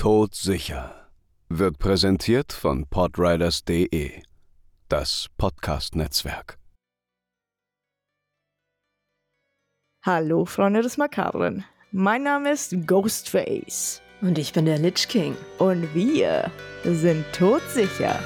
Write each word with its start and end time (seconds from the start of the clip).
Todsicher 0.00 1.10
wird 1.50 1.78
präsentiert 1.78 2.54
von 2.54 2.86
podriders.de, 2.86 4.22
das 4.88 5.26
Podcast-Netzwerk. 5.36 6.56
Hallo, 10.02 10.46
Freunde 10.46 10.80
des 10.80 10.96
Makabren. 10.96 11.66
Mein 11.92 12.22
Name 12.22 12.52
ist 12.52 12.74
Ghostface. 12.86 14.00
Und 14.22 14.38
ich 14.38 14.54
bin 14.54 14.64
der 14.64 14.78
Lich 14.78 15.06
King. 15.06 15.36
Und 15.58 15.94
wir 15.94 16.50
sind 16.84 17.26
todsicher. 17.34 18.18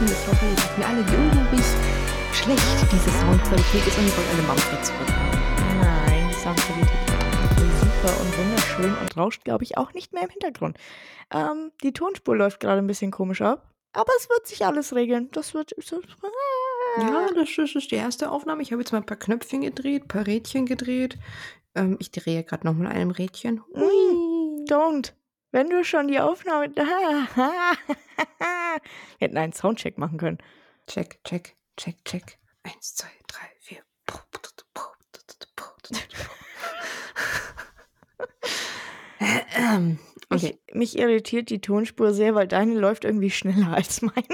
Lohnt 0.00 0.08
sich 0.08 0.18
jetzt 0.18 0.26
wirklich. 0.26 0.26
Ich 0.26 0.26
hoffe, 0.28 0.46
ihr 0.46 0.56
sagt 0.56 0.78
mir 0.78 0.86
alle, 0.86 1.06
wie 1.06 1.16
unglaublich 1.16 1.64
schlecht 2.32 2.92
diese 2.92 3.10
Soundqualität 3.10 3.86
ist 3.86 3.98
und 3.98 4.06
ihr 4.06 4.16
wollt 4.16 4.28
alle 4.32 4.42
Manfred 4.42 4.84
zurück. 4.84 5.08
Nein, 5.80 6.28
die 6.28 6.34
Soundqualität 6.34 7.00
ist 7.58 7.80
super 7.80 8.20
und 8.20 8.38
wunderschön 8.38 8.94
und 9.00 9.16
rauscht, 9.16 9.44
glaube 9.44 9.64
ich, 9.64 9.76
auch 9.76 9.92
nicht 9.92 10.12
mehr 10.12 10.22
im 10.24 10.30
Hintergrund. 10.30 10.78
Ähm, 11.32 11.70
die 11.82 11.92
Tonspur 11.92 12.36
läuft 12.36 12.60
gerade 12.60 12.78
ein 12.78 12.86
bisschen 12.86 13.10
komisch 13.10 13.40
ab, 13.40 13.70
aber 13.92 14.12
es 14.18 14.28
wird 14.28 14.46
sich 14.46 14.64
alles 14.64 14.94
regeln. 14.94 15.28
Das 15.32 15.54
wird. 15.54 15.74
Ja, 16.98 17.26
das 17.34 17.48
ist, 17.48 17.58
das 17.58 17.74
ist 17.74 17.90
die 17.90 17.96
erste 17.96 18.30
Aufnahme. 18.30 18.62
Ich 18.62 18.72
habe 18.72 18.82
jetzt 18.82 18.92
mal 18.92 18.98
ein 18.98 19.06
paar 19.06 19.16
Knöpfchen 19.16 19.62
gedreht, 19.62 20.04
ein 20.04 20.08
paar 20.08 20.26
Rädchen 20.26 20.66
gedreht. 20.66 21.18
Ähm, 21.74 21.96
ich 21.98 22.10
drehe 22.10 22.44
gerade 22.44 22.66
noch 22.66 22.74
mal 22.74 22.88
einem 22.88 23.10
Rädchen. 23.10 23.62
Mm, 23.74 24.64
don't. 24.68 25.12
Wenn 25.54 25.70
du 25.70 25.84
schon 25.84 26.08
die 26.08 26.18
Aufnahme. 26.18 26.66
Wir 26.74 27.78
hätten 29.20 29.36
einen 29.36 29.52
Soundcheck 29.52 29.98
machen 29.98 30.18
können. 30.18 30.38
Check, 30.88 31.22
check, 31.22 31.54
check, 31.76 32.04
check. 32.04 32.40
Eins, 32.64 32.96
zwei, 32.96 33.06
drei, 33.28 33.46
vier. 33.60 33.78
Ähm, 39.56 40.00
Okay, 40.28 40.58
Ich, 40.66 40.74
mich 40.74 40.98
irritiert 40.98 41.50
die 41.50 41.60
Tonspur 41.60 42.12
sehr, 42.12 42.34
weil 42.34 42.48
deine 42.48 42.74
läuft 42.74 43.04
irgendwie 43.04 43.30
schneller 43.30 43.74
als 43.74 44.02
meine. 44.02 44.26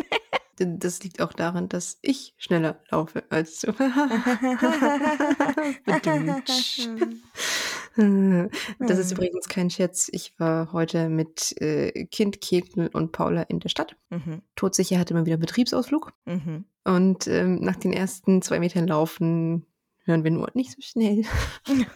das 0.57 1.03
liegt 1.03 1.21
auch 1.21 1.35
daran, 1.35 1.69
dass 1.69 1.99
ich 2.01 2.35
schneller 2.39 2.83
laufe 2.91 3.25
als 3.29 3.61
du. 3.61 3.73
Das 8.79 8.99
ist 8.99 9.13
übrigens 9.13 9.49
kein 9.49 9.71
Scherz. 9.71 10.09
Ich 10.13 10.39
war 10.39 10.73
heute 10.73 11.09
mit 11.09 11.61
äh, 11.61 12.07
Kind, 12.07 12.41
Kegel 12.41 12.89
und 12.93 13.13
Paula 13.13 13.43
in 13.43 13.61
der 13.61 13.69
Stadt. 13.69 13.97
Mhm, 14.11 14.43
Todsicher 14.57 14.99
hatte 14.99 15.15
mal 15.15 15.27
wieder 15.27 15.37
Betriebsausflug. 15.37 16.13
mhm. 16.25 16.65
Und 16.85 17.27
ähm, 17.27 17.61
nach 17.61 17.77
den 17.77 17.93
ersten 17.93 18.41
zwei 18.41 18.59
Metern 18.59 18.87
Laufen 18.87 19.67
hören 20.05 20.25
wir 20.25 20.31
nur 20.31 20.49
nicht 20.55 20.73
so 20.73 20.81
schnell. 20.81 21.25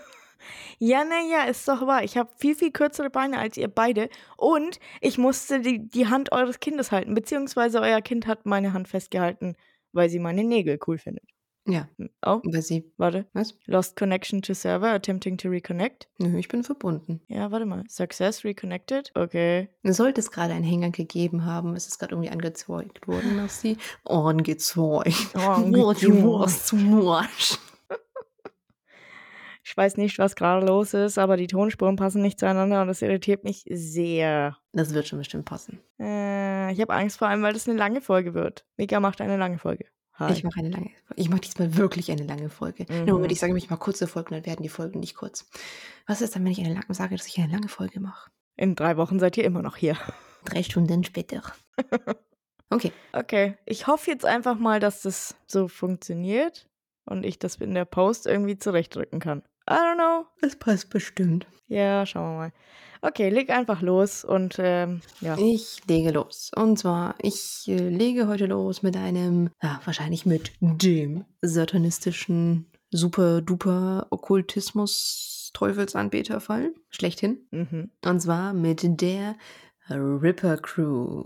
Ja, 0.79 1.05
naja, 1.05 1.45
ist 1.45 1.67
doch 1.69 1.87
wahr. 1.87 2.05
Ich 2.05 2.17
habe 2.17 2.31
viel, 2.37 2.55
viel 2.55 2.71
kürzere 2.71 3.11
Beine 3.11 3.39
als 3.39 3.57
ihr 3.57 3.69
beide. 3.69 4.09
Und 4.37 4.79
ich 5.01 5.19
musste 5.19 5.61
die, 5.61 5.89
die 5.89 6.09
Hand 6.09 6.33
eures 6.33 6.61
Kindes 6.61 6.93
halten. 6.93 7.15
Beziehungsweise 7.15 7.81
euer 7.81 8.03
Kind 8.03 8.27
hat 8.27 8.45
meine 8.45 8.73
Hand 8.73 8.89
festgehalten, 8.89 9.57
weil 9.93 10.11
sie 10.11 10.19
meine 10.19 10.45
Nägel 10.45 10.79
cool 10.87 10.99
findet. 10.99 11.34
Ja, 11.67 11.89
Oh, 12.27 12.41
weil 12.45 12.61
sie. 12.61 12.93
warte. 12.99 13.27
Was? 13.33 13.57
Lost 13.65 13.97
connection 13.97 14.43
to 14.43 14.53
server, 14.53 14.89
attempting 14.93 15.39
to 15.39 15.49
reconnect. 15.49 16.09
Nö, 16.19 16.37
ich 16.39 16.49
bin 16.49 16.63
verbunden. 16.63 17.23
Ja, 17.27 17.51
warte 17.51 17.65
mal. 17.65 17.85
Success 17.89 18.45
reconnected. 18.45 19.11
Okay. 19.15 19.71
Sollte 19.83 20.21
es 20.21 20.31
gerade 20.31 20.53
einen 20.53 20.65
Hänger 20.65 20.91
gegeben 20.91 21.47
haben, 21.47 21.75
ist 21.75 21.89
es 21.89 21.99
gerade 21.99 22.13
irgendwie 22.13 22.31
angezeugt 22.31 23.09
worden, 23.09 23.39
dass 23.39 23.63
sie 23.63 23.79
zu 26.67 26.77
morsch. 26.77 27.59
Ich 29.67 29.75
weiß 29.75 29.97
nicht, 29.97 30.19
was 30.19 30.37
gerade 30.37 30.67
los 30.67 30.93
ist, 30.93 31.17
aber 31.17 31.39
die 31.39 31.47
Tonspuren 31.47 31.97
passen 31.97 32.21
nicht 32.21 32.39
zueinander 32.39 32.83
und 32.83 32.89
das 32.89 33.01
irritiert 33.01 33.45
mich 33.45 33.65
sehr. 33.71 34.59
Das 34.73 34.93
wird 34.93 35.09
schon 35.09 35.19
bestimmt 35.19 35.47
passen. 35.47 35.81
Äh, 35.99 36.71
ich 36.73 36.81
habe 36.83 36.93
Angst 36.93 37.17
vor 37.19 37.29
allem, 37.29 37.43
weil 37.43 37.55
das 37.55 37.67
eine 37.67 37.79
lange 37.79 38.03
Folge 38.03 38.35
wird. 38.35 38.67
Mika 38.77 39.01
macht 39.01 39.23
eine 39.23 39.39
lange 39.39 39.57
Folge. 39.59 39.87
Hi. 40.17 40.33
Ich 40.33 40.45
mache 40.45 40.61
eine 40.61 40.71
lange 40.71 40.91
Ich 41.17 41.29
mache 41.29 41.41
diesmal 41.41 41.77
wirklich 41.77 42.11
eine 42.11 42.25
lange 42.25 42.49
Folge. 42.49 42.87
Mhm. 42.89 43.05
Nur 43.05 43.15
Moment, 43.15 43.33
ich 43.33 43.41
sage 43.41 43.53
mich 43.53 43.69
mal 43.69 43.77
kurze 43.77 44.07
Folgen, 44.07 44.35
dann 44.35 44.47
werden 44.47 44.63
die 44.63 44.69
Folgen 44.69 45.01
nicht 45.01 45.17
kurz. 45.17 45.49
Was 46.07 46.21
ist 46.21 46.37
dann, 46.37 46.45
wenn 46.45 46.53
ich 46.53 46.61
eine 46.61 46.75
lange 46.75 46.95
sage, 46.95 47.17
dass 47.17 47.27
ich 47.27 47.39
eine 47.39 47.53
lange 47.53 47.69
Folge 47.69 48.01
mache? 48.01 48.31
In 48.57 48.77
drei 48.77 48.97
Wochen 48.97 49.19
seid 49.19 49.37
ihr 49.37 49.45
immer 49.45 49.63
noch 49.63 49.77
hier. 49.77 49.97
Drei 50.45 50.63
Stunden 50.63 51.05
später. 51.05 51.43
Okay. 52.71 52.93
Okay, 53.13 53.57
ich 53.67 53.87
hoffe 53.87 54.11
jetzt 54.11 54.25
einfach 54.25 54.59
mal, 54.59 54.81
dass 54.81 55.03
das 55.03 55.37
so 55.47 55.69
funktioniert 55.69 56.69
und 57.05 57.25
ich 57.25 57.39
das 57.39 57.57
in 57.57 57.75
der 57.75 57.85
Post 57.85 58.27
irgendwie 58.27 58.59
zurechtrücken 58.59 59.21
kann. 59.21 59.43
I 59.69 59.75
don't 59.75 59.95
know. 59.97 60.27
Das 60.41 60.57
passt 60.57 60.91
bestimmt. 60.91 61.47
Ja, 61.69 62.05
schauen 62.07 62.33
wir 62.33 62.39
mal. 62.39 62.53
Okay, 63.01 63.29
leg 63.29 63.51
einfach 63.51 63.83
los 63.83 64.25
und 64.25 64.57
ähm, 64.59 65.03
ja. 65.21 65.37
Ich 65.39 65.83
lege 65.87 66.11
los. 66.11 66.51
Und 66.57 66.79
zwar, 66.79 67.17
ich 67.21 67.65
äh, 67.69 67.89
lege 67.91 68.29
heute 68.29 68.47
los 68.47 68.83
mit 68.83 68.97
einem, 68.97 69.51
ja, 69.63 69.81
wahrscheinlich 69.85 70.25
mit 70.25 70.53
dem 70.61 71.25
satanistischen 71.43 72.67
Super-Duper 72.91 74.07
Okkultismus 74.11 75.51
Teufelsanbeterfall. 75.53 76.73
Schlechthin. 76.91 77.47
Mhm. 77.51 77.91
Und 78.05 78.21
zwar 78.21 78.55
mit 78.55 79.01
der 79.01 79.37
Ripper 79.91 80.57
Crew. 80.57 81.25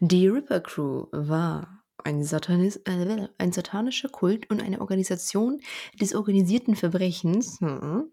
Die 0.00 0.28
Ripper 0.28 0.60
Crew 0.60 1.06
war 1.12 1.81
ein, 2.04 2.24
Satanis 2.24 2.76
äh, 2.84 3.28
ein 3.38 3.52
satanischer 3.52 4.08
Kult 4.08 4.50
und 4.50 4.62
eine 4.62 4.80
Organisation 4.80 5.60
des 6.00 6.14
organisierten 6.14 6.76
Verbrechens, 6.76 7.60
hm, 7.60 8.10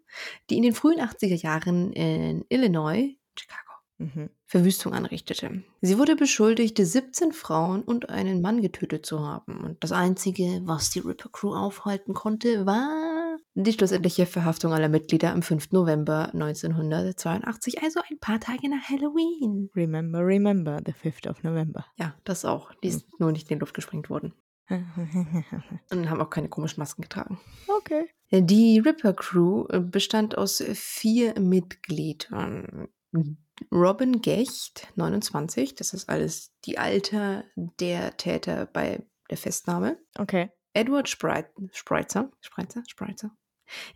die 0.49 0.57
in 0.57 0.63
den 0.63 0.73
frühen 0.73 0.99
80er 0.99 1.35
Jahren 1.35 1.93
in 1.93 2.45
Illinois, 2.49 3.15
Chicago, 3.37 3.69
Mhm. 3.99 4.29
Verwüstung 4.45 4.93
anrichtete. 4.93 5.61
Sie 5.81 5.97
wurde 5.97 6.15
beschuldigt, 6.15 6.77
17 6.77 7.33
Frauen 7.33 7.81
und 7.83 8.09
einen 8.09 8.41
Mann 8.41 8.61
getötet 8.61 9.05
zu 9.05 9.19
haben. 9.19 9.59
Und 9.59 9.83
das 9.83 9.91
Einzige, 9.91 10.61
was 10.63 10.89
die 10.89 10.99
Ripper 10.99 11.29
Crew 11.29 11.53
aufhalten 11.53 12.13
konnte, 12.13 12.65
war 12.65 13.18
die 13.55 13.73
schlussendliche 13.73 14.25
Verhaftung 14.25 14.73
aller 14.73 14.89
Mitglieder 14.89 15.31
am 15.31 15.41
5. 15.41 15.71
November 15.71 16.33
1982, 16.33 17.81
also 17.81 17.99
ein 18.09 18.19
paar 18.19 18.39
Tage 18.39 18.69
nach 18.69 18.89
Halloween. 18.89 19.69
Remember, 19.75 20.25
remember, 20.25 20.79
the 20.85 20.93
5th 20.93 21.27
of 21.29 21.43
November. 21.43 21.85
Ja, 21.97 22.15
das 22.23 22.45
auch. 22.45 22.73
Die 22.83 22.89
ist 22.89 23.19
nur 23.19 23.31
nicht 23.31 23.49
in 23.49 23.57
die 23.57 23.59
Luft 23.59 23.73
gesprengt 23.73 24.09
worden. 24.09 24.33
Und 24.69 26.09
haben 26.09 26.21
auch 26.21 26.29
keine 26.29 26.47
komischen 26.47 26.79
Masken 26.79 27.01
getragen. 27.01 27.39
okay. 27.67 28.09
Die 28.31 28.77
Ripper 28.77 29.13
Crew 29.13 29.65
bestand 29.89 30.37
aus 30.37 30.63
vier 30.73 31.39
Mitgliedern. 31.39 32.87
Robin 33.71 34.21
Gecht, 34.21 34.87
29, 34.95 35.73
das 35.73 35.93
ist 35.93 36.07
alles 36.07 36.53
die 36.65 36.77
Alter 36.77 37.43
der 37.55 38.15
Täter 38.17 38.67
bei 38.67 39.03
der 39.29 39.37
Festnahme. 39.37 39.97
Okay. 40.17 40.51
Edward 40.73 41.09
Spreit, 41.09 41.49
Spreitzer, 41.71 42.31
Spreitzer, 42.41 42.83
Spreitzer. 42.87 43.31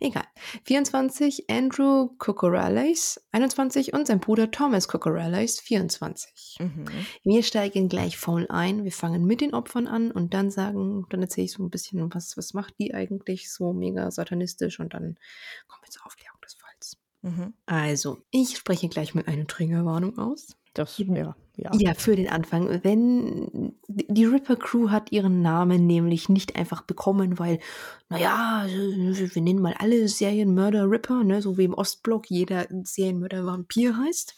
Egal. 0.00 0.24
24, 0.64 1.50
Andrew 1.50 2.10
Cucorales, 2.18 3.20
21 3.32 3.92
und 3.92 4.06
sein 4.06 4.20
Bruder 4.20 4.50
Thomas 4.50 4.88
Cucorales, 4.88 5.60
24. 5.60 6.56
Mhm. 6.60 6.86
Wir 7.22 7.42
steigen 7.42 7.88
gleich 7.88 8.16
voll 8.16 8.46
ein. 8.48 8.84
Wir 8.84 8.92
fangen 8.92 9.24
mit 9.24 9.40
den 9.40 9.54
Opfern 9.54 9.86
an 9.86 10.10
und 10.10 10.34
dann 10.34 10.50
sagen, 10.50 11.06
dann 11.10 11.22
erzähle 11.22 11.46
ich 11.46 11.52
so 11.52 11.62
ein 11.62 11.70
bisschen, 11.70 12.14
was, 12.14 12.36
was 12.36 12.54
macht 12.54 12.74
die 12.78 12.94
eigentlich 12.94 13.52
so 13.52 13.72
mega 13.72 14.10
satanistisch 14.10 14.80
und 14.80 14.94
dann 14.94 15.18
kommen 15.66 15.82
wir 15.82 15.90
zur 15.90 16.06
Aufklärung 16.06 16.40
des 16.40 16.54
Falls. 16.54 16.96
Mhm. 17.22 17.54
Also, 17.66 18.18
ich 18.30 18.56
spreche 18.56 18.88
gleich 18.88 19.14
mit 19.14 19.28
einer 19.28 19.46
Triggerwarnung 19.46 20.18
aus. 20.18 20.56
Das, 20.74 20.98
ja, 20.98 21.36
ja. 21.56 21.70
Ja, 21.72 21.94
für 21.94 22.16
den 22.16 22.28
Anfang. 22.28 22.80
Wenn 22.82 23.76
die 23.86 24.24
Ripper 24.24 24.56
Crew 24.56 24.90
hat 24.90 25.12
ihren 25.12 25.40
Namen 25.40 25.86
nämlich 25.86 26.28
nicht 26.28 26.56
einfach 26.56 26.82
bekommen, 26.82 27.38
weil, 27.38 27.60
naja, 28.08 28.66
wir 28.66 29.42
nennen 29.42 29.62
mal 29.62 29.74
alle 29.78 30.08
Serienmörder 30.08 30.90
Ripper, 30.90 31.22
ne, 31.22 31.40
so 31.40 31.56
wie 31.56 31.64
im 31.64 31.74
Ostblock 31.74 32.28
jeder 32.28 32.66
Serienmörder 32.82 33.46
Vampir 33.46 33.96
heißt, 33.96 34.34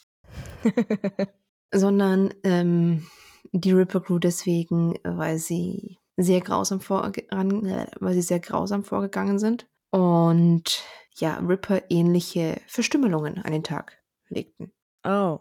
sondern 1.72 2.34
ähm, 2.44 3.06
die 3.52 3.72
Ripper 3.72 4.00
Crew 4.02 4.18
deswegen, 4.18 4.98
weil 5.02 5.38
sie 5.38 5.98
sehr 6.18 6.42
grausam 6.42 6.80
vorgegangen, 6.80 7.86
weil 7.98 8.14
sie 8.14 8.22
sehr 8.22 8.40
grausam 8.40 8.84
vorgegangen 8.84 9.38
sind 9.38 9.66
und 9.90 10.84
ja, 11.14 11.36
Ripper 11.38 11.82
ähnliche 11.88 12.60
Verstümmelungen 12.66 13.38
an 13.38 13.52
den 13.52 13.64
Tag 13.64 13.98
legten. 14.28 14.72
Oh. 15.04 15.40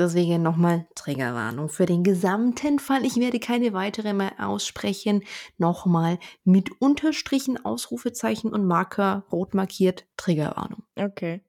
Deswegen 0.00 0.42
nochmal 0.42 0.88
Triggerwarnung 0.94 1.68
für 1.68 1.84
den 1.84 2.02
gesamten 2.02 2.78
Fall. 2.78 3.04
Ich 3.04 3.16
werde 3.16 3.38
keine 3.38 3.74
weitere 3.74 4.14
mehr 4.14 4.32
aussprechen. 4.38 5.22
Nochmal 5.58 6.18
mit 6.42 6.70
Unterstrichen, 6.80 7.62
Ausrufezeichen 7.62 8.50
und 8.50 8.64
Marker 8.64 9.26
rot 9.30 9.52
markiert 9.52 10.06
Triggerwarnung. 10.16 10.84
Okay. 10.96 11.42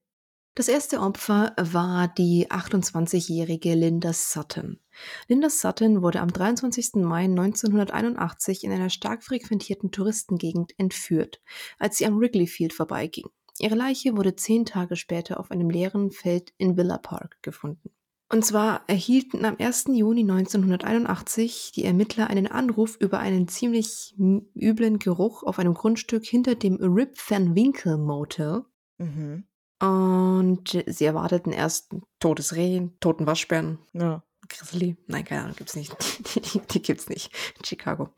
Das 0.54 0.68
erste 0.68 1.00
Opfer 1.00 1.54
war 1.58 2.10
die 2.10 2.52
28-jährige 2.52 3.74
Linda 3.74 4.12
Sutton. 4.12 4.82
Linda 5.30 5.50
Sutton 5.50 6.02
wurde 6.02 6.20
am 6.20 6.34
23. 6.34 6.96
Mai 6.96 7.24
1981 7.24 8.66
in 8.66 8.74
einer 8.74 8.90
stark 8.90 9.24
frequentierten 9.24 9.92
Touristengegend 9.92 10.78
entführt, 10.78 11.42
als 11.80 12.00
sie 12.00 12.06
am 12.06 12.20
Wrigley 12.20 12.48
Field 12.48 12.74
vorbeiging. 12.74 13.28
Ihre 13.60 13.76
Leiche 13.76 14.18
wurde 14.18 14.36
zehn 14.36 14.66
Tage 14.66 14.98
später 14.98 15.40
auf 15.40 15.52
einem 15.52 15.70
leeren 15.70 16.12
Feld 16.12 16.52
in 16.58 16.76
Villa 16.76 16.98
Park 16.98 17.38
gefunden. 17.42 17.92
Und 18.32 18.46
zwar 18.46 18.84
erhielten 18.88 19.44
am 19.44 19.58
1. 19.60 19.88
Juni 19.90 20.22
1981 20.22 21.74
die 21.76 21.84
Ermittler 21.84 22.28
einen 22.28 22.48
Anruf 22.48 22.96
über 22.96 23.20
einen 23.20 23.50
ziemlich 23.50 24.16
üblen 24.56 25.00
Geruch 25.00 25.44
auf 25.44 25.60
einem 25.60 25.74
Grundstück 25.74 26.26
hinter 26.26 26.56
dem 26.56 26.78
Rip 26.78 27.18
Van 27.28 27.56
Winkle 27.56 27.98
Motel. 27.98 28.64
Mhm. 29.00 29.44
Und 29.82 30.84
sie 30.86 31.06
erwarteten 31.06 31.52
erst 31.52 31.92
ein 31.92 32.04
totes 32.20 32.56
Reh, 32.56 32.88
toten 33.02 33.28
Waschbären. 33.28 33.80
Ja. 33.92 34.24
Grizzly. 34.48 34.96
Nein, 35.08 35.26
keine 35.26 35.44
Ahnung, 35.44 35.56
gibt's 35.58 35.76
nicht. 35.76 35.94
Die, 36.34 36.40
die, 36.42 36.60
die 36.60 36.82
gibt's 36.82 37.10
nicht 37.10 37.34
in 37.58 37.66
Chicago. 37.66 38.10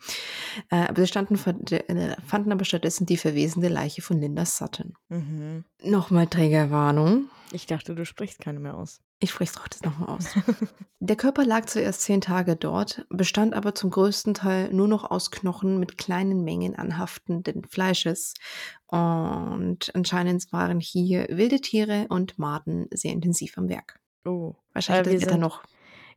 Äh, 0.69 0.87
aber 0.87 1.01
sie 1.01 1.07
standen, 1.07 1.37
fanden 1.37 2.51
aber 2.51 2.65
stattdessen 2.65 3.05
die 3.05 3.17
verwesende 3.17 3.67
Leiche 3.67 4.01
von 4.01 4.19
Linda 4.19 4.45
Sutton. 4.45 4.93
Mhm. 5.09 5.63
Nochmal 5.83 6.27
Trägerwarnung. 6.27 7.29
Ich 7.51 7.65
dachte, 7.65 7.95
du 7.95 8.05
sprichst 8.05 8.39
keine 8.39 8.59
mehr 8.59 8.75
aus. 8.75 8.99
Ich 9.23 9.29
spreche 9.29 9.53
es 9.53 9.57
trotzdem 9.57 9.89
nochmal 9.89 10.17
aus. 10.17 10.35
Der 10.99 11.15
Körper 11.15 11.45
lag 11.45 11.65
zuerst 11.67 12.01
zehn 12.01 12.19
Tage 12.19 12.57
dort, 12.57 13.05
bestand 13.09 13.53
aber 13.53 13.73
zum 13.73 13.89
größten 13.89 14.33
Teil 14.33 14.73
nur 14.73 14.89
noch 14.89 15.09
aus 15.09 15.31
Knochen 15.31 15.79
mit 15.79 15.97
kleinen 15.97 16.43
Mengen 16.43 16.75
anhaftenden 16.75 17.63
Fleisches. 17.63 18.33
Und 18.85 19.95
anscheinend 19.95 20.51
waren 20.51 20.81
hier 20.81 21.27
wilde 21.29 21.61
Tiere 21.61 22.07
und 22.09 22.37
Maden 22.37 22.87
sehr 22.91 23.13
intensiv 23.13 23.57
am 23.57 23.69
Werk. 23.69 23.97
Oh. 24.25 24.55
Wahrscheinlich 24.73 25.07
Äh, 25.07 25.13
das 25.13 25.21
wir 25.21 25.27
Wetter 25.27 25.39
noch. 25.39 25.63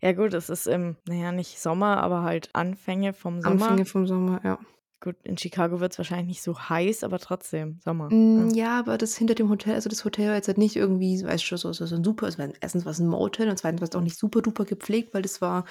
Ja 0.02 0.12
gut, 0.12 0.34
es 0.34 0.50
ist 0.50 0.66
im, 0.66 0.96
naja, 1.06 1.30
nicht 1.30 1.60
Sommer, 1.60 1.98
aber 2.02 2.22
halt 2.22 2.50
Anfänge 2.54 3.12
vom 3.12 3.40
Sommer. 3.40 3.66
Anfänge 3.66 3.84
vom 3.84 4.08
Sommer, 4.08 4.40
ja. 4.42 4.58
Gut, 5.06 5.14
in 5.22 5.38
Chicago 5.38 5.78
wird 5.78 5.92
es 5.92 5.98
wahrscheinlich 5.98 6.26
nicht 6.26 6.42
so 6.42 6.58
heiß, 6.58 7.04
aber 7.04 7.20
trotzdem 7.20 7.78
Sommer. 7.84 8.10
Mm, 8.12 8.48
Ja. 8.50 8.66
Ja, 8.66 8.78
aber 8.80 8.98
das 8.98 9.16
hinter 9.16 9.36
dem 9.36 9.48
Hotel, 9.48 9.74
also 9.74 9.88
das 9.88 10.04
Hotel 10.04 10.26
war 10.30 10.34
jetzt 10.34 10.48
halt 10.48 10.58
nicht 10.58 10.74
irgendwie, 10.74 11.22
weißt 11.22 11.48
du, 11.48 11.56
so, 11.56 11.72
so, 11.72 11.86
so 11.86 11.94
ein 11.94 12.02
super, 12.02 12.26
war 12.36 12.48
erstens 12.60 12.84
war 12.84 12.90
es 12.90 12.98
ein 12.98 13.06
Motel 13.06 13.48
und 13.48 13.56
zweitens 13.56 13.80
war 13.80 13.88
es 13.88 13.94
auch 13.94 14.00
nicht 14.00 14.18
super 14.18 14.42
duper 14.42 14.64
gepflegt, 14.64 15.14
weil 15.14 15.22
das 15.22 15.40
war 15.40 15.64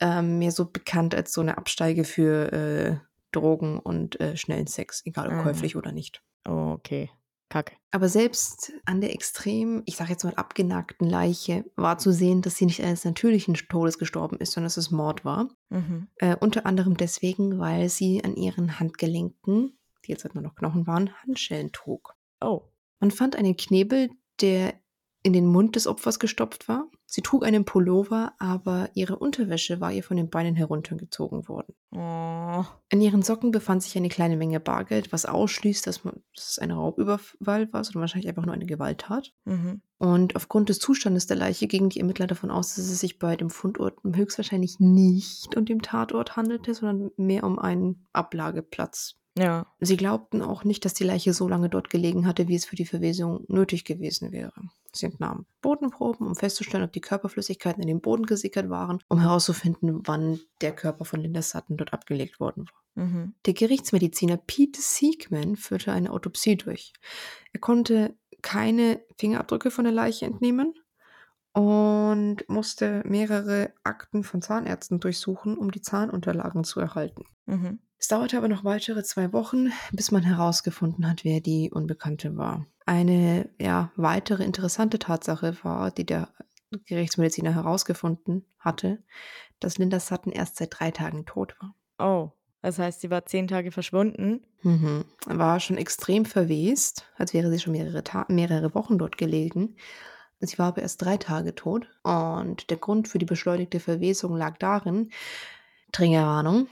ähm, 0.00 0.40
mehr 0.40 0.50
so 0.50 0.64
bekannt 0.64 1.14
als 1.14 1.32
so 1.32 1.40
eine 1.40 1.56
Absteige 1.56 2.02
für 2.02 2.52
äh, 2.52 2.96
Drogen 3.30 3.78
und 3.78 4.18
äh, 4.20 4.36
schnellen 4.36 4.66
Sex, 4.66 5.02
egal 5.04 5.28
ob 5.28 5.34
Ah. 5.34 5.42
käuflich 5.44 5.76
oder 5.76 5.92
nicht. 5.92 6.20
Oh, 6.48 6.72
okay. 6.76 7.10
Kacke. 7.54 7.76
Aber 7.92 8.08
selbst 8.08 8.72
an 8.84 9.00
der 9.00 9.14
extrem, 9.14 9.84
ich 9.86 9.94
sage 9.94 10.10
jetzt 10.10 10.24
mal 10.24 10.34
abgenagten 10.34 11.08
Leiche, 11.08 11.64
war 11.76 11.98
zu 11.98 12.12
sehen, 12.12 12.42
dass 12.42 12.56
sie 12.56 12.66
nicht 12.66 12.82
eines 12.82 13.04
natürlichen 13.04 13.54
Todes 13.54 13.98
gestorben 13.98 14.38
ist, 14.38 14.52
sondern 14.52 14.66
dass 14.66 14.76
es 14.76 14.90
Mord 14.90 15.24
war. 15.24 15.50
Mhm. 15.70 16.08
Äh, 16.16 16.34
unter 16.40 16.66
anderem 16.66 16.96
deswegen, 16.96 17.60
weil 17.60 17.88
sie 17.88 18.24
an 18.24 18.34
ihren 18.34 18.80
Handgelenken, 18.80 19.78
die 20.04 20.10
jetzt 20.10 20.24
halt 20.24 20.34
nur 20.34 20.42
noch 20.42 20.56
Knochen 20.56 20.88
waren, 20.88 21.14
Handschellen 21.22 21.70
trug. 21.70 22.16
Oh. 22.40 22.62
Man 22.98 23.12
fand 23.12 23.36
einen 23.36 23.56
Knebel, 23.56 24.10
der 24.40 24.74
in 25.24 25.32
den 25.32 25.46
Mund 25.46 25.74
des 25.74 25.86
Opfers 25.86 26.18
gestopft 26.18 26.68
war. 26.68 26.86
Sie 27.06 27.22
trug 27.22 27.46
einen 27.46 27.64
Pullover, 27.64 28.34
aber 28.38 28.90
ihre 28.92 29.16
Unterwäsche 29.16 29.80
war 29.80 29.90
ihr 29.90 30.04
von 30.04 30.18
den 30.18 30.28
Beinen 30.28 30.54
heruntergezogen 30.54 31.48
worden. 31.48 31.74
Oh. 31.92 32.64
In 32.90 33.00
ihren 33.00 33.22
Socken 33.22 33.50
befand 33.50 33.82
sich 33.82 33.96
eine 33.96 34.10
kleine 34.10 34.36
Menge 34.36 34.60
Bargeld, 34.60 35.12
was 35.12 35.24
ausschließt, 35.24 35.86
dass, 35.86 36.04
man, 36.04 36.22
dass 36.36 36.50
es 36.50 36.58
ein 36.58 36.70
Raubüberfall 36.70 37.72
war, 37.72 37.84
sondern 37.84 38.02
wahrscheinlich 38.02 38.28
einfach 38.28 38.44
nur 38.44 38.54
eine 38.54 38.66
Gewalttat. 38.66 39.32
Mhm. 39.46 39.80
Und 39.96 40.36
aufgrund 40.36 40.68
des 40.68 40.78
Zustandes 40.78 41.26
der 41.26 41.38
Leiche 41.38 41.68
gingen 41.68 41.88
die 41.88 42.00
Ermittler 42.00 42.26
davon 42.26 42.50
aus, 42.50 42.74
dass 42.74 42.84
es 42.84 43.00
sich 43.00 43.18
bei 43.18 43.34
dem 43.34 43.48
Fundort 43.48 43.96
höchstwahrscheinlich 44.04 44.78
nicht 44.78 45.56
um 45.56 45.64
den 45.64 45.80
Tatort 45.80 46.36
handelte, 46.36 46.74
sondern 46.74 47.12
mehr 47.16 47.44
um 47.44 47.58
einen 47.58 48.06
Ablageplatz. 48.12 49.16
Ja. 49.38 49.66
Sie 49.80 49.96
glaubten 49.96 50.42
auch 50.42 50.64
nicht, 50.64 50.84
dass 50.84 50.92
die 50.92 51.04
Leiche 51.04 51.32
so 51.32 51.48
lange 51.48 51.70
dort 51.70 51.88
gelegen 51.88 52.26
hatte, 52.26 52.46
wie 52.46 52.56
es 52.56 52.66
für 52.66 52.76
die 52.76 52.84
Verwesung 52.84 53.44
nötig 53.48 53.86
gewesen 53.86 54.30
wäre. 54.30 54.52
Sie 54.94 55.06
entnahmen 55.06 55.46
Bodenproben, 55.60 56.26
um 56.26 56.36
festzustellen, 56.36 56.84
ob 56.84 56.92
die 56.92 57.00
Körperflüssigkeiten 57.00 57.82
in 57.82 57.88
den 57.88 58.00
Boden 58.00 58.26
gesickert 58.26 58.70
waren, 58.70 58.98
um 59.08 59.20
herauszufinden, 59.20 60.02
wann 60.06 60.40
der 60.60 60.74
Körper 60.74 61.04
von 61.04 61.20
Linda 61.20 61.42
Sutton 61.42 61.76
dort 61.76 61.92
abgelegt 61.92 62.40
worden 62.40 62.66
war. 62.66 63.04
Mhm. 63.04 63.34
Der 63.46 63.54
Gerichtsmediziner 63.54 64.36
Pete 64.36 64.80
Siegman 64.80 65.56
führte 65.56 65.92
eine 65.92 66.10
Autopsie 66.10 66.56
durch. 66.56 66.92
Er 67.52 67.60
konnte 67.60 68.16
keine 68.42 69.00
Fingerabdrücke 69.18 69.70
von 69.70 69.84
der 69.84 69.92
Leiche 69.92 70.26
entnehmen 70.26 70.74
und 71.52 72.48
musste 72.48 73.02
mehrere 73.06 73.72
Akten 73.84 74.22
von 74.22 74.42
Zahnärzten 74.42 75.00
durchsuchen, 75.00 75.56
um 75.56 75.70
die 75.70 75.82
Zahnunterlagen 75.82 76.64
zu 76.64 76.80
erhalten. 76.80 77.24
Mhm. 77.46 77.80
Es 77.98 78.08
dauerte 78.08 78.36
aber 78.36 78.48
noch 78.48 78.64
weitere 78.64 79.02
zwei 79.02 79.32
Wochen, 79.32 79.72
bis 79.92 80.10
man 80.10 80.22
herausgefunden 80.22 81.08
hat, 81.08 81.24
wer 81.24 81.40
die 81.40 81.70
Unbekannte 81.72 82.36
war. 82.36 82.66
Eine 82.86 83.48
ja, 83.58 83.90
weitere 83.96 84.44
interessante 84.44 84.98
Tatsache 84.98 85.56
war, 85.62 85.90
die 85.90 86.04
der 86.04 86.28
Gerichtsmediziner 86.86 87.54
herausgefunden 87.54 88.44
hatte, 88.58 89.02
dass 89.60 89.78
Linda 89.78 90.00
Sutton 90.00 90.32
erst 90.32 90.56
seit 90.56 90.78
drei 90.78 90.90
Tagen 90.90 91.24
tot 91.24 91.56
war. 91.60 91.74
Oh. 91.98 92.32
Das 92.62 92.78
heißt, 92.78 93.02
sie 93.02 93.10
war 93.10 93.26
zehn 93.26 93.46
Tage 93.46 93.70
verschwunden. 93.70 94.42
Mhm. 94.62 95.04
War 95.26 95.60
schon 95.60 95.76
extrem 95.76 96.24
verwest, 96.24 97.06
als 97.16 97.34
wäre 97.34 97.50
sie 97.50 97.58
schon 97.58 97.74
mehrere, 97.74 98.02
Ta 98.02 98.24
mehrere 98.28 98.74
Wochen 98.74 98.96
dort 98.96 99.18
gelegen. 99.18 99.76
Sie 100.40 100.58
war 100.58 100.68
aber 100.68 100.80
erst 100.80 101.02
drei 101.02 101.18
Tage 101.18 101.54
tot. 101.54 101.86
Und 102.02 102.70
der 102.70 102.78
Grund 102.78 103.06
für 103.08 103.18
die 103.18 103.26
beschleunigte 103.26 103.80
Verwesung 103.80 104.34
lag 104.34 104.56
darin, 104.56 105.10
Triggerwarnung, 105.92 106.68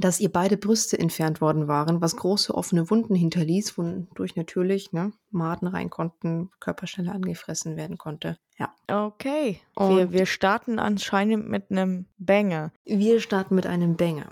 dass 0.00 0.20
ihr 0.20 0.30
beide 0.30 0.56
Brüste 0.56 0.98
entfernt 0.98 1.40
worden 1.40 1.66
waren, 1.66 2.00
was 2.00 2.16
große 2.16 2.54
offene 2.54 2.88
Wunden 2.88 3.14
hinterließ, 3.16 3.76
wodurch 3.76 4.36
natürlich 4.36 4.92
ne, 4.92 5.12
Maden 5.30 5.66
rein 5.68 5.90
konnten, 5.90 6.50
Körper 6.60 6.86
schneller 6.86 7.12
angefressen 7.14 7.76
werden 7.76 7.98
konnte. 7.98 8.38
Ja. 8.58 8.72
Okay. 8.88 9.60
Wir, 9.76 9.86
Und- 9.86 10.12
wir 10.12 10.26
starten 10.26 10.78
anscheinend 10.78 11.48
mit 11.48 11.70
einem 11.70 12.06
Banger. 12.18 12.72
Wir 12.84 13.20
starten 13.20 13.54
mit 13.56 13.66
einem 13.66 13.96
Banger. 13.96 14.30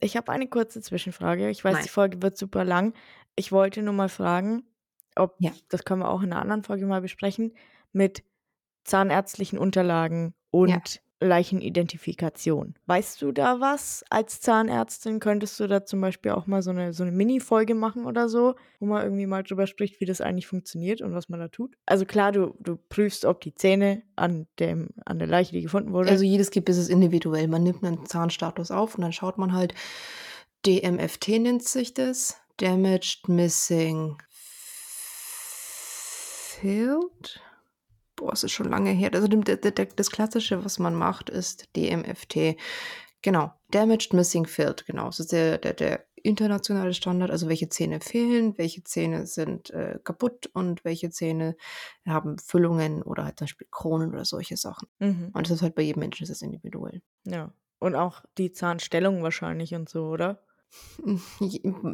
Ich 0.00 0.16
habe 0.16 0.32
eine 0.32 0.48
kurze 0.48 0.80
Zwischenfrage. 0.80 1.50
Ich 1.50 1.64
weiß, 1.64 1.74
Nein. 1.74 1.82
die 1.84 1.88
Folge 1.90 2.22
wird 2.22 2.36
super 2.38 2.64
lang. 2.64 2.94
Ich 3.36 3.52
wollte 3.52 3.82
nur 3.82 3.94
mal 3.94 4.08
fragen, 4.08 4.64
ob, 5.16 5.36
Ja. 5.38 5.52
das 5.68 5.84
können 5.84 6.00
wir 6.00 6.08
auch 6.10 6.22
in 6.22 6.32
einer 6.32 6.40
anderen 6.42 6.62
Folge 6.62 6.86
mal 6.86 7.00
besprechen, 7.00 7.52
mit 7.92 8.24
zahnärztlichen 8.84 9.58
Unterlagen 9.58 10.34
und 10.50 10.68
Ja. 10.70 10.80
Leichenidentifikation. 11.24 12.74
Weißt 12.86 13.20
du 13.22 13.32
da 13.32 13.60
was 13.60 14.04
als 14.10 14.40
Zahnärztin? 14.40 15.20
Könntest 15.20 15.58
du 15.60 15.66
da 15.66 15.84
zum 15.84 16.00
Beispiel 16.00 16.32
auch 16.32 16.46
mal 16.46 16.62
so 16.62 16.70
eine, 16.70 16.92
so 16.92 17.02
eine 17.02 17.12
Mini-Folge 17.12 17.74
machen 17.74 18.06
oder 18.06 18.28
so, 18.28 18.54
wo 18.80 18.86
man 18.86 19.02
irgendwie 19.02 19.26
mal 19.26 19.42
drüber 19.42 19.66
spricht, 19.66 20.00
wie 20.00 20.04
das 20.04 20.20
eigentlich 20.20 20.46
funktioniert 20.46 21.00
und 21.00 21.14
was 21.14 21.28
man 21.28 21.40
da 21.40 21.48
tut? 21.48 21.76
Also 21.86 22.04
klar, 22.04 22.32
du, 22.32 22.54
du 22.60 22.76
prüfst, 22.76 23.24
ob 23.24 23.40
die 23.40 23.54
Zähne 23.54 24.02
an, 24.16 24.46
dem, 24.58 24.88
an 25.04 25.18
der 25.18 25.28
Leiche, 25.28 25.52
die 25.52 25.62
gefunden 25.62 25.92
wurde. 25.92 26.10
Also 26.10 26.24
jedes 26.24 26.50
Gebiss 26.50 26.78
ist 26.78 26.90
individuell. 26.90 27.48
Man 27.48 27.62
nimmt 27.62 27.84
einen 27.84 28.06
Zahnstatus 28.06 28.70
auf 28.70 28.94
und 28.94 29.02
dann 29.02 29.12
schaut 29.12 29.38
man 29.38 29.52
halt, 29.52 29.74
DMFT 30.66 31.40
nennt 31.40 31.62
sich 31.62 31.94
das. 31.94 32.36
Damaged 32.56 33.28
Missing 33.28 34.16
Field. 36.60 37.40
Boah, 38.16 38.32
es 38.32 38.44
ist 38.44 38.52
schon 38.52 38.70
lange 38.70 38.90
her. 38.90 39.10
Also 39.12 39.26
das 39.26 40.10
Klassische, 40.10 40.64
was 40.64 40.78
man 40.78 40.94
macht, 40.94 41.30
ist 41.30 41.68
DMFT. 41.76 42.56
Genau, 43.22 43.52
Damaged 43.70 44.12
Missing 44.12 44.46
Field, 44.46 44.86
genau. 44.86 45.06
Das 45.06 45.20
ist 45.20 45.32
der, 45.32 45.58
der, 45.58 45.72
der 45.72 46.04
internationale 46.24 46.94
Standard, 46.94 47.30
also 47.30 47.48
welche 47.48 47.68
Zähne 47.68 48.00
fehlen, 48.00 48.56
welche 48.56 48.82
Zähne 48.82 49.26
sind 49.26 49.70
äh, 49.70 49.98
kaputt 50.02 50.50
und 50.54 50.84
welche 50.84 51.10
Zähne 51.10 51.56
haben 52.06 52.38
Füllungen 52.38 53.02
oder 53.02 53.24
halt 53.24 53.38
zum 53.38 53.44
Beispiel 53.44 53.66
Kronen 53.70 54.12
oder 54.12 54.24
solche 54.24 54.56
Sachen. 54.56 54.88
mhm. 54.98 55.30
Und 55.32 55.46
das 55.46 55.56
ist 55.56 55.62
halt 55.62 55.74
bei 55.74 55.82
jedem 55.82 56.00
Menschen 56.00 56.24
ist 56.24 56.30
das 56.30 56.42
individuell. 56.42 57.02
Ja. 57.24 57.52
Und 57.78 57.94
auch 57.94 58.22
die 58.38 58.52
Zahnstellung 58.52 59.22
wahrscheinlich 59.22 59.74
und 59.74 59.88
so, 59.88 60.06
oder? 60.06 60.42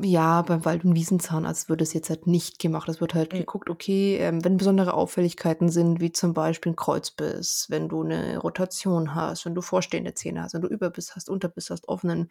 Ja, 0.03 0.43
beim 0.43 0.65
Wald- 0.65 0.85
und 0.85 0.95
Wiesenzahnarzt 0.95 1.69
wird 1.69 1.81
es 1.83 1.93
jetzt 1.95 2.11
halt 2.11 2.27
nicht 2.27 2.59
gemacht. 2.59 2.89
Es 2.89 3.01
wird 3.01 3.15
halt 3.15 3.33
Mhm. 3.33 3.39
geguckt, 3.39 3.71
okay, 3.71 4.17
ähm, 4.19 4.45
wenn 4.45 4.57
besondere 4.57 4.95
Auffälligkeiten 4.95 5.69
sind, 5.71 6.01
wie 6.01 6.13
zum 6.13 6.35
Beispiel 6.35 6.73
ein 6.73 6.77
Kreuzbiss, 6.77 7.67
wenn 7.71 7.89
du 7.89 8.03
eine 8.03 8.39
Rotation 8.39 9.15
hast, 9.15 9.47
wenn 9.47 9.55
du 9.55 9.63
vorstehende 9.63 10.15
Zähne 10.15 10.43
hast, 10.43 10.55
wenn 10.55 10.61
du 10.63 10.69
Überbiss 10.69 11.17
hast, 11.17 11.31
Unterbiss 11.31 11.71
hast, 11.71 11.89
offenen 11.89 12.29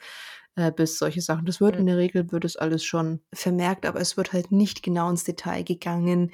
äh, 0.55 0.71
Biss, 0.71 0.97
solche 0.99 1.21
Sachen. 1.21 1.45
Das 1.45 1.61
wird 1.61 1.75
Mhm. 1.75 1.79
in 1.79 1.87
der 1.87 1.97
Regel 1.97 2.31
wird 2.31 2.45
es 2.45 2.57
alles 2.57 2.83
schon 2.83 3.21
vermerkt, 3.33 3.85
aber 3.85 3.99
es 4.01 4.17
wird 4.17 4.33
halt 4.33 4.51
nicht 4.51 4.83
genau 4.83 5.09
ins 5.09 5.23
Detail 5.23 5.63
gegangen 5.63 6.31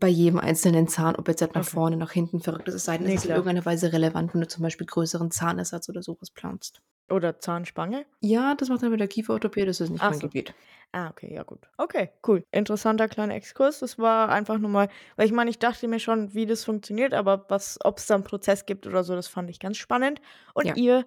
bei 0.00 0.08
jedem 0.08 0.38
einzelnen 0.40 0.88
Zahn, 0.88 1.16
ob 1.16 1.28
jetzt 1.28 1.42
halt 1.42 1.54
nach 1.54 1.64
Okay. 1.64 1.70
vorne, 1.70 1.96
nach 1.96 2.12
hinten 2.12 2.40
verrückt 2.40 2.68
ist. 2.68 2.74
Es 2.74 2.84
sei 2.84 2.98
denn, 2.98 3.06
es 3.06 3.14
ist 3.16 3.24
in 3.24 3.30
irgendeiner 3.32 3.66
Weise 3.66 3.92
relevant, 3.92 4.34
wenn 4.34 4.42
du 4.42 4.48
zum 4.48 4.62
Beispiel 4.62 4.86
größeren 4.86 5.30
Zahnersatz 5.30 5.88
oder 5.88 6.02
sowas 6.02 6.30
planst. 6.30 6.82
Oder 7.10 7.38
Zahnspange? 7.38 8.06
Ja, 8.20 8.54
das 8.54 8.68
macht 8.68 8.82
dann 8.82 8.90
mit 8.90 9.00
der 9.00 9.08
Kieferorthopäde, 9.08 9.66
das 9.66 9.80
ist 9.80 9.90
nicht 9.90 10.02
Ach 10.02 10.10
mein 10.10 10.20
so. 10.20 10.26
Gebiet. 10.26 10.54
Ah, 10.92 11.08
okay, 11.10 11.32
ja 11.34 11.42
gut. 11.42 11.68
Okay, 11.76 12.10
cool. 12.26 12.44
Interessanter 12.50 13.08
kleiner 13.08 13.34
Exkurs. 13.34 13.80
Das 13.80 13.98
war 13.98 14.30
einfach 14.30 14.58
nur 14.58 14.70
mal, 14.70 14.88
weil 15.16 15.26
ich 15.26 15.32
meine, 15.32 15.50
ich 15.50 15.58
dachte 15.58 15.86
mir 15.86 16.00
schon, 16.00 16.32
wie 16.34 16.46
das 16.46 16.64
funktioniert, 16.64 17.12
aber 17.14 17.44
was, 17.48 17.78
ob 17.84 17.98
es 17.98 18.06
da 18.06 18.14
einen 18.14 18.24
Prozess 18.24 18.64
gibt 18.64 18.86
oder 18.86 19.04
so, 19.04 19.14
das 19.14 19.28
fand 19.28 19.50
ich 19.50 19.60
ganz 19.60 19.76
spannend. 19.76 20.20
Und 20.54 20.66
Ja. 20.66 20.74
ihr 20.76 21.06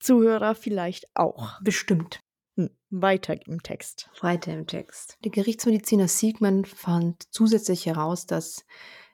Zuhörer 0.00 0.54
vielleicht 0.54 1.06
auch. 1.14 1.60
Bestimmt. 1.62 2.20
Hm, 2.58 2.70
weiter 2.90 3.34
im 3.46 3.62
Text. 3.62 4.10
Weiter 4.20 4.52
im 4.52 4.66
Text. 4.66 5.16
Der 5.24 5.30
Gerichtsmediziner 5.30 6.08
Siegmann 6.08 6.66
fand 6.66 7.22
zusätzlich 7.32 7.86
heraus, 7.86 8.26
dass 8.26 8.66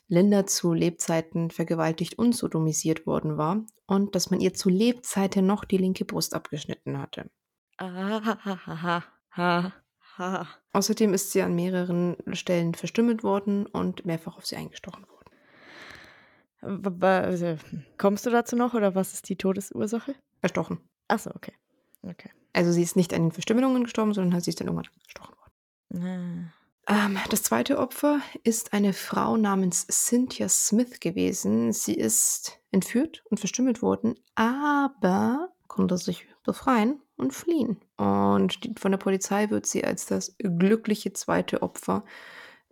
Linda 0.08 0.46
zu 0.46 0.72
Lebzeiten 0.72 1.50
vergewaltigt 1.50 2.18
und 2.18 2.34
sodomisiert 2.34 3.06
worden 3.06 3.36
war 3.36 3.64
und 3.86 4.14
dass 4.14 4.30
man 4.30 4.40
ihr 4.40 4.54
zu 4.54 4.68
Lebzeiten 4.70 5.46
noch 5.46 5.64
die 5.64 5.76
linke 5.76 6.04
Brust 6.04 6.34
abgeschnitten 6.34 6.98
hatte. 6.98 7.30
Ah, 7.76 8.38
ha, 8.44 9.04
ha. 9.36 10.46
Außerdem 10.72 11.14
ist 11.14 11.30
sie 11.30 11.42
an 11.42 11.54
mehreren 11.54 12.16
Stellen 12.32 12.74
verstümmelt 12.74 13.22
worden 13.22 13.66
und 13.66 14.04
mehrfach 14.04 14.36
auf 14.36 14.46
sie 14.46 14.56
eingestochen 14.56 15.06
worden. 15.06 15.18
Also, 16.60 17.56
Kommst 17.98 18.26
du 18.26 18.30
dazu 18.30 18.56
noch 18.56 18.74
oder 18.74 18.94
was 18.94 19.12
ist 19.12 19.28
die 19.28 19.36
Todesursache? 19.36 20.16
Erstochen. 20.40 20.80
Achso, 21.06 21.30
okay. 21.34 21.52
Okay. 22.02 22.30
Also 22.52 22.72
sie 22.72 22.82
ist 22.82 22.96
nicht 22.96 23.14
an 23.14 23.22
den 23.22 23.32
Verstümmelungen 23.32 23.84
gestorben, 23.84 24.12
sondern 24.12 24.34
hat 24.34 24.44
sie 24.44 24.50
ist 24.50 24.60
dann 24.60 24.66
irgendwann 24.68 24.90
gestochen 25.04 25.34
worden. 25.36 26.52
Ah. 26.52 26.52
Ähm, 26.88 27.18
das 27.28 27.42
zweite 27.42 27.78
Opfer 27.78 28.20
ist 28.44 28.72
eine 28.72 28.94
Frau 28.94 29.36
namens 29.36 29.86
Cynthia 29.90 30.48
Smith 30.48 31.00
gewesen. 31.00 31.72
Sie 31.72 31.94
ist 31.94 32.60
entführt 32.70 33.22
und 33.30 33.38
verstümmelt 33.38 33.82
worden, 33.82 34.14
aber 34.34 35.50
konnte 35.66 35.98
sich 35.98 36.26
befreien 36.44 37.02
und 37.16 37.34
fliehen. 37.34 37.78
Und 37.96 38.58
von 38.78 38.90
der 38.90 38.98
Polizei 38.98 39.50
wird 39.50 39.66
sie 39.66 39.84
als 39.84 40.06
das 40.06 40.34
glückliche 40.38 41.12
zweite 41.12 41.62
Opfer 41.62 42.04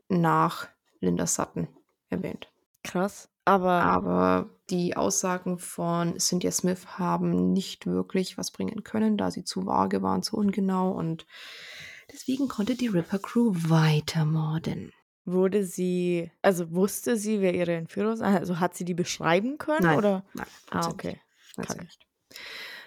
nach 0.09 0.69
Linda 1.01 1.27
Sutton 1.27 1.69
erwähnt. 2.09 2.49
Krass. 2.83 3.29
Aber 3.45 3.83
Aber 3.83 4.51
die 4.71 4.97
Aussagen 4.97 5.59
von 5.59 6.19
Cynthia 6.19 6.51
Smith 6.51 6.99
haben 6.99 7.53
nicht 7.53 7.87
wirklich 7.87 8.39
was 8.39 8.51
bringen 8.51 8.83
können, 8.83 9.17
da 9.17 9.31
sie 9.31 9.45
zu 9.45 9.67
vage 9.67 10.03
waren, 10.03 10.23
zu 10.23 10.37
ungenau 10.37 10.91
und 10.91 11.27
deswegen 12.13 12.49
konnte 12.49 12.75
die 12.75 12.89
Ripper 12.89 13.19
Crew 13.19 13.53
weiter 13.55 14.25
morden. 14.25 14.93
wurde 15.25 15.65
sie, 15.65 16.31
also 16.43 16.71
wusste 16.73 17.17
sie, 17.17 17.41
wer 17.41 17.53
ihre 17.55 17.75
Entführer 17.75 18.13
ist? 18.13 18.23
Also 18.23 18.61
hat 18.61 18.77
sie 18.77 18.85
die 18.85 18.95
beschreiben 18.95 19.59
können? 19.59 19.83
Nein, 19.83 19.99
Oder? 19.99 20.25
Nein, 20.35 20.47
Ah, 20.71 20.89
okay. 20.89 21.21
nicht. 21.57 22.07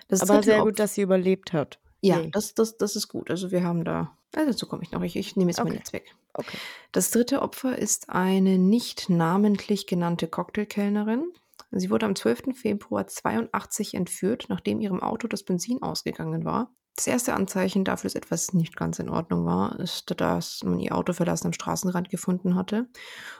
Das 0.07 0.21
Aber 0.21 0.41
sehr 0.41 0.61
gut, 0.61 0.79
dass 0.79 0.95
sie 0.95 1.01
überlebt 1.01 1.51
hat. 1.53 1.79
Ja, 2.01 2.19
Yay. 2.19 2.31
das, 2.31 2.53
das, 2.53 2.77
das 2.77 2.95
ist 2.95 3.09
gut. 3.09 3.29
Also 3.29 3.51
wir 3.51 3.63
haben 3.63 3.83
da, 3.83 4.17
also 4.33 4.51
dazu 4.51 4.67
komme 4.67 4.83
ich 4.83 4.91
noch. 4.91 5.01
Ich, 5.03 5.15
ich 5.17 5.35
nehme 5.35 5.51
jetzt 5.51 5.57
mal 5.57 5.65
Okay. 5.67 5.75
jetzt 5.77 5.91
weg. 5.93 6.15
Okay. 6.33 6.57
Das 6.93 7.11
dritte 7.11 7.41
Opfer 7.41 7.77
ist 7.77 8.09
eine 8.09 8.57
nicht 8.57 9.09
namentlich 9.09 9.85
genannte 9.85 10.27
Cocktailkellnerin. 10.27 11.31
Sie 11.71 11.89
wurde 11.89 12.05
am 12.05 12.15
12. 12.15 12.55
Februar 12.57 13.05
82 13.07 13.93
entführt, 13.95 14.45
nachdem 14.47 14.79
ihrem 14.79 15.01
Auto 15.03 15.27
das 15.27 15.43
Benzin 15.43 15.81
ausgegangen 15.83 16.45
war. 16.45 16.71
Das 16.99 17.07
erste 17.07 17.33
Anzeichen 17.33 17.85
dafür, 17.85 18.09
dass 18.09 18.15
etwas 18.15 18.51
nicht 18.51 18.75
ganz 18.75 18.99
in 18.99 19.07
Ordnung 19.07 19.45
war, 19.45 19.79
ist, 19.79 20.19
dass 20.19 20.65
man 20.65 20.81
ihr 20.81 20.93
Auto 20.93 21.13
verlassen 21.13 21.47
am 21.47 21.53
Straßenrand 21.53 22.09
gefunden 22.09 22.55
hatte. 22.55 22.89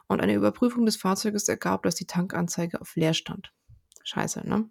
Und 0.08 0.22
eine 0.22 0.34
Überprüfung 0.34 0.86
des 0.86 0.96
Fahrzeuges 0.96 1.50
ergab, 1.50 1.84
dass 1.84 1.96
die 1.96 2.08
Tankanzeige 2.08 2.80
auf 2.80 2.96
leer 2.96 3.13
stand. 3.13 3.51
Scheiße, 4.06 4.48
ne? 4.48 4.70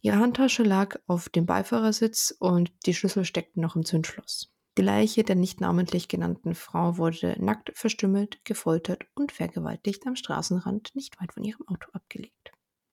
Ihre 0.00 0.16
Handtasche 0.16 0.64
lag 0.64 0.98
auf 1.06 1.28
dem 1.28 1.46
Beifahrersitz 1.46 2.34
und 2.36 2.72
die 2.84 2.94
Schlüssel 2.94 3.24
steckten 3.24 3.62
noch 3.62 3.76
im 3.76 3.84
Zündschloss. 3.84 4.52
Die 4.76 4.82
Leiche 4.82 5.22
der 5.22 5.36
nicht 5.36 5.60
namentlich 5.60 6.08
genannten 6.08 6.56
Frau 6.56 6.98
wurde 6.98 7.36
nackt 7.38 7.70
verstümmelt, 7.78 8.44
gefoltert 8.44 9.04
und 9.14 9.30
vergewaltigt 9.30 10.04
am 10.04 10.16
Straßenrand 10.16 10.96
nicht 10.96 11.20
weit 11.20 11.32
von 11.32 11.44
ihrem 11.44 11.68
Auto 11.68 11.92
abgelegt. 11.92 12.50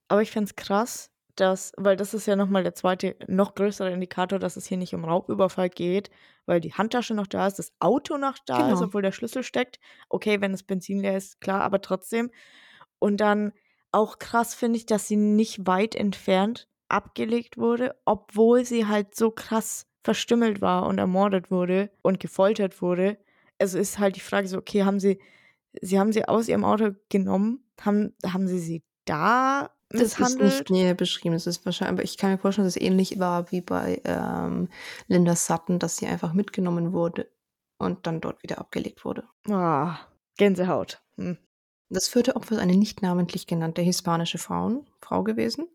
Aber 0.10 0.22
ich 0.22 0.30
fände 0.30 0.52
es 0.52 0.56
krass, 0.56 1.10
dass, 1.36 1.72
weil 1.78 1.96
das 1.96 2.14
ist 2.14 2.26
ja 2.26 2.36
nochmal 2.36 2.64
der 2.64 2.76
zweite, 2.76 3.16
noch 3.28 3.56
größere 3.56 3.92
Indikator, 3.92 4.40
dass 4.40 4.58
es 4.58 4.68
hier 4.68 4.78
nicht 4.78 4.94
um 4.94 5.06
Raubüberfall 5.06 5.70
geht, 5.70 6.10
weil 6.46 6.60
die 6.60 6.74
Handtasche 6.74 7.14
noch 7.14 7.28
da 7.28 7.48
ist, 7.48 7.60
das 7.60 7.74
Auto 7.80 8.18
noch 8.18 8.38
da 8.46 8.58
Genau. 8.58 8.74
ist, 8.74 8.82
obwohl 8.82 9.02
der 9.02 9.12
Schlüssel 9.12 9.44
steckt. 9.44 9.80
Okay, 10.10 10.42
wenn 10.42 10.52
das 10.52 10.64
Benzin 10.64 11.00
leer 11.00 11.18
ist, 11.18 11.42
klar, 11.42 11.62
aber 11.62 11.82
trotzdem. 11.82 12.32
Und 13.00 13.18
dann 13.18 13.54
auch 13.92 14.20
krass 14.20 14.54
finde 14.56 14.78
ich, 14.78 14.86
dass 14.86 15.08
sie 15.08 15.16
nicht 15.18 15.68
weit 15.68 15.96
entfernt 15.96 16.68
abgelegt 16.90 17.58
wurde, 17.58 17.96
obwohl 18.06 18.66
sie 18.66 18.88
halt 18.88 19.16
so 19.16 19.32
krass 19.32 19.88
verstümmelt 20.04 20.62
war 20.62 20.86
und 20.86 20.98
ermordet 20.98 21.50
wurde 21.50 21.92
und 22.02 22.20
gefoltert 22.20 22.82
wurde. 22.82 23.18
Also 23.60 23.80
ist 23.80 24.00
halt 24.00 24.16
die 24.16 24.22
Frage 24.22 24.48
so, 24.48 24.58
okay, 24.58 24.84
haben 24.84 25.00
sie, 25.00 25.20
sie 25.82 26.00
haben 26.00 26.12
sie 26.12 26.26
aus 26.28 26.48
ihrem 26.48 26.66
Auto 26.66 26.92
genommen, 27.10 27.64
haben, 27.82 28.16
haben 28.26 28.48
sie 28.48 28.60
sie 28.60 28.84
da 29.06 29.73
Das 29.94 30.20
ist 30.20 30.40
nicht 30.40 30.70
näher 30.70 30.96
beschrieben. 30.96 31.34
Das 31.34 31.48
ist 31.48 31.66
wahrscheinlich, 31.66 31.94
aber 31.94 32.04
ich 32.04 32.18
kann 32.18 32.32
mir 32.32 32.38
vorstellen, 32.38 32.66
dass 32.66 32.76
es 32.76 32.82
ähnlich 32.82 33.20
war 33.20 33.52
wie 33.52 33.62
bei 33.62 34.02
ähm, 34.06 34.70
Linda 35.08 35.36
Sutton, 35.36 35.80
dass 35.80 35.98
sie 35.98 36.08
einfach 36.08 36.34
mitgenommen 36.34 36.94
wurde 36.94 37.30
und 37.78 38.08
dann 38.08 38.20
dort 38.20 38.42
wieder 38.42 38.58
abgelegt 38.58 39.06
wurde. 39.06 39.24
Ah, 39.50 40.00
Gänsehaut. 40.38 41.02
Hm. 41.18 41.38
Das 41.90 42.08
vierte 42.08 42.36
Opfer 42.36 42.56
ist 42.56 42.62
eine 42.62 42.76
nicht 42.76 43.04
namentlich 43.04 43.46
genannte 43.46 43.84
hispanische 43.84 44.40
Frauen, 44.40 44.88
Frau 45.00 45.24
gewesen. 45.24 45.68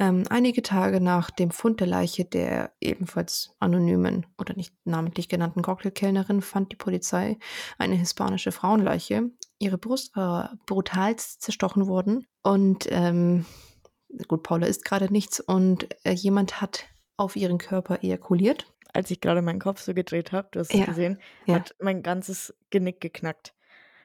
Ähm, 0.00 0.24
einige 0.30 0.62
Tage 0.62 1.00
nach 1.00 1.30
dem 1.30 1.50
Fund 1.50 1.80
der 1.80 1.88
Leiche 1.88 2.24
der 2.24 2.72
ebenfalls 2.80 3.50
anonymen 3.58 4.26
oder 4.38 4.54
nicht 4.54 4.72
namentlich 4.84 5.28
genannten 5.28 5.62
Cocktailkellnerin 5.62 6.40
fand 6.40 6.70
die 6.70 6.76
Polizei 6.76 7.36
eine 7.78 7.96
hispanische 7.96 8.52
Frauenleiche. 8.52 9.30
Ihre 9.58 9.76
Brust 9.78 10.14
war 10.14 10.56
brutalst 10.66 11.42
zerstochen 11.42 11.88
worden 11.88 12.26
und 12.42 12.86
ähm, 12.90 13.44
gut, 14.28 14.44
Paula 14.44 14.66
isst 14.68 14.84
gerade 14.84 15.12
nichts 15.12 15.40
und 15.40 15.88
äh, 16.04 16.12
jemand 16.12 16.60
hat 16.60 16.86
auf 17.16 17.34
ihren 17.34 17.58
Körper 17.58 18.02
ejakuliert. 18.02 18.72
Als 18.94 19.10
ich 19.10 19.20
gerade 19.20 19.42
meinen 19.42 19.58
Kopf 19.60 19.80
so 19.80 19.94
gedreht 19.94 20.30
habe, 20.32 20.48
du 20.52 20.60
hast 20.60 20.72
es 20.72 20.78
Ja, 20.78 20.86
gesehen, 20.86 21.18
ja. 21.46 21.56
hat 21.56 21.74
mein 21.80 22.02
ganzes 22.02 22.54
Genick 22.70 23.00
geknackt. 23.00 23.54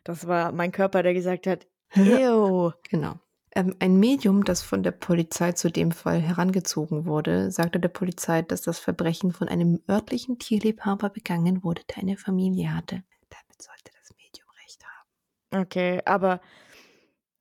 Das 0.04 0.28
war 0.28 0.52
mein 0.52 0.72
Körper, 0.72 1.04
der 1.04 1.14
gesagt 1.14 1.46
hat, 1.48 1.68
ew. 1.96 2.72
Genau. 2.90 3.20
Ähm, 3.56 3.76
ein 3.80 4.00
Medium, 4.00 4.44
das 4.44 4.62
von 4.64 4.84
der 4.84 4.92
Polizei 4.92 5.52
zu 5.52 5.70
dem 5.72 5.92
Fall 5.92 6.20
herangezogen 6.22 7.06
wurde, 7.06 7.52
sagte 7.52 7.80
der 7.80 7.90
Polizei, 7.90 8.42
dass 8.42 8.62
das 8.64 8.80
Verbrechen 8.80 9.32
von 9.32 9.48
einem 9.48 9.80
örtlichen 9.90 10.40
Tierliebhaber 10.40 11.10
begangen 11.10 11.64
wurde, 11.64 11.84
der 11.90 11.98
eine 12.04 12.18
Familie 12.18 12.74
hatte. 12.76 13.04
Damit 13.30 13.62
sollte 13.62 13.92
das 14.00 14.16
Medium 14.18 14.48
recht 14.66 14.84
haben. 14.84 15.62
Okay, 15.62 16.02
aber 16.06 16.42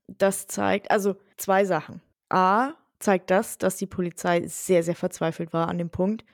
das 0.07 0.47
zeigt, 0.47 0.90
also 0.90 1.16
zwei 1.37 1.64
Sachen. 1.64 2.00
A, 2.28 2.73
zeigt 2.99 3.31
das, 3.31 3.59
dass 3.59 3.76
die 3.76 3.87
Polizei 3.87 4.47
sehr, 4.47 4.83
sehr 4.83 4.95
verzweifelt 4.95 5.52
war 5.52 5.69
an 5.69 5.78
dem 5.78 5.90
Punkt, 5.90 6.25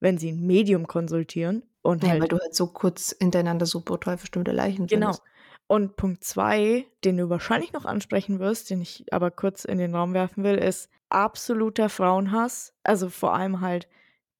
wenn 0.00 0.18
sie 0.18 0.32
ein 0.32 0.46
Medium 0.46 0.86
konsultieren 0.86 1.62
und 1.82 2.02
Ja, 2.02 2.08
halt 2.08 2.20
weil 2.20 2.28
du 2.28 2.38
halt 2.38 2.54
so 2.54 2.68
kurz 2.68 3.14
hintereinander 3.18 3.66
so 3.66 3.80
brutal 3.80 4.18
verstimmte 4.18 4.52
Leichen 4.52 4.88
Genau. 4.88 4.88
findest. 4.88 5.22
Und 5.68 5.96
Punkt 5.96 6.24
zwei, 6.24 6.86
den 7.04 7.18
du 7.18 7.28
wahrscheinlich 7.28 7.74
noch 7.74 7.84
ansprechen 7.84 8.40
wirst, 8.40 8.70
den 8.70 8.80
ich 8.80 9.04
aber 9.12 9.30
kurz 9.30 9.66
in 9.66 9.76
den 9.78 9.94
Raum 9.94 10.14
werfen 10.14 10.42
will, 10.42 10.56
ist 10.56 10.88
absoluter 11.10 11.90
Frauenhass. 11.90 12.72
Also 12.82 13.10
vor 13.10 13.34
allem 13.34 13.60
halt 13.60 13.86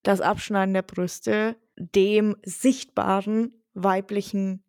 das 0.02 0.22
Abschneiden 0.22 0.72
der 0.72 0.82
Brüste, 0.82 1.56
dem 1.76 2.36
sichtbaren 2.44 3.52
weiblichen 3.74 4.64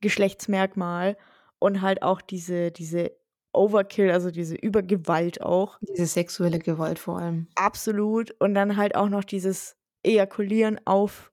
Geschlechtsmerkmal 0.00 1.18
und 1.58 1.82
halt 1.82 2.02
auch 2.02 2.22
diese, 2.22 2.70
diese 2.70 3.12
Overkill, 3.52 4.10
also 4.10 4.30
diese 4.30 4.54
Übergewalt 4.54 5.42
auch. 5.42 5.78
Diese 5.82 6.06
sexuelle 6.06 6.60
Gewalt 6.60 6.98
vor 6.98 7.18
allem. 7.18 7.48
Absolut. 7.56 8.30
Und 8.40 8.54
dann 8.54 8.78
halt 8.78 8.94
auch 8.94 9.10
noch 9.10 9.24
dieses 9.24 9.76
Ejakulieren 10.02 10.80
auf 10.86 11.30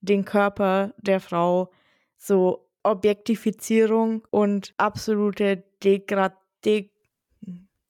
den 0.00 0.24
Körper 0.24 0.94
der 0.98 1.18
Frau. 1.18 1.72
So 2.16 2.68
Objektifizierung 2.84 4.24
und 4.30 4.74
absolute 4.76 5.64
Degra 5.82 6.36
De. 6.64 6.90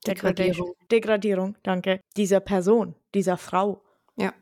Degradierung. 0.06 0.74
Degradierung, 0.90 1.56
danke. 1.62 2.00
Dieser 2.16 2.40
Person, 2.40 2.94
dieser 3.14 3.36
Frau. 3.36 3.82
Ja. 4.16 4.32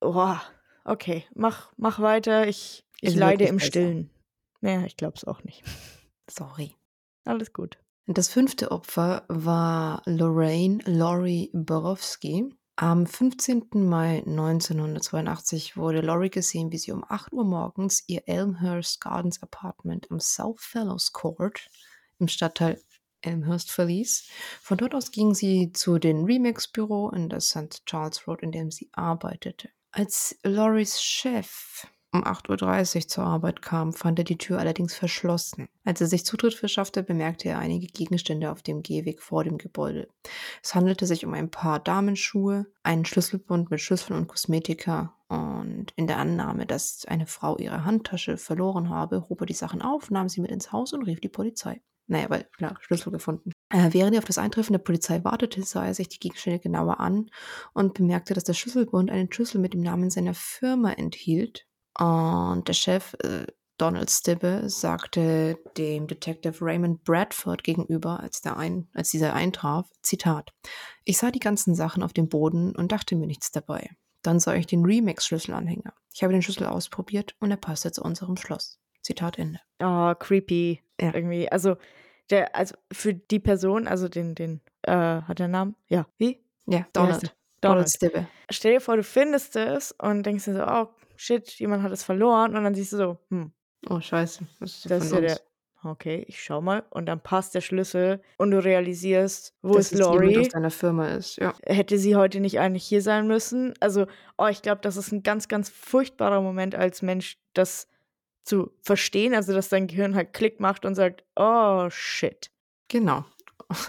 Oh, 0.00 0.36
okay, 0.84 1.24
mach, 1.34 1.72
mach 1.76 2.00
weiter. 2.00 2.46
Ich, 2.46 2.84
ich 3.00 3.10
Ist 3.10 3.16
leide 3.16 3.44
im 3.44 3.56
besser. 3.56 3.66
Stillen. 3.66 4.10
Ja, 4.60 4.84
ich 4.84 4.96
glaub's 4.96 5.24
auch 5.24 5.42
nicht. 5.44 5.62
Sorry. 6.30 6.74
Alles 7.24 7.52
gut. 7.52 7.78
Das 8.06 8.28
fünfte 8.28 8.70
Opfer 8.70 9.24
war 9.28 10.02
Lorraine 10.06 10.78
Laurie 10.84 11.50
Borowski. 11.52 12.54
Am 12.78 13.06
15. 13.06 13.68
Mai 13.72 14.22
1982 14.26 15.78
wurde 15.78 16.02
Laurie 16.02 16.28
gesehen, 16.28 16.72
wie 16.72 16.76
sie 16.76 16.92
um 16.92 17.06
8 17.08 17.32
Uhr 17.32 17.46
morgens 17.46 18.04
ihr 18.06 18.28
Elmhurst 18.28 19.00
Gardens 19.00 19.42
Apartment 19.42 20.10
am 20.10 20.20
South 20.20 20.60
Fellows 20.60 21.10
Court 21.14 21.70
im 22.18 22.28
Stadtteil 22.28 22.78
Elmhurst 23.22 23.70
verließ. 23.70 24.28
Von 24.60 24.76
dort 24.76 24.94
aus 24.94 25.10
ging 25.10 25.34
sie 25.34 25.72
zu 25.72 25.98
dem 25.98 26.26
Remax-Büro 26.26 27.08
in 27.08 27.30
der 27.30 27.40
St. 27.40 27.82
Charles 27.86 28.28
Road, 28.28 28.42
in 28.42 28.52
dem 28.52 28.70
sie 28.70 28.90
arbeitete. 28.92 29.70
Als 29.90 30.38
Lauries 30.42 31.00
Chef 31.00 31.86
um 32.16 32.24
8.30 32.24 32.96
Uhr 32.96 33.08
zur 33.08 33.24
Arbeit 33.24 33.62
kam, 33.62 33.92
fand 33.92 34.18
er 34.18 34.24
die 34.24 34.38
Tür 34.38 34.58
allerdings 34.58 34.94
verschlossen. 34.94 35.68
Als 35.84 36.00
er 36.00 36.06
sich 36.06 36.24
Zutritt 36.24 36.54
verschaffte, 36.54 37.02
bemerkte 37.02 37.48
er 37.48 37.58
einige 37.58 37.86
Gegenstände 37.86 38.50
auf 38.50 38.62
dem 38.62 38.82
Gehweg 38.82 39.22
vor 39.22 39.44
dem 39.44 39.58
Gebäude. 39.58 40.08
Es 40.62 40.74
handelte 40.74 41.06
sich 41.06 41.24
um 41.24 41.34
ein 41.34 41.50
paar 41.50 41.78
Damenschuhe, 41.78 42.66
einen 42.82 43.04
Schlüsselbund 43.04 43.70
mit 43.70 43.80
Schlüsseln 43.80 44.18
und 44.18 44.28
Kosmetika 44.28 45.14
und 45.28 45.92
in 45.96 46.06
der 46.06 46.18
Annahme, 46.18 46.66
dass 46.66 47.04
eine 47.06 47.26
Frau 47.26 47.56
ihre 47.58 47.84
Handtasche 47.84 48.36
verloren 48.36 48.90
habe, 48.90 49.28
hob 49.28 49.40
er 49.40 49.46
die 49.46 49.54
Sachen 49.54 49.82
auf, 49.82 50.10
nahm 50.10 50.28
sie 50.28 50.40
mit 50.40 50.50
ins 50.50 50.72
Haus 50.72 50.92
und 50.92 51.02
rief 51.02 51.20
die 51.20 51.28
Polizei. 51.28 51.80
Naja, 52.08 52.30
weil, 52.30 52.44
klar, 52.56 52.76
Schlüssel 52.80 53.10
gefunden. 53.10 53.50
Äh, 53.68 53.92
während 53.92 54.14
er 54.14 54.18
auf 54.18 54.24
das 54.24 54.38
Eintreffen 54.38 54.72
der 54.72 54.78
Polizei 54.78 55.24
wartete, 55.24 55.62
sah 55.64 55.86
er 55.86 55.94
sich 55.94 56.08
die 56.08 56.20
Gegenstände 56.20 56.60
genauer 56.60 57.00
an 57.00 57.30
und 57.72 57.94
bemerkte, 57.94 58.32
dass 58.32 58.44
der 58.44 58.54
Schlüsselbund 58.54 59.10
einen 59.10 59.32
Schlüssel 59.32 59.60
mit 59.60 59.74
dem 59.74 59.80
Namen 59.80 60.10
seiner 60.10 60.34
Firma 60.34 60.92
enthielt. 60.92 61.66
Und 61.98 62.68
der 62.68 62.74
Chef, 62.74 63.14
äh, 63.22 63.46
Donald 63.78 64.10
Stibbe, 64.10 64.68
sagte 64.68 65.58
dem 65.76 66.06
Detective 66.06 66.56
Raymond 66.60 67.04
Bradford 67.04 67.62
gegenüber, 67.62 68.20
als, 68.20 68.40
der 68.40 68.56
ein, 68.56 68.88
als 68.94 69.10
dieser 69.10 69.34
eintraf, 69.34 69.88
Zitat, 70.02 70.52
ich 71.04 71.18
sah 71.18 71.30
die 71.30 71.40
ganzen 71.40 71.74
Sachen 71.74 72.02
auf 72.02 72.12
dem 72.12 72.28
Boden 72.28 72.74
und 72.74 72.92
dachte 72.92 73.16
mir 73.16 73.26
nichts 73.26 73.50
dabei. 73.50 73.90
Dann 74.22 74.40
sah 74.40 74.54
ich 74.54 74.66
den 74.66 74.84
Remix-Schlüsselanhänger. 74.84 75.92
Ich 76.12 76.22
habe 76.22 76.32
den 76.32 76.42
Schlüssel 76.42 76.66
ausprobiert 76.66 77.36
und 77.38 77.50
er 77.50 77.58
passte 77.58 77.92
zu 77.92 78.02
unserem 78.02 78.36
Schloss. 78.36 78.78
Zitat 79.02 79.38
Ende. 79.38 79.60
Oh, 79.80 80.14
creepy. 80.18 80.82
Ja. 81.00 81.14
Irgendwie. 81.14 81.50
Also, 81.50 81.76
der, 82.30 82.56
also 82.56 82.74
für 82.90 83.14
die 83.14 83.38
Person, 83.38 83.86
also 83.86 84.08
den, 84.08 84.34
den, 84.34 84.62
äh, 84.82 84.92
hat 84.92 85.38
der 85.38 85.48
Namen? 85.48 85.76
Ja. 85.88 86.06
Wie? 86.18 86.42
Ja, 86.66 86.86
Donald. 86.92 87.22
der? 87.22 87.30
Donald 87.60 87.88
Stibbe. 87.88 88.26
Stell 88.50 88.74
dir 88.74 88.80
vor, 88.80 88.96
du 88.96 89.04
findest 89.04 89.54
es 89.56 89.92
und 89.92 90.24
denkst 90.24 90.46
dir 90.46 90.54
so, 90.54 90.66
oh 90.66 90.88
shit, 91.16 91.48
jemand 91.58 91.82
hat 91.82 91.92
es 91.92 92.02
verloren. 92.04 92.56
Und 92.56 92.64
dann 92.64 92.74
siehst 92.74 92.92
du 92.92 92.96
so, 92.96 93.18
hm, 93.30 93.52
Oh, 93.88 94.00
scheiße. 94.00 94.44
Das 94.60 94.74
ist, 94.76 94.90
das 94.90 95.04
ist 95.04 95.10
ja 95.10 95.16
von 95.16 95.22
der. 95.22 95.30
uns. 95.32 95.42
Okay, 95.84 96.24
ich 96.26 96.42
schau 96.42 96.60
mal. 96.60 96.82
Und 96.90 97.06
dann 97.06 97.20
passt 97.20 97.54
der 97.54 97.60
Schlüssel 97.60 98.20
und 98.38 98.50
du 98.50 98.62
realisierst, 98.62 99.54
wo 99.62 99.74
Dass 99.74 99.92
ist 99.92 99.92
es 99.92 99.98
jemand 100.00 100.20
Lori? 100.22 100.40
aus 100.40 100.48
deiner 100.48 100.70
Firma 100.70 101.08
ist. 101.10 101.36
Ja. 101.36 101.54
Hätte 101.64 101.96
sie 101.98 102.16
heute 102.16 102.40
nicht 102.40 102.58
eigentlich 102.58 102.84
hier 102.84 103.02
sein 103.02 103.28
müssen? 103.28 103.74
Also, 103.78 104.06
oh, 104.38 104.46
ich 104.46 104.62
glaube, 104.62 104.80
das 104.80 104.96
ist 104.96 105.12
ein 105.12 105.22
ganz, 105.22 105.46
ganz 105.46 105.68
furchtbarer 105.68 106.40
Moment 106.40 106.74
als 106.74 107.02
Mensch, 107.02 107.38
das 107.54 107.86
zu 108.42 108.72
verstehen. 108.82 109.34
Also, 109.34 109.52
dass 109.52 109.68
dein 109.68 109.86
Gehirn 109.86 110.16
halt 110.16 110.32
Klick 110.32 110.58
macht 110.58 110.84
und 110.84 110.96
sagt, 110.96 111.22
oh 111.36 111.88
shit. 111.90 112.50
Genau. 112.88 113.24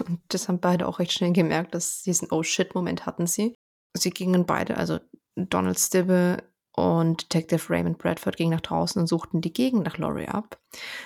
Und 0.06 0.20
das 0.28 0.46
haben 0.48 0.60
beide 0.60 0.86
auch 0.86 1.00
recht 1.00 1.12
schnell 1.12 1.32
gemerkt, 1.32 1.74
dass 1.74 2.02
diesen 2.02 2.28
Oh 2.30 2.42
shit-Moment 2.44 3.06
hatten 3.06 3.26
sie. 3.26 3.54
Sie 3.96 4.10
gingen 4.10 4.46
beide, 4.46 4.76
also 4.76 5.00
Donald 5.34 5.78
Stibbe 5.80 6.42
und 6.78 7.22
Detective 7.22 7.70
Raymond 7.70 7.98
Bradford 7.98 8.36
gingen 8.36 8.52
nach 8.52 8.60
draußen 8.60 9.00
und 9.00 9.08
suchten 9.08 9.40
die 9.40 9.52
Gegend 9.52 9.84
nach 9.84 9.98
Laurie 9.98 10.28
ab. 10.28 10.60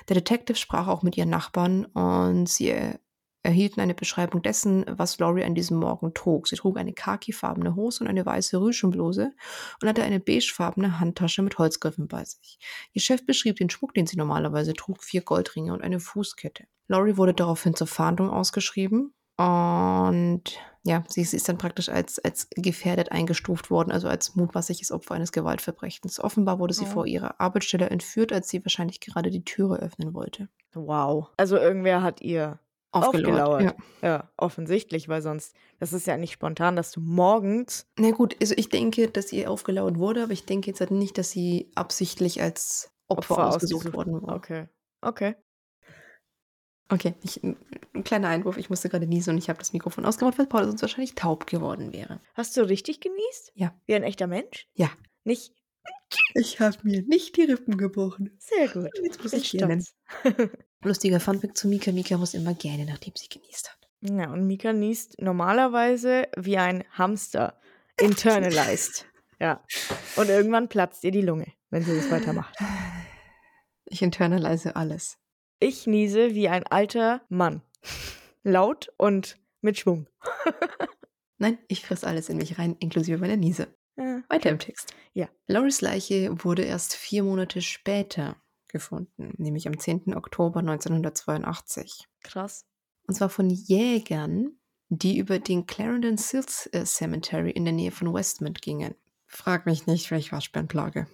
Der 0.09 0.15
Detective 0.15 0.59
sprach 0.59 0.87
auch 0.87 1.03
mit 1.03 1.17
ihren 1.17 1.31
Nachbarn 1.31 1.87
und 1.87 2.47
sie 2.49 2.69
er 2.69 3.01
erhielten 3.43 3.81
eine 3.81 3.95
Beschreibung 3.95 4.43
dessen, 4.43 4.85
was 4.89 5.19
Laurie 5.19 5.45
an 5.45 5.55
diesem 5.55 5.79
Morgen 5.79 6.15
trug. 6.15 6.47
Sie 6.47 6.57
trug 6.57 6.79
eine 6.79 6.93
khakifarbene 6.93 7.75
Hose 7.75 8.05
und 8.05 8.11
eine 8.11 8.25
weiße 8.25 8.61
Rüschenbluse 8.61 9.33
und 9.81 9.89
hatte 9.89 10.05
eine 10.05 10.21
beigefarbene 10.21 11.01
Handtasche 11.01 11.43
mit 11.43 11.59
Holzgriffen 11.59 12.07
bei 12.07 12.25
sich. 12.25 12.59
Ihr 12.93 13.01
Chef 13.01 13.27
beschrieb 13.27 13.57
den 13.57 13.71
Schmuck, 13.71 13.95
den 13.95 14.07
sie 14.07 14.17
normalerweise 14.17 14.75
trug, 14.75 15.03
vier 15.03 15.23
Goldringe 15.23 15.73
und 15.73 15.83
eine 15.83 15.99
Fußkette. 15.99 16.67
Laurie 16.87 17.17
wurde 17.17 17.35
daraufhin 17.35 17.75
zur 17.75 17.87
Fahndung 17.87 18.31
ausgeschrieben 18.31 19.15
und 19.49 20.43
ja, 20.85 21.05
sie, 21.09 21.23
sie 21.25 21.37
ist 21.37 21.49
dann 21.49 21.59
praktisch 21.59 21.89
als, 21.89 22.19
als 22.19 22.49
gefährdet 22.57 23.13
eingestuft 23.13 23.71
worden, 23.71 23.93
also 23.93 24.09
als 24.09 24.35
mutmaßliches 24.35 24.91
Opfer 24.91 25.15
eines 25.15 25.31
Gewaltverbrechens. 25.33 26.19
Offenbar 26.19 26.59
wurde 26.59 26.75
sie 26.75 26.85
Oh. 26.85 26.89
vor 26.93 27.07
ihrer 27.07 27.41
Arbeitsstelle 27.41 27.89
entführt, 27.91 28.33
als 28.33 28.49
sie 28.49 28.65
wahrscheinlich 28.65 29.01
gerade 29.01 29.31
die 29.31 29.45
Türe 29.45 29.77
öffnen 29.79 30.13
wollte. 30.15 30.49
Wow. 30.75 31.29
Also, 31.37 31.57
irgendwer 31.57 32.03
hat 32.03 32.21
ihr 32.21 32.59
aufgelauert. 32.91 33.63
Ja. 33.63 33.75
Ja, 34.03 34.31
offensichtlich, 34.37 35.09
weil 35.09 35.23
sonst, 35.23 35.55
das 35.79 35.93
ist 35.93 36.07
ja 36.07 36.17
nicht 36.17 36.33
spontan, 36.33 36.77
dass 36.77 36.91
du 36.91 37.01
morgens. 37.01 37.87
Na 37.99 38.11
gut, 38.11 38.37
also 38.41 38.55
ich 38.57 38.69
denke, 38.69 39.09
dass 39.09 39.33
ihr 39.33 39.51
aufgelauert 39.51 39.99
wurde, 39.99 40.25
aber 40.25 40.33
ich 40.33 40.45
denke 40.47 40.67
jetzt 40.69 40.81
halt 40.81 40.91
nicht, 40.91 41.17
dass 41.17 41.31
sie 41.31 41.71
absichtlich 41.75 42.43
als 42.43 42.91
Opfer, 43.09 43.35
Opfer 43.35 43.47
ausgesucht 43.49 43.87
ausgesucht- 43.87 43.95
worden 43.97 44.23
war. 44.23 44.35
Okay. 44.37 44.67
Okay. 45.01 45.37
Okay, 46.93 47.15
ich, 47.23 47.43
ein 47.43 47.57
ein 47.95 48.05
kleiner 48.05 48.29
Einwurf. 48.29 48.57
Ich 48.57 48.71
musste 48.71 48.89
gerade 48.89 49.07
niesen 49.07 49.31
und 49.31 49.39
ich 49.39 49.49
habe 49.49 49.59
das 49.59 49.73
Mikrofon 49.73 50.05
ausgemacht, 50.05 50.39
weil 50.39 50.47
Paul 50.47 50.65
sonst 50.65 50.83
wahrscheinlich 50.83 51.15
taub 51.15 51.47
geworden 51.47 51.93
wäre. 51.93 52.21
Hast 52.35 52.57
du 52.57 52.63
richtig 52.63 53.01
genießt? 53.01 53.53
Ja. 53.55 53.75
Wie 53.87 53.95
ein 53.95 54.03
echter 54.03 54.27
Mensch? 54.27 54.69
Ja. 54.75 54.91
Nicht? 55.25 55.55
Ich 56.35 56.61
habe 56.61 56.77
mir 56.83 57.03
nicht 57.03 57.37
die 57.37 57.43
Rippen 57.43 57.77
gebrochen. 57.77 58.37
Sehr 58.39 58.69
gut. 58.69 58.91
Jetzt 59.03 59.23
muss 59.23 59.33
ich 59.33 59.51
gähnen. 59.51 59.83
stolz. 60.23 60.51
Lustiger 60.83 61.21
Funfact 61.21 61.57
zu 61.57 61.69
Mika. 61.69 61.93
Mika 61.93 62.17
muss 62.17 62.35
immer 62.35 62.55
gähnen, 62.55 62.87
nachdem 62.87 63.15
sie 63.17 63.29
genießt 63.29 63.71
hat. 63.71 63.89
Ja, 64.01 64.33
und 64.33 64.47
Mika 64.47 64.73
niest 64.73 65.21
normalerweise 65.21 66.29
wie 66.37 66.59
ein 66.59 66.85
Hamster. 66.93 67.61
Internalized. 68.01 69.07
ja. 69.41 69.63
Und 70.17 70.29
irgendwann 70.29 70.69
platzt 70.69 71.05
ihr 71.05 71.13
die 71.13 71.21
Lunge, 71.21 71.53
wenn 71.71 71.83
sie 71.83 71.95
das 71.95 72.11
weitermacht. 72.11 72.57
Ich 73.87 74.03
internalise 74.03 74.75
alles. 74.77 75.19
Ich 75.63 75.87
niese 75.87 76.35
wie 76.35 76.49
ein 76.49 76.67
alter 76.67 77.23
Mann. 77.29 77.63
Laut 78.43 78.93
und 78.97 79.39
mit 79.61 79.79
Schwung. 79.79 80.09
Nein, 81.39 81.57
ich 81.69 81.87
friss 81.87 82.03
alles 82.03 82.29
in 82.29 82.39
mich 82.39 82.59
rein, 82.59 82.75
inklusive 82.81 83.19
meiner 83.19 83.37
Niese. 83.37 83.69
Ja. 83.97 84.25
Weiter 84.29 84.51
im 84.51 84.59
Text. 84.59 84.93
Ja. 85.13 85.29
Loris 85.47 85.81
Leiche 85.81 86.35
wurde 86.43 86.65
erst 86.65 86.95
vier 86.95 87.23
Monate 87.23 87.63
später 87.63 88.35
gefunden, 88.67 89.35
nämlich 89.39 89.69
am 89.69 89.79
10. 89.79 90.17
Oktober 90.17 90.59
1982. 90.59 92.09
Krass. 92.25 92.67
Und 93.07 93.15
zwar 93.15 93.29
von 93.29 93.49
Jägern, 93.49 94.59
die 94.89 95.17
über 95.17 95.39
den 95.39 95.67
Clarendon 95.67 96.17
Sills 96.17 96.69
äh, 96.73 96.85
Cemetery 96.85 97.53
in 97.53 97.65
der 97.65 97.75
Nähe 97.75 97.93
von 97.93 98.13
Westmont 98.13 98.63
gingen. 98.63 98.97
Frag 99.29 99.67
mich 99.67 99.87
nicht, 99.87 100.11
welche 100.11 100.33
Waschbärenplage. 100.33 101.07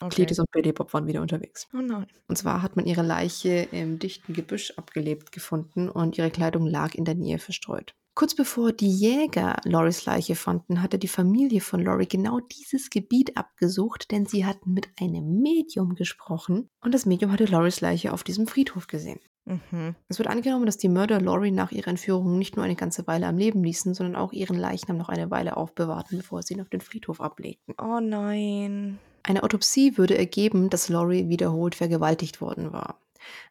Okay. 0.00 0.14
Cletus 0.16 0.38
und 0.38 0.50
Billy 0.50 0.72
Bob 0.72 0.92
waren 0.92 1.06
wieder 1.06 1.22
unterwegs. 1.22 1.68
Oh 1.74 1.80
nein. 1.80 2.06
Und 2.28 2.36
zwar 2.36 2.62
hat 2.62 2.76
man 2.76 2.86
ihre 2.86 3.02
Leiche 3.02 3.68
im 3.72 3.98
dichten 3.98 4.32
Gebüsch 4.32 4.72
abgelebt 4.76 5.32
gefunden 5.32 5.88
und 5.88 6.18
ihre 6.18 6.30
Kleidung 6.30 6.66
lag 6.66 6.94
in 6.94 7.04
der 7.04 7.14
Nähe 7.14 7.38
verstreut. 7.38 7.94
Kurz 8.14 8.34
bevor 8.34 8.72
die 8.72 8.90
Jäger 8.90 9.56
Loris 9.64 10.06
Leiche 10.06 10.36
fanden, 10.36 10.80
hatte 10.80 10.98
die 10.98 11.06
Familie 11.06 11.60
von 11.60 11.82
Lori 11.82 12.06
genau 12.06 12.40
dieses 12.40 12.88
Gebiet 12.88 13.36
abgesucht, 13.36 14.10
denn 14.10 14.24
sie 14.24 14.46
hatten 14.46 14.72
mit 14.72 14.88
einem 14.98 15.42
Medium 15.42 15.94
gesprochen 15.94 16.70
und 16.80 16.94
das 16.94 17.04
Medium 17.04 17.30
hatte 17.30 17.44
Loris 17.44 17.82
Leiche 17.82 18.14
auf 18.14 18.24
diesem 18.24 18.46
Friedhof 18.46 18.86
gesehen. 18.86 19.20
Mhm. 19.44 19.94
Es 20.08 20.18
wird 20.18 20.28
angenommen, 20.28 20.64
dass 20.64 20.78
die 20.78 20.88
Mörder 20.88 21.20
Lori 21.20 21.50
nach 21.50 21.72
ihrer 21.72 21.88
Entführung 21.88 22.38
nicht 22.38 22.56
nur 22.56 22.64
eine 22.64 22.74
ganze 22.74 23.06
Weile 23.06 23.26
am 23.26 23.36
Leben 23.36 23.62
ließen, 23.62 23.92
sondern 23.92 24.16
auch 24.16 24.32
ihren 24.32 24.58
Leichnam 24.58 24.96
noch 24.96 25.10
eine 25.10 25.30
Weile 25.30 25.56
aufbewahrten, 25.58 26.16
bevor 26.18 26.42
sie 26.42 26.54
ihn 26.54 26.62
auf 26.62 26.70
den 26.70 26.80
Friedhof 26.80 27.20
ablegten. 27.20 27.74
Oh 27.78 28.00
nein. 28.00 28.98
Eine 29.26 29.42
Autopsie 29.42 29.98
würde 29.98 30.16
ergeben, 30.16 30.70
dass 30.70 30.88
Lori 30.88 31.28
wiederholt 31.28 31.74
vergewaltigt 31.74 32.40
worden 32.40 32.72
war. 32.72 33.00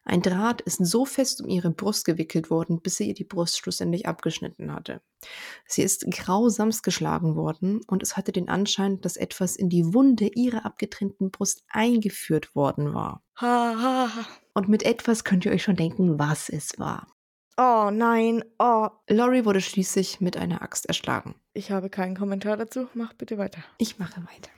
Ein 0.06 0.22
Draht 0.22 0.62
ist 0.62 0.78
so 0.82 1.04
fest 1.04 1.42
um 1.42 1.50
ihre 1.50 1.70
Brust 1.70 2.06
gewickelt 2.06 2.48
worden, 2.48 2.80
bis 2.80 2.96
sie 2.96 3.08
ihr 3.08 3.14
die 3.14 3.24
Brust 3.24 3.58
schlussendlich 3.58 4.08
abgeschnitten 4.08 4.72
hatte. 4.72 5.02
Sie 5.66 5.82
ist 5.82 6.06
grausamst 6.10 6.82
geschlagen 6.82 7.36
worden 7.36 7.82
und 7.86 8.02
es 8.02 8.16
hatte 8.16 8.32
den 8.32 8.48
Anschein, 8.48 9.02
dass 9.02 9.18
etwas 9.18 9.54
in 9.54 9.68
die 9.68 9.92
Wunde 9.92 10.28
ihrer 10.28 10.64
abgetrennten 10.64 11.30
Brust 11.30 11.62
eingeführt 11.68 12.56
worden 12.56 12.94
war. 12.94 13.22
Ha, 13.38 13.74
ha, 13.78 14.16
ha. 14.16 14.26
Und 14.54 14.70
mit 14.70 14.82
etwas 14.82 15.24
könnt 15.24 15.44
ihr 15.44 15.52
euch 15.52 15.62
schon 15.62 15.76
denken, 15.76 16.18
was 16.18 16.48
es 16.48 16.78
war. 16.78 17.06
Oh 17.58 17.90
nein. 17.92 18.42
Oh. 18.58 18.88
Lori 19.10 19.44
wurde 19.44 19.60
schließlich 19.60 20.22
mit 20.22 20.38
einer 20.38 20.62
Axt 20.62 20.86
erschlagen. 20.86 21.34
Ich 21.52 21.70
habe 21.70 21.90
keinen 21.90 22.16
Kommentar 22.16 22.56
dazu. 22.56 22.88
Mach 22.94 23.12
bitte 23.12 23.36
weiter. 23.36 23.62
Ich 23.76 23.98
mache 23.98 24.22
weiter. 24.22 24.50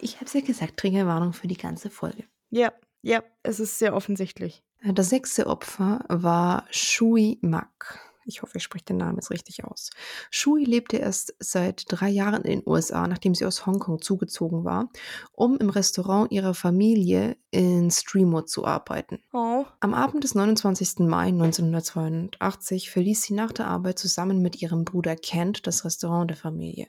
Ich 0.00 0.16
habe 0.16 0.26
es 0.26 0.32
ja 0.32 0.40
gesagt, 0.40 0.78
Triggerwarnung 0.78 1.32
für 1.32 1.48
die 1.48 1.56
ganze 1.56 1.90
Folge. 1.90 2.24
Ja, 2.50 2.72
ja, 3.02 3.22
es 3.42 3.60
ist 3.60 3.78
sehr 3.78 3.94
offensichtlich. 3.94 4.62
Das 4.82 5.10
sechste 5.10 5.46
Opfer 5.46 6.04
war 6.08 6.66
Shui 6.70 7.38
Mak. 7.42 7.98
Ich 8.26 8.42
hoffe, 8.42 8.58
ich 8.58 8.64
spreche 8.64 8.84
den 8.84 8.98
Namen 8.98 9.16
jetzt 9.16 9.30
richtig 9.30 9.64
aus. 9.64 9.90
Shui 10.30 10.64
lebte 10.64 10.98
erst 10.98 11.34
seit 11.40 11.84
drei 11.88 12.08
Jahren 12.08 12.42
in 12.42 12.60
den 12.60 12.62
USA, 12.64 13.06
nachdem 13.06 13.34
sie 13.34 13.44
aus 13.44 13.66
Hongkong 13.66 14.00
zugezogen 14.00 14.64
war, 14.64 14.88
um 15.32 15.58
im 15.58 15.68
Restaurant 15.68 16.30
ihrer 16.30 16.54
Familie 16.54 17.36
in 17.50 17.90
Streamwood 17.90 18.48
zu 18.48 18.64
arbeiten. 18.64 19.18
Oh. 19.32 19.64
Am 19.80 19.94
Abend 19.94 20.22
des 20.22 20.34
29. 20.34 21.00
Mai 21.00 21.28
1982 21.28 22.90
verließ 22.90 23.22
sie 23.22 23.34
nach 23.34 23.52
der 23.52 23.66
Arbeit 23.66 23.98
zusammen 23.98 24.40
mit 24.40 24.62
ihrem 24.62 24.84
Bruder 24.84 25.16
Kent 25.16 25.66
das 25.66 25.84
Restaurant 25.84 26.30
der 26.30 26.36
Familie. 26.36 26.88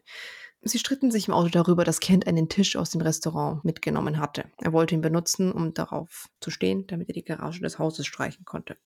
Sie 0.64 0.78
stritten 0.78 1.10
sich 1.10 1.28
im 1.28 1.34
Auto 1.34 1.50
darüber, 1.50 1.84
dass 1.84 2.00
Kent 2.00 2.28
einen 2.28 2.48
Tisch 2.48 2.76
aus 2.76 2.92
dem 2.92 3.02
Restaurant 3.02 3.64
mitgenommen 3.66 4.20
hatte. 4.20 4.46
Er 4.60 4.74
wollte 4.74 4.94
ihn 4.94 5.02
benutzen, 5.02 5.52
um 5.52 5.74
darauf 5.74 6.30
zu 6.40 6.52
stehen, 6.52 6.86
damit 6.88 7.10
er 7.10 7.14
die 7.14 7.24
Garage 7.24 7.62
des 7.62 7.80
Hauses 7.80 8.06
streichen 8.06 8.46
konnte. 8.46 8.78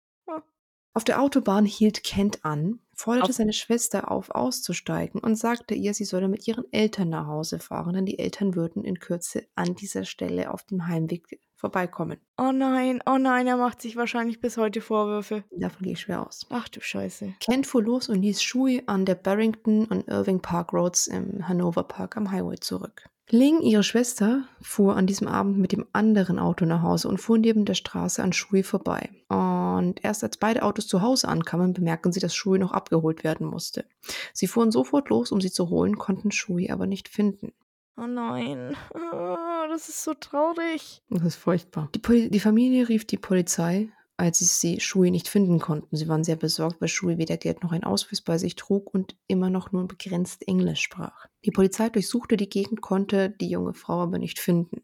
Auf 0.96 1.02
der 1.02 1.20
Autobahn 1.20 1.64
hielt 1.64 2.04
Kent 2.04 2.44
an, 2.44 2.78
forderte 2.94 3.30
Auf- 3.30 3.36
seine 3.36 3.52
Schwester 3.52 4.12
auf, 4.12 4.30
auszusteigen 4.30 5.20
und 5.20 5.34
sagte 5.34 5.74
ihr, 5.74 5.92
sie 5.92 6.04
solle 6.04 6.28
mit 6.28 6.46
ihren 6.46 6.72
Eltern 6.72 7.08
nach 7.08 7.26
Hause 7.26 7.58
fahren, 7.58 7.94
denn 7.94 8.06
die 8.06 8.20
Eltern 8.20 8.54
würden 8.54 8.84
in 8.84 9.00
Kürze 9.00 9.48
an 9.56 9.74
dieser 9.74 10.04
Stelle 10.04 10.54
auf 10.54 10.62
dem 10.62 10.86
Heimweg 10.86 11.40
vorbeikommen. 11.54 12.18
Oh 12.38 12.52
nein, 12.52 13.00
oh 13.06 13.18
nein, 13.18 13.46
er 13.46 13.56
macht 13.56 13.80
sich 13.80 13.96
wahrscheinlich 13.96 14.40
bis 14.40 14.56
heute 14.56 14.80
Vorwürfe. 14.80 15.44
Davon 15.50 15.84
gehe 15.84 15.92
ich 15.92 16.00
schwer 16.00 16.26
aus. 16.26 16.46
Ach 16.50 16.68
du 16.68 16.80
Scheiße. 16.80 17.34
Kent 17.40 17.66
fuhr 17.66 17.82
los 17.82 18.08
und 18.08 18.22
ließ 18.22 18.42
Shui 18.42 18.82
an 18.86 19.04
der 19.04 19.14
Barrington 19.14 19.86
und 19.86 20.08
Irving 20.08 20.40
Park 20.40 20.72
Roads 20.72 21.06
im 21.06 21.48
Hanover 21.48 21.84
Park 21.84 22.16
am 22.16 22.30
Highway 22.30 22.58
zurück. 22.58 23.08
Ling, 23.30 23.62
ihre 23.62 23.82
Schwester, 23.82 24.44
fuhr 24.60 24.96
an 24.96 25.06
diesem 25.06 25.28
Abend 25.28 25.56
mit 25.56 25.72
dem 25.72 25.86
anderen 25.94 26.38
Auto 26.38 26.66
nach 26.66 26.82
Hause 26.82 27.08
und 27.08 27.18
fuhr 27.18 27.38
neben 27.38 27.64
der 27.64 27.74
Straße 27.74 28.22
an 28.22 28.34
Shui 28.34 28.62
vorbei. 28.62 29.08
Und 29.28 30.04
erst 30.04 30.22
als 30.22 30.36
beide 30.36 30.62
Autos 30.62 30.86
zu 30.86 31.00
Hause 31.00 31.28
ankamen, 31.28 31.72
bemerkten 31.72 32.12
sie, 32.12 32.20
dass 32.20 32.34
Shui 32.34 32.58
noch 32.58 32.72
abgeholt 32.72 33.24
werden 33.24 33.46
musste. 33.46 33.86
Sie 34.34 34.46
fuhren 34.46 34.70
sofort 34.70 35.08
los, 35.08 35.32
um 35.32 35.40
sie 35.40 35.50
zu 35.50 35.70
holen, 35.70 35.96
konnten 35.96 36.32
Shui 36.32 36.70
aber 36.70 36.86
nicht 36.86 37.08
finden. 37.08 37.52
Oh 37.96 38.06
nein. 38.06 38.76
Ah, 38.92 39.66
das 39.68 39.88
ist 39.88 40.02
so 40.02 40.14
traurig. 40.14 41.02
Das 41.10 41.22
ist 41.22 41.36
furchtbar. 41.36 41.88
Die, 41.94 42.00
Poli 42.00 42.28
die 42.28 42.40
Familie 42.40 42.88
rief 42.88 43.04
die 43.06 43.18
Polizei, 43.18 43.88
als 44.16 44.38
sie 44.38 44.44
sie 44.44 44.80
Shui 44.80 45.10
nicht 45.10 45.28
finden 45.28 45.60
konnten. 45.60 45.96
Sie 45.96 46.08
waren 46.08 46.24
sehr 46.24 46.36
besorgt, 46.36 46.80
weil 46.80 46.88
Shui 46.88 47.18
weder 47.18 47.36
Geld 47.36 47.62
noch 47.62 47.72
einen 47.72 47.84
Ausweis 47.84 48.20
bei 48.20 48.36
sich 48.38 48.56
trug 48.56 48.92
und 48.94 49.16
immer 49.28 49.48
noch 49.48 49.70
nur 49.70 49.86
begrenzt 49.86 50.46
Englisch 50.48 50.80
sprach. 50.80 51.26
Die 51.44 51.52
Polizei 51.52 51.88
durchsuchte 51.88 52.36
die 52.36 52.48
Gegend, 52.48 52.80
konnte 52.80 53.30
die 53.30 53.48
junge 53.48 53.74
Frau 53.74 54.02
aber 54.02 54.18
nicht 54.18 54.38
finden. 54.40 54.82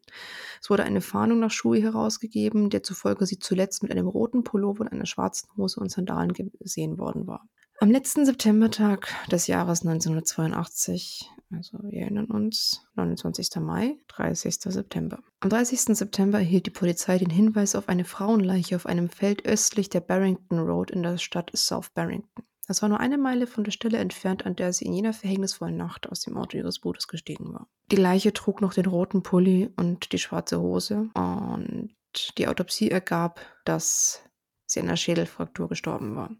Es 0.61 0.70
wurde 0.70 0.85
eine 0.85 1.01
Fahndung 1.01 1.40
nach 1.40 1.51
Shui 1.51 1.81
herausgegeben, 1.81 2.70
der 2.70 2.83
zufolge 2.85 3.27
sie 3.27 3.38
zuletzt 3.38 3.83
mit 3.83 3.90
einem 3.92 4.07
roten 4.07 4.44
Pullover 4.44 4.83
und 4.83 4.88
einer 4.88 5.07
schwarzen 5.07 5.49
Hose 5.57 5.81
und 5.81 5.90
Sandalen 5.90 6.33
gesehen 6.33 6.99
worden 6.99 7.27
war. 7.27 7.49
Am 7.83 7.90
letzten 7.90 8.27
Septembertag 8.27 9.09
des 9.33 9.47
Jahres 9.47 9.81
1982, 9.87 11.31
also 11.51 11.79
wir 11.83 12.03
erinnern 12.03 12.27
uns, 12.27 12.87
29. 12.97 13.57
Mai, 13.57 13.97
30. 14.09 14.57
September. 14.57 15.21
Am 15.40 15.49
30. 15.49 15.97
September 15.97 16.40
erhielt 16.40 16.66
die 16.66 16.71
Polizei 16.71 17.16
den 17.16 17.31
Hinweis 17.31 17.75
auf 17.75 17.88
eine 17.88 18.05
Frauenleiche 18.05 18.77
auf 18.77 18.85
einem 18.85 19.09
Feld 19.09 19.47
östlich 19.47 19.88
der 19.88 20.01
Barrington 20.01 20.59
Road 20.59 20.90
in 20.90 21.03
der 21.03 21.16
Stadt 21.16 21.51
South 21.57 21.88
Barrington. 21.95 22.45
Das 22.66 22.83
war 22.83 22.90
nur 22.90 23.01
eine 23.01 23.16
Meile 23.16 23.47
von 23.47 23.64
der 23.64 23.73
Stelle 23.73 23.97
entfernt, 23.97 24.45
an 24.45 24.57
der 24.57 24.75
sie 24.75 24.85
in 24.85 24.93
jener 24.93 25.14
verhängnisvollen 25.14 25.79
Nacht 25.79 26.07
aus 26.07 26.21
dem 26.21 26.37
Auto 26.37 26.59
ihres 26.59 26.81
Bruders 26.81 27.09
gestiegen 27.09 27.55
war. 27.55 27.66
Die 27.90 27.97
Leiche 27.97 28.35
trug 28.35 28.61
noch 28.61 28.75
den 28.75 28.85
roten 28.85 29.23
Pulli 29.23 29.71
und 29.77 30.12
die 30.12 30.19
schwarze 30.19 30.61
Hose 30.61 31.09
und 31.14 31.97
die 32.37 32.47
Autopsie 32.47 32.90
ergab, 32.90 33.40
dass 33.64 34.23
sie 34.72 34.80
an 34.80 34.87
einer 34.87 34.96
Schädelfraktur 34.96 35.68
gestorben 35.68 36.16
war. 36.16 36.30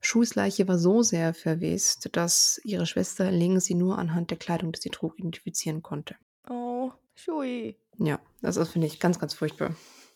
Schuhs 0.00 0.34
Leiche 0.34 0.68
war 0.68 0.78
so 0.78 1.02
sehr 1.02 1.34
verwest, 1.34 2.08
dass 2.12 2.60
ihre 2.64 2.86
Schwester 2.86 3.30
Ling 3.30 3.60
sie 3.60 3.74
nur 3.74 3.98
anhand 3.98 4.30
der 4.30 4.38
Kleidung, 4.38 4.72
die 4.72 4.80
sie 4.80 4.90
trug, 4.90 5.18
identifizieren 5.18 5.82
konnte. 5.82 6.16
Oh, 6.48 6.92
Shui. 7.14 7.76
Ja, 7.98 8.20
das 8.42 8.56
ist, 8.56 8.70
finde 8.70 8.86
ich, 8.86 9.00
ganz, 9.00 9.18
ganz 9.18 9.34
furchtbar. 9.34 9.74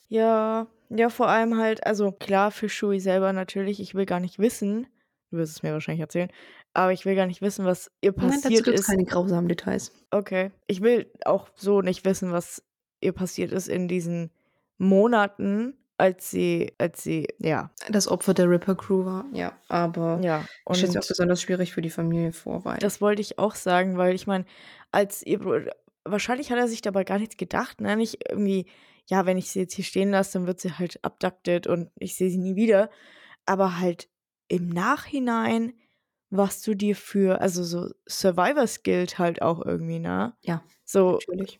Ja, 0.08 0.66
ja, 0.90 1.08
vor 1.08 1.28
allem 1.28 1.56
halt, 1.56 1.86
also 1.86 2.12
klar 2.12 2.50
für 2.50 2.68
Shui 2.68 3.00
selber 3.00 3.32
natürlich, 3.32 3.80
ich 3.80 3.94
will 3.94 4.06
gar 4.06 4.20
nicht 4.20 4.38
wissen, 4.38 4.86
du 5.30 5.38
wirst 5.38 5.56
es 5.56 5.62
mir 5.62 5.72
wahrscheinlich 5.72 6.00
erzählen, 6.00 6.30
aber 6.74 6.92
ich 6.92 7.04
will 7.04 7.14
gar 7.14 7.26
nicht 7.26 7.42
wissen, 7.42 7.64
was 7.64 7.90
ihr 8.00 8.12
Nein, 8.16 8.28
dazu 8.30 8.42
passiert 8.42 8.64
gibt 8.64 8.74
es 8.74 8.80
ist. 8.82 8.86
keine 8.86 9.04
grausamen 9.04 9.48
Details. 9.48 9.92
Okay, 10.10 10.50
ich 10.66 10.82
will 10.82 11.10
auch 11.24 11.48
so 11.54 11.80
nicht 11.80 12.04
wissen, 12.04 12.32
was 12.32 12.62
ihr 13.00 13.12
passiert 13.12 13.52
ist 13.52 13.68
in 13.68 13.88
diesen 13.88 14.30
Monaten, 14.78 15.76
als 16.00 16.30
sie, 16.30 16.72
als 16.78 17.02
sie, 17.02 17.28
ja, 17.38 17.70
Das 17.88 18.08
Opfer 18.08 18.34
der 18.34 18.48
Ripper 18.48 18.74
Crew 18.74 19.04
war, 19.04 19.26
ja, 19.32 19.52
aber 19.68 20.18
ja. 20.22 20.44
ich 20.72 20.82
Und 20.82 20.92
mir 20.92 21.00
auch 21.00 21.06
besonders 21.06 21.42
schwierig 21.42 21.72
für 21.72 21.82
die 21.82 21.90
Familie 21.90 22.32
vor, 22.32 22.64
weil 22.64 22.78
das 22.78 23.00
wollte 23.00 23.22
ich 23.22 23.38
auch 23.38 23.54
sagen, 23.54 23.96
weil 23.96 24.14
ich 24.14 24.26
meine, 24.26 24.44
als 24.90 25.22
ihr 25.24 25.38
Bruder, 25.38 25.72
wahrscheinlich 26.04 26.50
hat 26.50 26.58
er 26.58 26.68
sich 26.68 26.82
dabei 26.82 27.04
gar 27.04 27.18
nichts 27.18 27.36
gedacht, 27.36 27.80
ne? 27.80 27.96
Nicht 27.96 28.18
irgendwie, 28.28 28.66
ja, 29.06 29.26
wenn 29.26 29.38
ich 29.38 29.50
sie 29.50 29.60
jetzt 29.60 29.74
hier 29.74 29.84
stehen 29.84 30.10
lasse, 30.10 30.38
dann 30.38 30.46
wird 30.46 30.60
sie 30.60 30.72
halt 30.72 30.98
abducted 31.04 31.66
und 31.66 31.90
ich 31.96 32.16
sehe 32.16 32.30
sie 32.30 32.38
nie 32.38 32.56
wieder. 32.56 32.90
Aber 33.46 33.78
halt 33.78 34.08
im 34.48 34.68
Nachhinein, 34.68 35.74
was 36.30 36.62
du 36.62 36.74
dir 36.74 36.96
für, 36.96 37.40
also 37.40 37.62
so 37.64 37.90
Survivors 38.08 38.82
Guild 38.82 39.18
halt 39.18 39.42
auch 39.42 39.64
irgendwie, 39.64 39.98
ne? 39.98 40.34
Ja, 40.42 40.62
So 40.84 41.12
natürlich. 41.12 41.58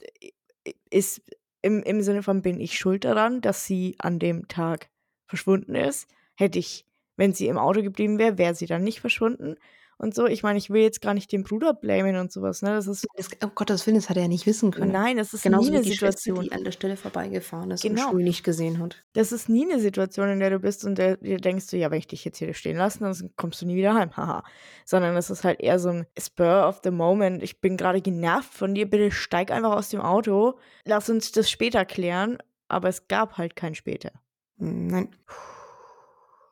ist 0.91 1.23
im, 1.63 1.83
im 1.83 2.03
Sinne 2.03 2.23
von, 2.23 2.43
bin 2.43 2.61
ich 2.61 2.79
schuld 2.79 3.05
daran, 3.05 3.41
dass 3.41 3.67
sie 3.67 3.97
an 3.99 4.19
dem 4.19 4.49
Tag 4.49 4.89
verschwunden 5.27 5.75
ist? 5.75 6.09
Hätte 6.35 6.59
ich, 6.59 6.87
wenn 7.17 7.33
sie 7.33 7.49
im 7.49 7.59
Auto 7.59 7.83
geblieben 7.83 8.19
wäre, 8.19 8.39
wäre 8.39 8.55
sie 8.55 8.67
dann 8.67 8.83
nicht 8.83 9.01
verschwunden? 9.01 9.57
Und 10.03 10.15
so, 10.15 10.25
ich 10.27 10.43
meine, 10.43 10.57
ich 10.59 10.71
will 10.71 10.81
jetzt 10.81 11.03
gar 11.03 11.13
nicht 11.13 11.31
den 11.31 11.45
Bruder 11.45 11.75
blamen 11.75 12.17
und 12.17 12.33
sowas, 12.33 12.63
ne? 12.63 12.71
Das 12.71 12.87
ist, 12.87 13.07
Das, 13.17 13.29
um 13.45 13.53
Gottes 13.55 13.87
Willen, 13.87 13.97
das 13.97 14.09
hat 14.09 14.17
er 14.17 14.23
ja 14.23 14.29
nicht 14.29 14.47
wissen 14.47 14.71
können. 14.71 14.93
nein, 14.93 15.19
das 15.19 15.35
ist 15.35 15.43
Genauso 15.43 15.69
nie 15.71 15.77
eine 15.77 15.85
die 15.85 15.93
Schwester, 15.95 16.19
Situation. 16.23 16.45
die 16.47 16.53
an 16.53 16.65
der 16.65 16.73
Stelle 16.73 16.97
vorbeigefahren 16.97 17.71
ist 17.71 17.83
Genau. 17.83 18.07
und 18.07 18.11
Schuh 18.13 18.19
nicht 18.19 18.43
gesehen 18.43 18.79
hat. 18.79 19.05
Das 19.13 19.31
ist 19.31 19.51
nie 19.51 19.71
eine 19.71 19.79
Situation, 19.79 20.31
in 20.31 20.41
der 20.41 20.49
du 20.49 20.59
bist 20.59 20.87
und 20.87 20.97
der, 20.97 21.19
dir 21.19 21.37
denkst 21.37 21.67
du, 21.67 21.77
ja, 21.77 21.91
wenn 21.91 21.99
ich 21.99 22.07
dich 22.07 22.25
jetzt 22.25 22.39
hier 22.39 22.55
stehen 22.55 22.79
lasse, 22.79 23.01
dann 23.01 23.15
kommst 23.37 23.61
du 23.61 23.67
nie 23.67 23.77
wieder 23.77 23.93
heim, 23.95 24.17
haha. 24.17 24.43
Sondern 24.87 25.15
das 25.15 25.29
ist 25.29 25.45
halt 25.45 25.61
eher 25.61 25.79
so 25.79 25.91
ein 25.91 26.07
Spur 26.19 26.67
of 26.67 26.81
the 26.83 26.91
moment. 26.91 27.43
Ich 27.43 27.61
bin 27.61 27.77
gerade 27.77 28.01
genervt 28.01 28.55
von 28.55 28.75
dir, 28.75 28.89
bitte 28.89 29.11
steig 29.11 29.51
einfach 29.51 29.77
aus 29.77 29.91
dem 29.91 30.01
Auto, 30.01 30.59
lass 30.87 31.11
uns 31.11 31.31
das 31.33 31.51
später 31.51 31.85
klären. 31.85 32.39
Aber 32.69 32.89
es 32.89 33.07
gab 33.07 33.37
halt 33.37 33.55
kein 33.55 33.75
später. 33.75 34.13
Nein, 34.57 35.15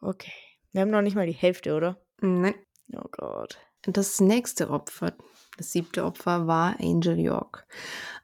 Okay. 0.01 0.33
Wir 0.73 0.83
haben 0.83 0.91
noch 0.91 1.03
nicht 1.03 1.17
mal 1.17 1.27
die 1.27 1.33
Hälfte, 1.33 1.75
oder? 1.75 1.97
nein. 2.21 2.55
Oh 2.95 3.09
Gott. 3.11 3.59
Das 3.83 4.21
nächste 4.21 4.71
Opfer, 4.71 5.15
das 5.57 5.73
siebte 5.73 6.05
Opfer, 6.05 6.47
war 6.47 6.77
Angel 6.81 7.19
York. 7.19 7.67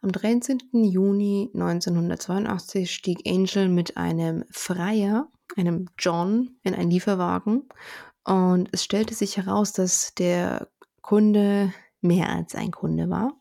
Am 0.03 0.11
13. 0.11 0.59
Juni 0.72 1.50
1982 1.55 2.92
stieg 2.92 3.20
Angel 3.27 3.68
mit 3.68 3.96
einem 3.96 4.44
Freier, 4.50 5.29
einem 5.57 5.88
John, 5.98 6.57
in 6.62 6.74
einen 6.74 6.90
Lieferwagen 6.90 7.68
und 8.24 8.68
es 8.72 8.83
stellte 8.83 9.14
sich 9.14 9.37
heraus, 9.37 9.72
dass 9.72 10.14
der 10.14 10.68
Kunde 11.03 11.72
mehr 12.00 12.31
als 12.31 12.55
ein 12.55 12.70
Kunde 12.70 13.09
war. 13.11 13.33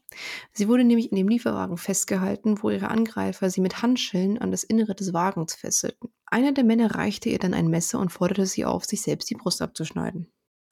Sie 0.53 0.67
wurde 0.67 0.83
nämlich 0.83 1.11
in 1.11 1.17
dem 1.17 1.27
Lieferwagen 1.27 1.77
festgehalten, 1.77 2.61
wo 2.61 2.69
ihre 2.69 2.89
Angreifer 2.89 3.49
sie 3.49 3.61
mit 3.61 3.81
Handschellen 3.81 4.37
an 4.37 4.51
das 4.51 4.63
Innere 4.63 4.95
des 4.95 5.13
Wagens 5.13 5.55
fesselten. 5.55 6.13
Einer 6.25 6.51
der 6.51 6.63
Männer 6.63 6.95
reichte 6.95 7.29
ihr 7.29 7.39
dann 7.39 7.53
ein 7.53 7.67
Messer 7.67 7.99
und 7.99 8.11
forderte 8.11 8.45
sie 8.45 8.65
auf, 8.65 8.85
sich 8.85 9.01
selbst 9.01 9.29
die 9.29 9.35
Brust 9.35 9.61
abzuschneiden. 9.61 10.31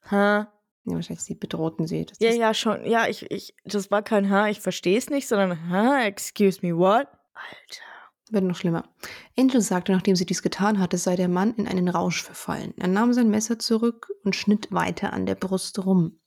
Ha? 0.10 0.52
Ja, 0.86 0.96
wahrscheinlich 0.96 1.24
sie 1.24 1.36
bedrohten 1.36 1.86
sie. 1.86 2.06
Das 2.06 2.18
Ja, 2.20 2.32
ja, 2.32 2.54
schon. 2.54 2.86
Ja, 2.86 3.08
ich, 3.08 3.30
ich, 3.30 3.56
das 3.66 3.92
war 3.92 4.02
kein 4.02 4.30
Ha, 4.30 4.48
ich 4.50 4.60
verstehe 4.62 4.98
es 4.98 5.10
nicht, 5.10 5.28
sondern 5.28 5.70
Ha, 5.70 6.04
excuse 6.06 6.60
me, 6.64 6.76
what? 6.76 7.08
Alter. 7.34 7.82
Wird 8.32 8.46
noch 8.46 8.56
schlimmer. 8.56 8.86
Angel 9.38 9.60
sagte, 9.60 9.92
nachdem 9.92 10.16
sie 10.16 10.26
dies 10.26 10.42
getan 10.42 10.80
hatte, 10.80 10.98
sei 10.98 11.18
der 11.18 11.28
Mann 11.28 11.54
in 11.56 11.68
einen 11.68 11.90
Rausch 11.90 12.24
verfallen. 12.24 12.74
Er 12.78 12.88
nahm 12.88 13.12
sein 13.12 13.30
Messer 13.30 13.60
zurück 13.60 14.10
und 14.24 14.38
schnitt 14.38 14.72
weiter 14.72 15.12
an 15.12 15.26
der 15.26 15.36
Brust 15.36 15.86
rum. 15.86 16.18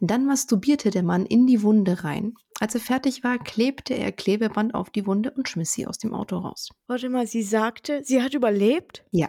Dann 0.00 0.26
masturbierte 0.26 0.90
der 0.90 1.04
Mann 1.04 1.24
in 1.24 1.46
die 1.46 1.62
Wunde 1.62 2.02
rein. 2.02 2.34
Als 2.58 2.74
er 2.74 2.80
fertig 2.80 3.22
war, 3.22 3.38
klebte 3.38 3.94
er 3.94 4.10
Klebeband 4.10 4.74
auf 4.74 4.90
die 4.90 5.06
Wunde 5.06 5.30
und 5.30 5.48
schmiss 5.48 5.72
sie 5.72 5.86
aus 5.86 5.98
dem 5.98 6.14
Auto 6.14 6.38
raus. 6.38 6.70
Warte 6.88 7.08
mal, 7.08 7.28
sie 7.28 7.42
sagte, 7.44 8.02
sie 8.02 8.20
hat 8.20 8.34
überlebt? 8.34 9.04
Ja, 9.12 9.28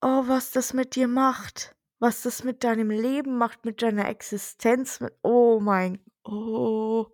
Oh, 0.00 0.22
was 0.28 0.52
das 0.52 0.74
mit 0.74 0.94
dir 0.94 1.08
macht. 1.08 1.74
Was 1.98 2.22
das 2.22 2.44
mit 2.44 2.64
deinem 2.64 2.90
Leben 2.90 3.38
macht, 3.38 3.64
mit 3.64 3.82
deiner 3.82 4.08
Existenz. 4.08 5.00
Mit, 5.00 5.12
oh 5.22 5.60
mein. 5.60 5.98
Oh. 6.24 7.06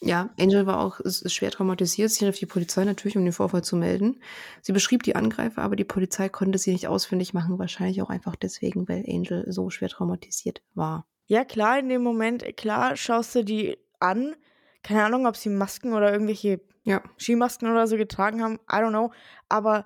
Ja, 0.00 0.30
Angel 0.38 0.64
war 0.66 0.80
auch 0.80 1.00
schwer 1.04 1.50
traumatisiert. 1.50 2.10
Sie 2.10 2.24
rief 2.24 2.38
die 2.38 2.46
Polizei 2.46 2.84
natürlich, 2.84 3.16
um 3.16 3.24
den 3.24 3.32
Vorfall 3.32 3.64
zu 3.64 3.74
melden. 3.74 4.22
Sie 4.62 4.72
beschrieb 4.72 5.02
die 5.02 5.16
Angreifer, 5.16 5.62
aber 5.62 5.74
die 5.74 5.84
Polizei 5.84 6.28
konnte 6.28 6.58
sie 6.58 6.70
nicht 6.70 6.86
ausfindig 6.86 7.34
machen, 7.34 7.58
wahrscheinlich 7.58 8.00
auch 8.00 8.10
einfach 8.10 8.36
deswegen, 8.36 8.88
weil 8.88 9.04
Angel 9.08 9.44
so 9.50 9.70
schwer 9.70 9.88
traumatisiert 9.88 10.62
war. 10.74 11.04
Ja, 11.26 11.44
klar, 11.44 11.80
in 11.80 11.88
dem 11.88 12.02
Moment, 12.02 12.56
klar, 12.56 12.94
schaust 12.96 13.34
du 13.34 13.42
die 13.42 13.76
an. 13.98 14.36
Keine 14.84 15.04
Ahnung, 15.04 15.26
ob 15.26 15.36
sie 15.36 15.48
Masken 15.48 15.92
oder 15.92 16.12
irgendwelche 16.12 16.60
Ja, 16.84 17.02
Skimasken 17.18 17.68
oder 17.68 17.88
so 17.88 17.96
getragen 17.96 18.42
haben. 18.42 18.60
I 18.70 18.76
don't 18.76 18.90
know. 18.90 19.10
Aber 19.48 19.84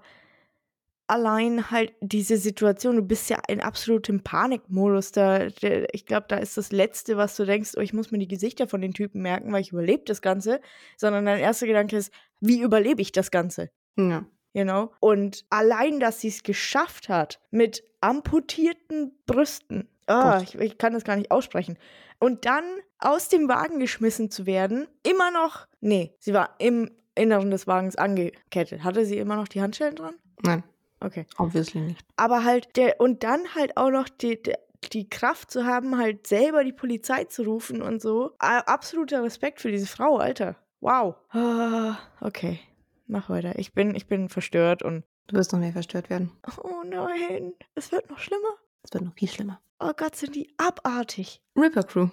allein 1.07 1.71
halt 1.71 1.93
diese 2.01 2.37
Situation, 2.37 2.97
du 2.97 3.03
bist 3.03 3.29
ja 3.31 3.39
in 3.49 3.61
absolutem 3.61 4.23
Panikmodus. 4.23 5.13
Da, 5.13 5.47
ich 5.93 6.07
glaube, 6.07 6.27
da 6.29 6.37
ist 6.37 6.57
das 6.57 6.73
Letzte, 6.73 7.17
was 7.17 7.37
du 7.37 7.45
denkst, 7.45 7.73
oh, 7.77 7.81
ich 7.81 7.93
muss 7.93 8.11
mir 8.11 8.19
die 8.19 8.29
Gesichter 8.29 8.67
von 8.67 8.81
den 8.81 8.95
Typen 8.95 9.23
merken, 9.23 9.53
weil 9.53 9.61
ich 9.61 9.73
überlebe 9.73 10.05
das 10.07 10.23
Ganze. 10.23 10.61
Sondern 10.97 11.27
dein 11.27 11.41
erster 11.41 11.67
Gedanke 11.67 11.97
ist, 11.97 12.13
wie 12.41 12.61
überlebe 12.61 13.03
ich 13.03 13.13
das 13.13 13.31
Ganze? 13.31 13.71
Ja. 13.97 14.25
You 14.55 14.65
know? 14.65 14.93
Und 15.01 15.45
allein, 15.51 16.01
dass 16.01 16.21
sie 16.21 16.29
es 16.29 16.43
geschafft 16.43 17.09
hat, 17.09 17.41
mit 17.51 17.85
amputierten 18.01 19.13
Brüsten, 19.27 19.89
ah, 20.07 20.41
ich, 20.43 20.55
ich 20.57 20.79
kann 20.79 20.93
das 20.93 21.05
gar 21.05 21.17
nicht 21.17 21.31
aussprechen, 21.31 21.79
und 22.19 22.45
dann 22.45 22.65
aus 22.99 23.29
dem 23.29 23.49
Wagen 23.49 23.81
geschmissen 23.81 24.31
zu 24.31 24.47
werden, 24.47 24.87
immer 25.03 25.31
noch, 25.31 25.67
nee, 25.81 26.15
sie 26.19 26.33
war 26.33 26.55
im 26.59 26.91
Inneren 27.15 27.51
des 27.51 27.67
Wagens 27.67 27.97
angekettet. 27.97 28.85
Hatte 28.85 29.05
sie 29.05 29.19
immer 29.19 29.37
noch 29.37 29.49
die 29.49 29.61
Handschellen 29.61 29.97
dran? 29.97 30.15
Nein, 30.43 30.63
Okay. 31.03 31.27
obviously 31.39 31.81
nicht. 31.81 32.05
Aber 32.17 32.45
halt 32.45 32.77
der, 32.77 33.01
und 33.01 33.23
dann 33.23 33.55
halt 33.55 33.77
auch 33.77 33.91
noch 33.91 34.09
die, 34.09 34.41
die, 34.43 34.55
die 34.93 35.09
Kraft 35.09 35.51
zu 35.51 35.65
haben, 35.65 35.99
halt 35.99 36.27
selber 36.27 36.65
die 36.65 36.73
Polizei 36.73 37.25
zu 37.25 37.43
rufen 37.43 37.83
und 37.83 38.01
so. 38.01 38.33
Absoluter 38.39 39.23
Respekt 39.23 39.61
für 39.61 39.71
diese 39.71 39.87
Frau, 39.87 40.17
Alter. 40.19 40.57
Wow. 40.81 41.17
Ah, 41.31 41.99
okay. 42.21 42.61
Mach 43.07 43.29
weiter. 43.31 43.59
Ich 43.59 43.73
bin, 43.73 43.95
ich 43.95 44.07
bin 44.07 44.29
verstört 44.29 44.83
und. 44.83 45.05
Du 45.29 45.37
wirst 45.37 45.53
noch 45.53 45.61
mehr 45.61 45.73
verstört 45.73 46.11
werden. 46.11 46.33
Oh 46.63 46.83
nein. 46.85 47.53
Es 47.75 47.93
wird 47.93 48.11
noch 48.11 48.19
schlimmer. 48.19 48.57
Es 48.83 48.93
wird 48.93 49.05
noch 49.05 49.15
viel 49.15 49.29
schlimmer. 49.29 49.61
Oh 49.79 49.93
Gott, 49.97 50.17
sind 50.17 50.35
die 50.35 50.53
abartig. 50.59 51.41
Ripper 51.57 51.85
Crew. 51.85 52.09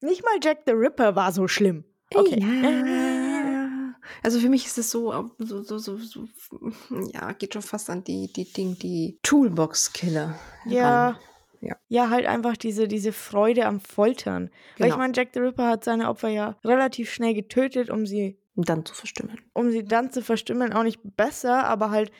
Nicht 0.00 0.24
mal 0.24 0.38
Jack 0.42 0.62
the 0.66 0.72
Ripper 0.72 1.14
war 1.14 1.30
so 1.32 1.46
schlimm. 1.46 1.84
Okay. 2.14 2.40
Ja. 2.40 3.01
Also 4.22 4.40
für 4.40 4.48
mich 4.48 4.66
ist 4.66 4.78
es 4.78 4.90
so, 4.90 5.30
so, 5.38 5.62
so, 5.62 5.78
so, 5.78 5.96
so, 5.98 6.26
ja, 7.12 7.32
geht 7.32 7.52
schon 7.54 7.62
fast 7.62 7.88
an 7.90 8.04
die, 8.04 8.32
die 8.32 8.50
Ding, 8.52 8.78
die 8.78 9.18
Toolbox-Killer. 9.22 10.38
Ja. 10.66 11.18
Ja. 11.60 11.76
Ja, 11.88 12.10
halt 12.10 12.26
einfach 12.26 12.56
diese, 12.56 12.88
diese 12.88 13.12
Freude 13.12 13.66
am 13.66 13.78
Foltern. 13.80 14.50
Weil 14.78 14.88
ich 14.88 14.94
Genau. 14.94 14.98
meine, 14.98 15.12
Jack 15.14 15.28
the 15.32 15.38
Ripper 15.38 15.68
hat 15.68 15.84
seine 15.84 16.08
Opfer 16.08 16.28
ja 16.28 16.56
relativ 16.64 17.12
schnell 17.12 17.34
getötet, 17.34 17.88
um 17.88 18.04
sie 18.04 18.36
dann 18.56 18.84
zu 18.84 18.94
verstimmen. 18.94 19.38
um 19.52 19.70
sie 19.70 19.84
dann 19.84 20.10
zu 20.10 20.22
verstümmeln, 20.22 20.72
auch 20.72 20.82
nicht 20.82 20.98
besser, 21.16 21.64
aber 21.68 21.90
halt, 21.90 22.10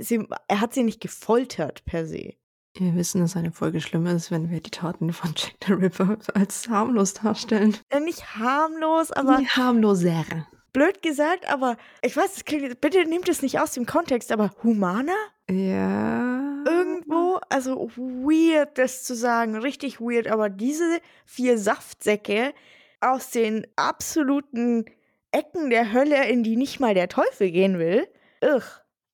sie, 0.00 0.26
er 0.48 0.60
hat 0.62 0.72
sie 0.72 0.84
nicht 0.84 1.00
gefoltert 1.02 1.84
per 1.84 2.06
se. 2.06 2.32
Wir 2.74 2.94
wissen, 2.94 3.20
dass 3.20 3.36
eine 3.36 3.52
Folge 3.52 3.82
schlimm 3.82 4.06
ist, 4.06 4.30
wenn 4.30 4.48
wir 4.48 4.60
die 4.60 4.70
Taten 4.70 5.12
von 5.12 5.34
Jack 5.36 5.52
the 5.66 5.72
Ripper 5.74 6.16
als 6.32 6.66
harmlos 6.70 7.12
darstellen. 7.12 7.76
Äh, 7.90 8.00
nicht 8.00 8.36
harmlos, 8.38 9.12
aber 9.12 9.36
Die 9.36 9.48
harmloser. 9.48 10.24
Blöd 10.72 11.02
gesagt, 11.02 11.50
aber 11.50 11.76
ich 12.02 12.16
weiß, 12.16 12.34
das 12.34 12.44
klingt, 12.44 12.80
bitte 12.80 13.04
nehmt 13.04 13.28
es 13.28 13.42
nicht 13.42 13.60
aus 13.60 13.72
dem 13.72 13.86
Kontext, 13.86 14.32
aber 14.32 14.52
humaner? 14.62 15.16
Ja. 15.50 16.64
Irgendwo, 16.66 17.40
also 17.48 17.90
weird, 17.96 18.78
das 18.78 19.04
zu 19.04 19.14
sagen, 19.14 19.56
richtig 19.56 20.00
weird, 20.00 20.28
aber 20.28 20.48
diese 20.48 21.00
vier 21.26 21.58
Saftsäcke 21.58 22.54
aus 23.00 23.30
den 23.30 23.66
absoluten 23.76 24.84
Ecken 25.32 25.70
der 25.70 25.92
Hölle, 25.92 26.28
in 26.28 26.42
die 26.42 26.56
nicht 26.56 26.78
mal 26.78 26.94
der 26.94 27.08
Teufel 27.08 27.50
gehen 27.50 27.78
will, 27.78 28.06
irr, 28.40 28.62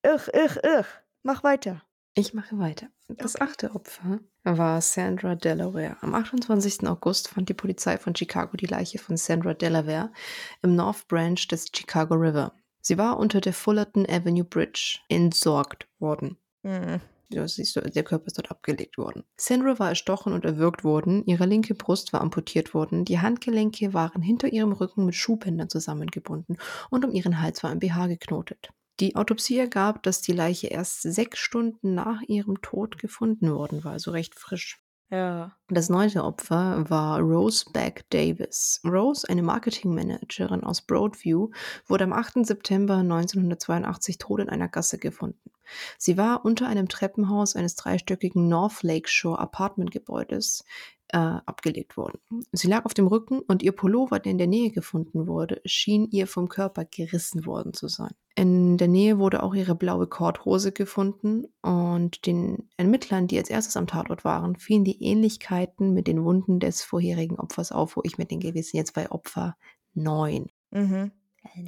irr, 0.02 0.34
irr, 0.34 0.64
irr. 0.64 0.84
Mach 1.22 1.44
weiter. 1.44 1.82
Ich 2.14 2.34
mache 2.34 2.58
weiter. 2.58 2.88
Das 3.16 3.40
achte 3.40 3.74
Opfer 3.74 4.20
war 4.44 4.82
Sandra 4.82 5.34
Delaware. 5.34 5.96
Am 6.02 6.14
28. 6.14 6.86
August 6.86 7.28
fand 7.28 7.48
die 7.48 7.54
Polizei 7.54 7.96
von 7.96 8.14
Chicago 8.14 8.56
die 8.58 8.66
Leiche 8.66 8.98
von 8.98 9.16
Sandra 9.16 9.54
Delaware 9.54 10.12
im 10.62 10.76
North 10.76 11.08
Branch 11.08 11.40
des 11.50 11.68
Chicago 11.74 12.14
River. 12.14 12.52
Sie 12.82 12.98
war 12.98 13.18
unter 13.18 13.40
der 13.40 13.54
Fullerton 13.54 14.06
Avenue 14.06 14.44
Bridge 14.44 14.98
entsorgt 15.08 15.88
worden. 15.98 16.36
Hm. 16.62 17.00
Du, 17.30 17.44
der 17.44 18.04
Körper 18.04 18.26
ist 18.26 18.38
dort 18.38 18.50
abgelegt 18.50 18.96
worden. 18.96 19.24
Sandra 19.36 19.78
war 19.78 19.90
erstochen 19.90 20.32
und 20.32 20.44
erwürgt 20.46 20.84
worden, 20.84 21.24
ihre 21.26 21.44
linke 21.44 21.74
Brust 21.74 22.12
war 22.12 22.22
amputiert 22.22 22.72
worden, 22.72 23.04
die 23.04 23.20
Handgelenke 23.20 23.92
waren 23.92 24.22
hinter 24.22 24.48
ihrem 24.48 24.72
Rücken 24.72 25.04
mit 25.04 25.14
Schuhbändern 25.14 25.68
zusammengebunden 25.68 26.56
und 26.88 27.04
um 27.04 27.10
ihren 27.12 27.40
Hals 27.42 27.62
war 27.62 27.70
ein 27.70 27.80
BH 27.80 28.06
geknotet. 28.06 28.70
Die 29.00 29.14
Autopsie 29.16 29.58
ergab, 29.58 30.02
dass 30.02 30.22
die 30.22 30.32
Leiche 30.32 30.68
erst 30.68 31.02
sechs 31.02 31.38
Stunden 31.38 31.94
nach 31.94 32.20
ihrem 32.22 32.60
Tod 32.62 32.98
gefunden 32.98 33.52
worden 33.52 33.84
war, 33.84 33.92
also 33.92 34.10
recht 34.10 34.34
frisch. 34.34 34.82
Ja. 35.10 35.56
Das 35.68 35.88
neunte 35.88 36.22
Opfer 36.22 36.84
war 36.90 37.20
Rose 37.20 37.64
Beck 37.72 38.04
Davis. 38.10 38.80
Rose, 38.84 39.26
eine 39.28 39.42
Marketingmanagerin 39.42 40.64
aus 40.64 40.82
Broadview, 40.82 41.50
wurde 41.86 42.04
am 42.04 42.12
8. 42.12 42.44
September 42.44 42.96
1982 42.96 44.18
tot 44.18 44.40
in 44.40 44.50
einer 44.50 44.68
Gasse 44.68 44.98
gefunden. 44.98 45.50
Sie 45.96 46.18
war 46.18 46.44
unter 46.44 46.66
einem 46.66 46.88
Treppenhaus 46.88 47.56
eines 47.56 47.74
dreistöckigen 47.74 48.48
North 48.48 48.82
Lake 48.82 49.08
Shore 49.08 49.38
Apartmentgebäudes 49.38 50.64
äh, 51.12 51.16
abgelegt 51.18 51.96
worden. 51.96 52.18
Sie 52.52 52.68
lag 52.68 52.84
auf 52.84 52.94
dem 52.94 53.06
Rücken 53.06 53.40
und 53.40 53.62
ihr 53.62 53.72
Pullover, 53.72 54.18
der 54.18 54.32
in 54.32 54.38
der 54.38 54.46
Nähe 54.46 54.70
gefunden 54.70 55.26
wurde, 55.26 55.60
schien 55.64 56.08
ihr 56.10 56.26
vom 56.26 56.48
Körper 56.48 56.84
gerissen 56.84 57.46
worden 57.46 57.72
zu 57.72 57.88
sein. 57.88 58.12
In 58.34 58.76
der 58.76 58.88
Nähe 58.88 59.18
wurde 59.18 59.42
auch 59.42 59.54
ihre 59.54 59.74
blaue 59.74 60.06
Korthose 60.06 60.70
gefunden 60.70 61.46
und 61.62 62.26
den 62.26 62.68
Ermittlern, 62.76 63.26
die 63.26 63.38
als 63.38 63.50
erstes 63.50 63.76
am 63.76 63.86
Tatort 63.86 64.24
waren, 64.24 64.56
fielen 64.56 64.84
die 64.84 65.02
Ähnlichkeiten 65.02 65.92
mit 65.92 66.06
den 66.06 66.22
Wunden 66.22 66.60
des 66.60 66.82
vorherigen 66.82 67.38
Opfers 67.38 67.72
auf, 67.72 67.96
wo 67.96 68.02
ich 68.04 68.18
mit 68.18 68.30
den 68.30 68.40
gewesen 68.40 68.76
jetzt 68.76 68.94
bei 68.94 69.10
Opfer 69.10 69.56
9. 69.94 70.46
Mhm. 70.70 71.12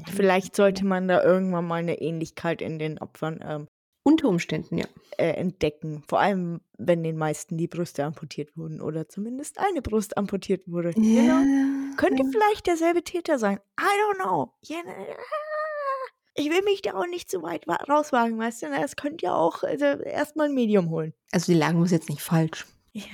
Vielleicht 0.07 0.55
sollte 0.55 0.85
man 0.85 1.09
da 1.09 1.23
irgendwann 1.23 1.67
mal 1.67 1.81
eine 1.81 2.01
Ähnlichkeit 2.01 2.63
in 2.63 2.79
den 2.79 2.99
Opfern 2.99 3.41
ähm, 3.43 3.69
Unter 4.03 4.29
Umständen, 4.29 4.79
ja. 4.79 4.87
äh, 5.19 5.33
entdecken. 5.33 6.03
Vor 6.09 6.21
allem, 6.21 6.61
wenn 6.79 7.03
den 7.03 7.17
meisten 7.19 7.59
die 7.59 7.69
Brüste 7.69 8.05
amputiert 8.05 8.57
wurden 8.57 8.81
oder 8.81 9.09
zumindest 9.09 9.59
eine 9.59 9.83
Brust 9.83 10.17
amputiert 10.17 10.63
wurde. 10.67 10.93
You 10.97 11.23
know? 11.23 11.97
Könnte 11.97 12.25
vielleicht 12.33 12.67
derselbe 12.67 13.03
Täter 13.05 13.39
sein. 13.39 13.59
I 13.79 13.83
don't 13.85 14.23
know. 14.23 14.53
Yeah, 14.69 14.83
ich 16.35 16.49
will 16.49 16.63
mich 16.63 16.81
da 16.81 16.95
auch 16.95 17.07
nicht 17.07 17.31
zu 17.31 17.43
weit 17.43 17.67
wa- 17.67 17.83
rauswagen, 17.89 18.39
weißt 18.39 18.63
du? 18.63 18.67
Es 18.69 18.97
könnte 18.97 19.27
ja 19.27 19.35
auch 19.35 19.63
also, 19.63 19.85
erstmal 19.85 20.47
ein 20.49 20.55
Medium 20.55 20.89
holen. 20.91 21.13
Also 21.33 21.53
die 21.53 21.59
Lage 21.59 21.77
muss 21.77 21.91
jetzt 21.91 22.09
nicht 22.09 22.23
falsch. 22.23 22.67
Ja, 22.93 23.05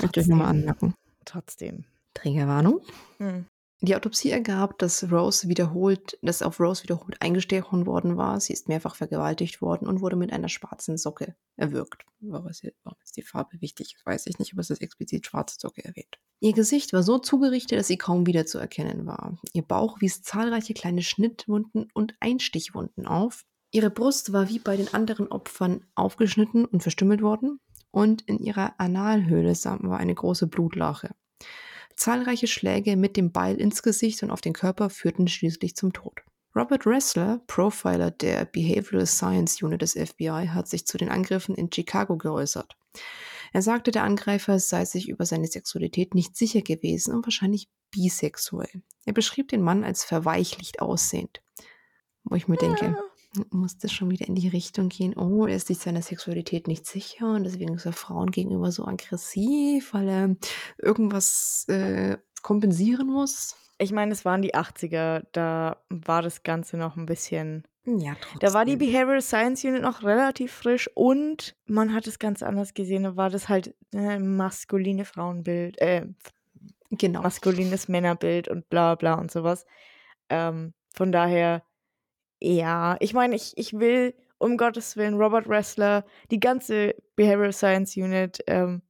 Möchte 0.00 0.20
ich 0.20 0.26
nochmal 0.26 0.48
trotzdem. 0.48 0.60
anmerken. 0.62 0.94
Trotzdem. 1.24 1.84
Trägerwarnung. 2.14 2.80
Hm. 3.18 3.46
Die 3.84 3.96
Autopsie 3.96 4.30
ergab, 4.30 4.78
dass 4.78 5.10
Rose 5.10 5.48
wiederholt, 5.48 6.16
dass 6.22 6.40
auf 6.42 6.60
Rose 6.60 6.84
wiederholt 6.84 7.20
eingestochen 7.20 7.84
worden 7.84 8.16
war. 8.16 8.38
Sie 8.38 8.52
ist 8.52 8.68
mehrfach 8.68 8.94
vergewaltigt 8.94 9.60
worden 9.60 9.88
und 9.88 10.00
wurde 10.00 10.14
mit 10.14 10.32
einer 10.32 10.48
schwarzen 10.48 10.96
Socke 10.96 11.34
erwürgt. 11.56 12.04
Warum 12.20 12.46
ist, 12.46 12.62
die 13.16 13.22
Farbe 13.22 13.60
wichtig? 13.60 13.96
Weiß 14.04 14.28
ich 14.28 14.38
nicht, 14.38 14.52
aber 14.52 14.60
es 14.60 14.70
ist 14.70 14.82
explizit 14.82 15.26
schwarze 15.26 15.56
Socke 15.58 15.84
erwähnt. 15.84 16.20
Ihr 16.38 16.52
Gesicht 16.52 16.92
war 16.92 17.02
so 17.02 17.18
zugerichtet, 17.18 17.76
dass 17.76 17.88
sie 17.88 17.98
kaum 17.98 18.24
wiederzuerkennen 18.24 19.04
war. 19.04 19.36
Ihr 19.52 19.62
Bauch 19.62 20.00
wies 20.00 20.22
zahlreiche 20.22 20.74
kleine 20.74 21.02
Schnittwunden 21.02 21.88
und 21.92 22.14
Einstichwunden 22.20 23.08
auf. 23.08 23.44
Ihre 23.72 23.90
Brust 23.90 24.32
war 24.32 24.48
wie 24.48 24.60
bei 24.60 24.76
den 24.76 24.94
anderen 24.94 25.26
Opfern 25.26 25.84
aufgeschnitten 25.96 26.66
und 26.66 26.82
verstümmelt 26.82 27.20
worden. 27.20 27.58
Und 27.90 28.22
in 28.22 28.38
ihrer 28.38 28.78
Analhöhle 28.78 29.54
war 29.54 29.98
eine 29.98 30.14
große 30.14 30.46
Blutlache. 30.46 31.16
Zahlreiche 32.02 32.48
Schläge 32.48 32.96
mit 32.96 33.16
dem 33.16 33.30
Beil 33.30 33.60
ins 33.60 33.80
Gesicht 33.80 34.24
und 34.24 34.32
auf 34.32 34.40
den 34.40 34.54
Körper 34.54 34.90
führten 34.90 35.28
schließlich 35.28 35.76
zum 35.76 35.92
Tod. 35.92 36.22
Robert 36.56 36.84
Ressler, 36.84 37.40
Profiler 37.46 38.10
der 38.10 38.44
Behavioral 38.44 39.06
Science 39.06 39.62
Unit 39.62 39.82
des 39.82 39.92
FBI, 39.92 40.48
hat 40.48 40.66
sich 40.66 40.84
zu 40.84 40.98
den 40.98 41.10
Angriffen 41.10 41.54
in 41.54 41.70
Chicago 41.72 42.16
geäußert. 42.16 42.76
Er 43.52 43.62
sagte, 43.62 43.92
der 43.92 44.02
Angreifer 44.02 44.58
sei 44.58 44.84
sich 44.84 45.08
über 45.08 45.26
seine 45.26 45.46
Sexualität 45.46 46.16
nicht 46.16 46.36
sicher 46.36 46.62
gewesen 46.62 47.14
und 47.14 47.24
wahrscheinlich 47.24 47.68
bisexuell. 47.92 48.82
Er 49.04 49.12
beschrieb 49.12 49.46
den 49.46 49.62
Mann 49.62 49.84
als 49.84 50.02
verweichlicht 50.02 50.82
aussehend. 50.82 51.40
Wo 52.24 52.34
ich 52.34 52.48
mir 52.48 52.56
denke, 52.56 52.96
muss 53.50 53.78
das 53.78 53.92
schon 53.92 54.10
wieder 54.10 54.26
in 54.26 54.34
die 54.34 54.48
Richtung 54.48 54.88
gehen, 54.88 55.16
oh, 55.16 55.46
er 55.46 55.56
ist 55.56 55.68
sich 55.68 55.78
seiner 55.78 56.02
Sexualität 56.02 56.68
nicht 56.68 56.86
sicher 56.86 57.34
und 57.34 57.44
deswegen 57.44 57.74
ist 57.74 57.86
er 57.86 57.92
Frauen 57.92 58.30
gegenüber 58.30 58.70
so 58.70 58.84
aggressiv, 58.84 59.94
weil 59.94 60.08
er 60.08 60.36
irgendwas 60.78 61.66
äh, 61.68 62.18
kompensieren 62.42 63.08
muss. 63.08 63.56
Ich 63.78 63.92
meine, 63.92 64.12
es 64.12 64.24
waren 64.24 64.42
die 64.42 64.54
80er, 64.54 65.24
da 65.32 65.82
war 65.88 66.22
das 66.22 66.42
Ganze 66.42 66.76
noch 66.76 66.96
ein 66.96 67.06
bisschen. 67.06 67.64
Ja, 67.84 68.14
trotzdem. 68.20 68.38
Da 68.40 68.54
war 68.54 68.64
die 68.64 68.76
Behavioral 68.76 69.22
Science 69.22 69.64
Unit 69.64 69.82
noch 69.82 70.04
relativ 70.04 70.52
frisch 70.52 70.88
und 70.94 71.56
man 71.66 71.92
hat 71.92 72.06
es 72.06 72.18
ganz 72.18 72.42
anders 72.42 72.74
gesehen. 72.74 73.02
Da 73.02 73.16
war 73.16 73.30
das 73.30 73.48
halt 73.48 73.74
äh, 73.92 74.18
maskuline 74.18 75.04
Frauenbild, 75.04 75.80
äh, 75.80 76.06
genau. 76.90 77.22
maskulines 77.22 77.88
Männerbild 77.88 78.46
und 78.46 78.68
bla 78.68 78.94
bla 78.94 79.14
und 79.14 79.32
sowas. 79.32 79.66
Ähm, 80.28 80.74
von 80.94 81.10
daher, 81.10 81.64
ja, 82.42 82.96
ich 82.98 83.14
meine, 83.14 83.36
ich, 83.36 83.56
ich 83.56 83.78
will 83.78 84.14
um 84.38 84.56
Gottes 84.56 84.96
Willen 84.96 85.14
Robert 85.14 85.48
Wrestler, 85.48 86.04
die 86.32 86.40
ganze 86.40 86.96
Behavioral 87.14 87.52
Science 87.52 87.96
Unit, 87.96 88.42
ähm, 88.48 88.82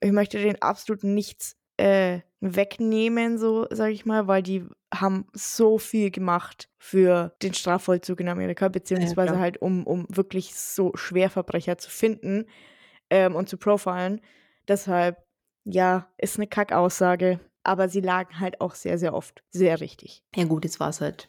ich 0.00 0.12
möchte 0.12 0.38
den 0.38 0.62
absolut 0.62 1.02
nichts 1.02 1.56
äh, 1.76 2.20
wegnehmen, 2.40 3.38
so 3.38 3.66
sage 3.70 3.92
ich 3.92 4.06
mal, 4.06 4.28
weil 4.28 4.42
die 4.42 4.64
haben 4.94 5.26
so 5.32 5.78
viel 5.78 6.10
gemacht 6.12 6.68
für 6.78 7.34
den 7.42 7.54
Strafvollzug 7.54 8.20
in 8.20 8.28
Amerika, 8.28 8.68
beziehungsweise 8.68 9.32
klar. 9.32 9.40
halt 9.40 9.60
um, 9.60 9.84
um 9.84 10.06
wirklich 10.08 10.54
so 10.54 10.92
Schwerverbrecher 10.94 11.78
zu 11.78 11.90
finden 11.90 12.46
ähm, 13.10 13.34
und 13.34 13.48
zu 13.48 13.56
profilen. 13.56 14.20
Deshalb, 14.68 15.24
ja, 15.64 16.08
ist 16.18 16.36
eine 16.36 16.46
Kackaussage, 16.46 17.40
aber 17.64 17.88
sie 17.88 18.00
lagen 18.00 18.38
halt 18.38 18.60
auch 18.60 18.76
sehr, 18.76 18.98
sehr 18.98 19.14
oft 19.14 19.42
sehr 19.50 19.80
richtig. 19.80 20.22
Ja 20.36 20.44
gut, 20.44 20.64
jetzt 20.64 20.78
war 20.78 20.90
es 20.90 21.00
halt. 21.00 21.28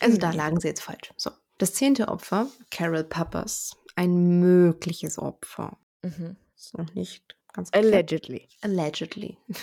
Also 0.00 0.18
da 0.18 0.30
Mhm. 0.30 0.36
lagen 0.36 0.60
sie 0.60 0.68
jetzt 0.68 0.82
falsch. 0.82 1.12
So. 1.16 1.30
Das 1.58 1.74
zehnte 1.74 2.08
Opfer, 2.08 2.48
Carol 2.70 3.04
Peppers. 3.04 3.76
Ein 3.94 4.40
mögliches 4.40 5.18
Opfer. 5.18 5.78
Mhm. 6.02 6.36
Ist 6.56 6.76
noch 6.76 6.92
nicht 6.94 7.36
ganz 7.52 7.70
geklärt. 7.70 7.94
Allegedly. 7.94 8.48
Allegedly. 8.60 9.38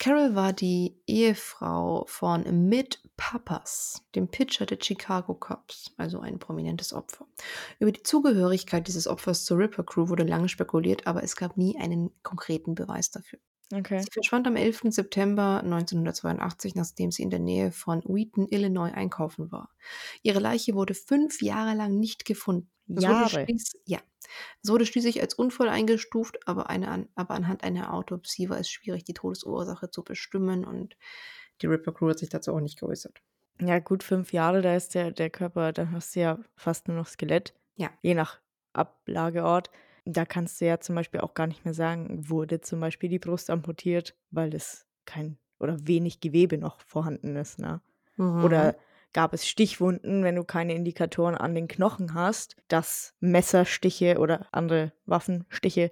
Carol 0.00 0.36
war 0.36 0.52
die 0.52 0.96
Ehefrau 1.08 2.04
von 2.06 2.68
Mitt 2.68 3.00
Pappas, 3.16 4.02
dem 4.14 4.28
Pitcher 4.28 4.64
der 4.64 4.78
Chicago 4.80 5.34
Cubs, 5.34 5.92
also 5.96 6.20
ein 6.20 6.38
prominentes 6.38 6.92
Opfer. 6.92 7.26
Über 7.80 7.90
die 7.90 8.04
Zugehörigkeit 8.04 8.86
dieses 8.86 9.08
Opfers 9.08 9.44
zur 9.44 9.58
Ripper 9.58 9.82
Crew 9.82 10.08
wurde 10.08 10.22
lange 10.22 10.48
spekuliert, 10.48 11.08
aber 11.08 11.24
es 11.24 11.34
gab 11.34 11.56
nie 11.56 11.76
einen 11.80 12.10
konkreten 12.22 12.76
Beweis 12.76 13.10
dafür. 13.10 13.40
Okay. 13.72 14.00
Sie 14.00 14.08
verschwand 14.10 14.46
am 14.46 14.56
11. 14.56 14.82
September 14.94 15.62
1982, 15.62 16.74
nachdem 16.74 17.10
sie 17.10 17.22
in 17.22 17.30
der 17.30 17.38
Nähe 17.38 17.70
von 17.70 18.02
Wheaton, 18.04 18.46
Illinois 18.48 18.92
einkaufen 18.92 19.52
war. 19.52 19.70
Ihre 20.22 20.38
Leiche 20.40 20.74
wurde 20.74 20.94
fünf 20.94 21.42
Jahre 21.42 21.74
lang 21.74 21.98
nicht 21.98 22.24
gefunden. 22.24 22.70
Es 22.88 22.96
wurde 22.96 23.02
Jahre? 23.02 23.40
schließ- 23.44 23.76
ja. 23.84 23.98
Es 24.62 24.70
wurde 24.70 24.86
schließlich 24.86 25.20
als 25.20 25.34
Unfall 25.34 25.68
eingestuft, 25.68 26.38
aber, 26.48 26.70
eine, 26.70 27.08
aber 27.14 27.34
anhand 27.34 27.62
einer 27.62 27.92
Autopsie 27.92 28.48
war 28.48 28.58
es 28.58 28.70
schwierig, 28.70 29.04
die 29.04 29.14
Todesursache 29.14 29.90
zu 29.90 30.02
bestimmen 30.02 30.64
und 30.64 30.96
die 31.62 31.66
Ripper 31.66 31.92
Crew 31.92 32.08
hat 32.10 32.18
sich 32.20 32.28
dazu 32.30 32.54
auch 32.54 32.60
nicht 32.60 32.78
geäußert. 32.80 33.20
Ja, 33.60 33.78
gut, 33.80 34.02
fünf 34.04 34.32
Jahre, 34.32 34.62
da 34.62 34.74
ist 34.76 34.94
der, 34.94 35.10
der 35.10 35.30
Körper, 35.30 35.72
dann 35.72 35.92
hast 35.92 36.14
du 36.16 36.20
ja 36.20 36.38
fast 36.56 36.88
nur 36.88 36.96
noch 36.96 37.06
Skelett. 37.08 37.54
Ja. 37.76 37.90
Je 38.02 38.14
nach 38.14 38.40
Ablageort. 38.72 39.70
Da 40.10 40.24
kannst 40.24 40.60
du 40.60 40.66
ja 40.66 40.80
zum 40.80 40.94
Beispiel 40.94 41.20
auch 41.20 41.34
gar 41.34 41.46
nicht 41.46 41.66
mehr 41.66 41.74
sagen, 41.74 42.30
wurde 42.30 42.62
zum 42.62 42.80
Beispiel 42.80 43.10
die 43.10 43.18
Brust 43.18 43.50
amputiert, 43.50 44.16
weil 44.30 44.54
es 44.54 44.86
kein 45.04 45.36
oder 45.58 45.76
wenig 45.86 46.20
Gewebe 46.20 46.56
noch 46.56 46.80
vorhanden 46.80 47.36
ist, 47.36 47.58
ne? 47.58 47.82
Mhm. 48.16 48.44
Oder 48.44 48.76
gab 49.12 49.34
es 49.34 49.46
Stichwunden, 49.46 50.22
wenn 50.22 50.36
du 50.36 50.44
keine 50.44 50.74
Indikatoren 50.74 51.34
an 51.34 51.54
den 51.54 51.68
Knochen 51.68 52.14
hast, 52.14 52.56
dass 52.68 53.14
Messerstiche 53.20 54.18
oder 54.18 54.46
andere 54.50 54.92
Waffenstiche 55.04 55.90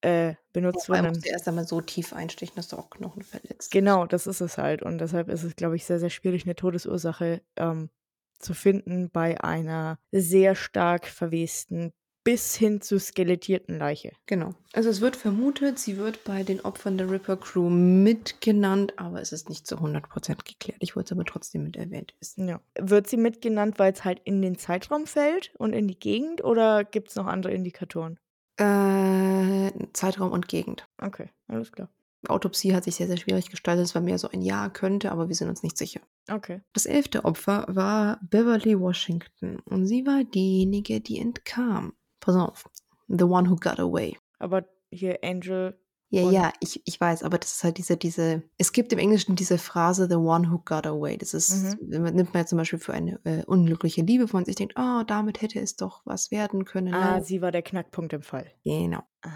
äh, 0.00 0.34
benutzt 0.52 0.88
allem 0.88 1.04
wurden. 1.04 1.14
musst 1.14 1.26
du 1.26 1.30
erst 1.30 1.48
einmal 1.48 1.66
so 1.66 1.80
tief 1.80 2.12
einstechen, 2.12 2.56
dass 2.56 2.68
du 2.68 2.76
auch 2.76 2.90
Knochen 2.90 3.22
verletzt. 3.22 3.70
Genau, 3.70 4.06
das 4.06 4.26
ist 4.26 4.40
es 4.40 4.58
halt. 4.58 4.82
Und 4.82 4.98
deshalb 4.98 5.28
ist 5.28 5.42
es, 5.42 5.56
glaube 5.56 5.76
ich, 5.76 5.84
sehr, 5.84 5.98
sehr 5.98 6.10
schwierig, 6.10 6.44
eine 6.44 6.54
Todesursache 6.54 7.42
ähm, 7.56 7.90
zu 8.38 8.54
finden 8.54 9.10
bei 9.10 9.40
einer 9.42 9.98
sehr 10.10 10.54
stark 10.54 11.06
verwesten 11.06 11.92
bis 12.24 12.54
hin 12.54 12.80
zu 12.80 12.98
skelettierten 12.98 13.78
Leiche. 13.78 14.12
Genau. 14.26 14.54
Also 14.72 14.88
es 14.88 15.00
wird 15.00 15.16
vermutet, 15.16 15.78
sie 15.78 15.96
wird 15.96 16.24
bei 16.24 16.42
den 16.42 16.60
Opfern 16.60 16.96
der 16.96 17.10
Ripper 17.10 17.36
Crew 17.36 17.68
mitgenannt, 17.68 18.98
aber 18.98 19.20
es 19.20 19.32
ist 19.32 19.48
nicht 19.48 19.66
zu 19.66 19.76
100% 19.76 20.44
geklärt. 20.44 20.78
Ich 20.80 20.96
wollte 20.96 21.08
es 21.08 21.12
aber 21.12 21.24
trotzdem 21.24 21.64
mit 21.64 21.76
erwähnt 21.76 22.14
wissen. 22.20 22.48
Ja. 22.48 22.60
Wird 22.78 23.08
sie 23.08 23.16
mitgenannt, 23.16 23.78
weil 23.78 23.92
es 23.92 24.04
halt 24.04 24.20
in 24.24 24.40
den 24.40 24.56
Zeitraum 24.58 25.06
fällt 25.06 25.52
und 25.58 25.72
in 25.72 25.88
die 25.88 25.98
Gegend 25.98 26.44
oder 26.44 26.84
gibt 26.84 27.10
es 27.10 27.16
noch 27.16 27.26
andere 27.26 27.52
Indikatoren? 27.52 28.18
Äh, 28.56 29.70
Zeitraum 29.92 30.30
und 30.30 30.48
Gegend. 30.48 30.86
Okay, 30.98 31.30
alles 31.48 31.72
klar. 31.72 31.88
Autopsie 32.28 32.74
hat 32.74 32.84
sich 32.84 32.94
sehr, 32.94 33.08
sehr 33.08 33.16
schwierig 33.16 33.50
gestaltet. 33.50 33.84
Es 33.84 33.94
war 33.94 34.02
mehr 34.02 34.18
so 34.18 34.28
ein 34.28 34.42
Ja 34.42 34.68
könnte, 34.68 35.10
aber 35.10 35.28
wir 35.28 35.34
sind 35.34 35.48
uns 35.48 35.62
nicht 35.62 35.76
sicher. 35.76 36.00
Okay. 36.30 36.60
Das 36.72 36.86
elfte 36.86 37.24
Opfer 37.24 37.66
war 37.68 38.20
Beverly 38.22 38.78
Washington 38.78 39.58
und 39.64 39.86
sie 39.86 40.06
war 40.06 40.22
diejenige, 40.22 41.00
die 41.00 41.18
entkam. 41.18 41.94
Pass 42.22 42.36
auf. 42.36 42.70
The 43.08 43.24
one 43.24 43.50
who 43.50 43.56
got 43.56 43.78
away. 43.78 44.16
Aber 44.38 44.64
hier 44.90 45.18
Angel. 45.22 45.78
Ja, 46.08 46.30
ja, 46.30 46.52
ich, 46.60 46.82
ich 46.84 47.00
weiß, 47.00 47.22
aber 47.22 47.38
das 47.38 47.52
ist 47.52 47.64
halt 47.64 47.78
diese, 47.78 47.96
diese, 47.96 48.42
es 48.58 48.72
gibt 48.72 48.92
im 48.92 48.98
Englischen 48.98 49.34
diese 49.34 49.56
Phrase, 49.56 50.08
the 50.10 50.16
one 50.16 50.50
who 50.50 50.58
got 50.58 50.86
away. 50.86 51.16
Das 51.16 51.32
ist, 51.32 51.80
nimmt 51.80 52.14
man 52.14 52.42
ja 52.42 52.46
zum 52.46 52.58
Beispiel 52.58 52.78
für 52.78 52.92
eine 52.92 53.18
äh, 53.24 53.44
unglückliche 53.46 54.02
Liebe, 54.02 54.30
wo 54.30 54.36
man 54.36 54.44
sich 54.44 54.56
denkt, 54.56 54.74
oh, 54.78 55.02
damit 55.06 55.40
hätte 55.40 55.58
es 55.58 55.76
doch 55.76 56.02
was 56.04 56.30
werden 56.30 56.66
können. 56.66 56.92
Ah, 56.92 57.12
Nein. 57.12 57.24
sie 57.24 57.40
war 57.40 57.50
der 57.50 57.62
Knackpunkt 57.62 58.12
im 58.12 58.20
Fall. 58.20 58.52
Genau. 58.62 59.02
Ah, 59.22 59.30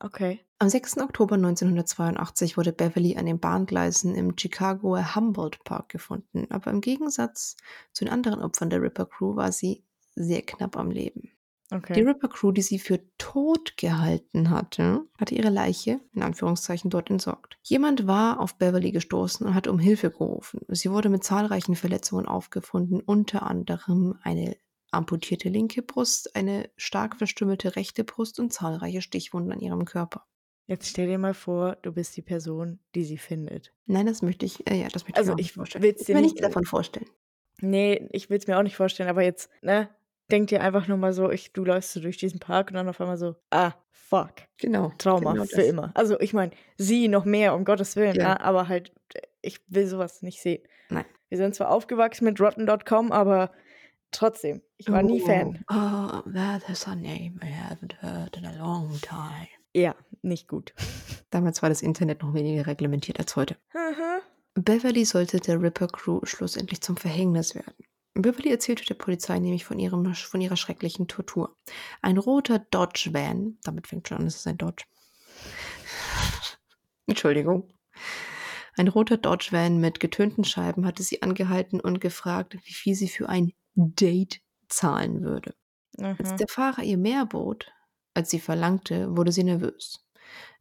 okay. 0.00 0.40
Am 0.58 0.70
6. 0.70 0.98
Oktober 0.98 1.34
1982 1.34 2.56
wurde 2.56 2.72
Beverly 2.72 3.18
an 3.18 3.26
den 3.26 3.38
Bahngleisen 3.38 4.14
im 4.14 4.38
Chicagoer 4.38 5.14
Humboldt 5.14 5.62
Park 5.64 5.90
gefunden, 5.90 6.46
aber 6.48 6.70
im 6.70 6.80
Gegensatz 6.80 7.56
zu 7.92 8.06
den 8.06 8.12
anderen 8.12 8.42
Opfern 8.42 8.70
der 8.70 8.80
Ripper 8.80 9.04
Crew 9.04 9.36
war 9.36 9.52
sie 9.52 9.84
sehr 10.16 10.40
knapp 10.40 10.78
am 10.78 10.90
Leben. 10.90 11.33
Die 11.70 11.76
Okay. 11.76 12.02
Ripper 12.02 12.28
Crew, 12.28 12.52
die 12.52 12.62
sie 12.62 12.78
für 12.78 13.00
tot 13.18 13.76
gehalten 13.76 14.50
hatte, 14.50 15.06
hatte 15.18 15.34
ihre 15.34 15.48
Leiche, 15.50 15.98
in 16.12 16.22
Anführungszeichen, 16.22 16.90
dort 16.90 17.10
entsorgt. 17.10 17.58
Jemand 17.62 18.06
war 18.06 18.38
auf 18.40 18.58
Beverly 18.58 18.92
gestoßen 18.92 19.46
und 19.46 19.54
hat 19.54 19.66
um 19.66 19.78
Hilfe 19.78 20.10
gerufen. 20.10 20.60
Sie 20.68 20.90
wurde 20.90 21.08
mit 21.08 21.24
zahlreichen 21.24 21.74
Verletzungen 21.74 22.26
aufgefunden, 22.26 23.00
unter 23.00 23.44
anderem 23.44 24.18
eine 24.22 24.56
amputierte 24.90 25.48
linke 25.48 25.82
Brust, 25.82 26.36
eine 26.36 26.70
stark 26.76 27.16
verstümmelte 27.16 27.74
rechte 27.76 28.04
Brust 28.04 28.38
und 28.38 28.52
zahlreiche 28.52 29.00
Stichwunden 29.02 29.50
an 29.52 29.60
ihrem 29.60 29.84
Körper. 29.86 30.26
Jetzt 30.66 30.88
stell 30.90 31.08
dir 31.08 31.18
mal 31.18 31.34
vor, 31.34 31.76
du 31.82 31.92
bist 31.92 32.16
die 32.16 32.22
Person, 32.22 32.78
die 32.94 33.04
sie 33.04 33.18
findet. 33.18 33.72
Nein, 33.86 34.06
das 34.06 34.22
möchte 34.22 34.46
ich, 34.46 34.66
äh, 34.70 34.80
ja, 34.80 34.88
das 34.88 35.04
möchte 35.04 35.18
Also, 35.18 35.32
ich, 35.32 35.36
mir 35.36 35.42
nicht 35.42 35.52
vorstellen. 35.54 35.82
will's 35.82 36.00
Ich 36.02 36.06
dir 36.06 36.14
will 36.14 36.22
nicht- 36.22 36.34
nicht 36.34 36.44
davon 36.44 36.64
vorstellen. 36.64 37.06
Nee, 37.60 38.08
ich 38.12 38.30
will 38.30 38.38
es 38.38 38.46
mir 38.46 38.58
auch 38.58 38.62
nicht 38.62 38.76
vorstellen, 38.76 39.08
aber 39.08 39.22
jetzt, 39.24 39.50
ne? 39.62 39.88
Denk 40.30 40.48
dir 40.48 40.62
einfach 40.62 40.88
nur 40.88 40.96
mal 40.96 41.12
so, 41.12 41.30
ich, 41.30 41.52
du 41.52 41.64
läufst 41.64 41.92
so 41.92 42.00
durch 42.00 42.16
diesen 42.16 42.40
Park 42.40 42.68
und 42.68 42.74
dann 42.74 42.88
auf 42.88 43.00
einmal 43.00 43.18
so, 43.18 43.36
ah, 43.50 43.72
fuck, 43.90 44.32
Genau. 44.58 44.92
Trauma 44.98 45.32
genau 45.32 45.44
für 45.44 45.56
das. 45.56 45.66
immer. 45.66 45.90
Also 45.94 46.18
ich 46.20 46.32
meine, 46.32 46.52
sie 46.78 47.08
noch 47.08 47.24
mehr, 47.24 47.54
um 47.54 47.64
Gottes 47.64 47.96
Willen, 47.96 48.16
Ja. 48.16 48.40
aber 48.40 48.68
halt, 48.68 48.92
ich 49.42 49.60
will 49.68 49.86
sowas 49.86 50.22
nicht 50.22 50.40
sehen. 50.40 50.62
Nein. 50.88 51.04
Wir 51.28 51.38
sind 51.38 51.54
zwar 51.54 51.70
aufgewachsen 51.70 52.24
mit 52.24 52.40
Rotten.com, 52.40 53.12
aber 53.12 53.50
trotzdem, 54.12 54.62
ich 54.76 54.90
war 54.90 55.02
nie 55.02 55.20
Fan. 55.20 55.64
Oh, 55.70 56.20
that 56.32 56.68
is 56.70 56.86
a 56.86 56.94
name 56.94 57.38
I 57.42 57.48
haven't 57.52 58.00
heard 58.00 58.36
in 58.36 58.46
a 58.46 58.52
long 58.56 58.98
time. 59.02 59.48
Ja, 59.74 59.94
nicht 60.22 60.48
gut. 60.48 60.72
Damals 61.30 61.60
war 61.62 61.68
das 61.68 61.82
Internet 61.82 62.22
noch 62.22 62.32
weniger 62.34 62.66
reglementiert 62.66 63.18
als 63.18 63.34
heute. 63.36 63.56
Aha. 63.74 64.20
Beverly 64.54 65.04
sollte 65.04 65.40
der 65.40 65.60
Ripper 65.60 65.88
Crew 65.88 66.20
schlussendlich 66.24 66.80
zum 66.80 66.96
Verhängnis 66.96 67.54
werden. 67.56 67.74
Beverly 68.14 68.50
erzählte 68.50 68.84
der 68.84 68.94
Polizei 68.94 69.38
nämlich 69.38 69.64
von, 69.64 69.78
ihrem, 69.78 70.14
von 70.14 70.40
ihrer 70.40 70.56
schrecklichen 70.56 71.08
Tortur. 71.08 71.56
Ein 72.00 72.16
roter 72.16 72.60
Dodge 72.60 73.10
Van, 73.12 73.58
damit 73.64 73.88
fängt 73.88 74.08
schon 74.08 74.18
an, 74.18 74.26
es 74.26 74.36
ist 74.36 74.46
ein 74.46 74.58
Dodge. 74.58 74.84
Entschuldigung. 77.06 77.68
Ein 78.76 78.88
roter 78.88 79.16
Dodge 79.16 79.48
Van 79.50 79.78
mit 79.78 80.00
getönten 80.00 80.44
Scheiben 80.44 80.86
hatte 80.86 81.02
sie 81.02 81.22
angehalten 81.22 81.80
und 81.80 82.00
gefragt, 82.00 82.54
wie 82.54 82.72
viel 82.72 82.94
sie 82.94 83.08
für 83.08 83.28
ein 83.28 83.52
Date 83.74 84.40
zahlen 84.68 85.22
würde. 85.22 85.54
Als 85.98 86.30
Aha. 86.30 86.36
der 86.36 86.48
Fahrer 86.48 86.82
ihr 86.82 86.98
mehr 86.98 87.26
bot, 87.26 87.72
als 88.14 88.30
sie 88.30 88.40
verlangte, 88.40 89.16
wurde 89.16 89.32
sie 89.32 89.44
nervös. 89.44 90.03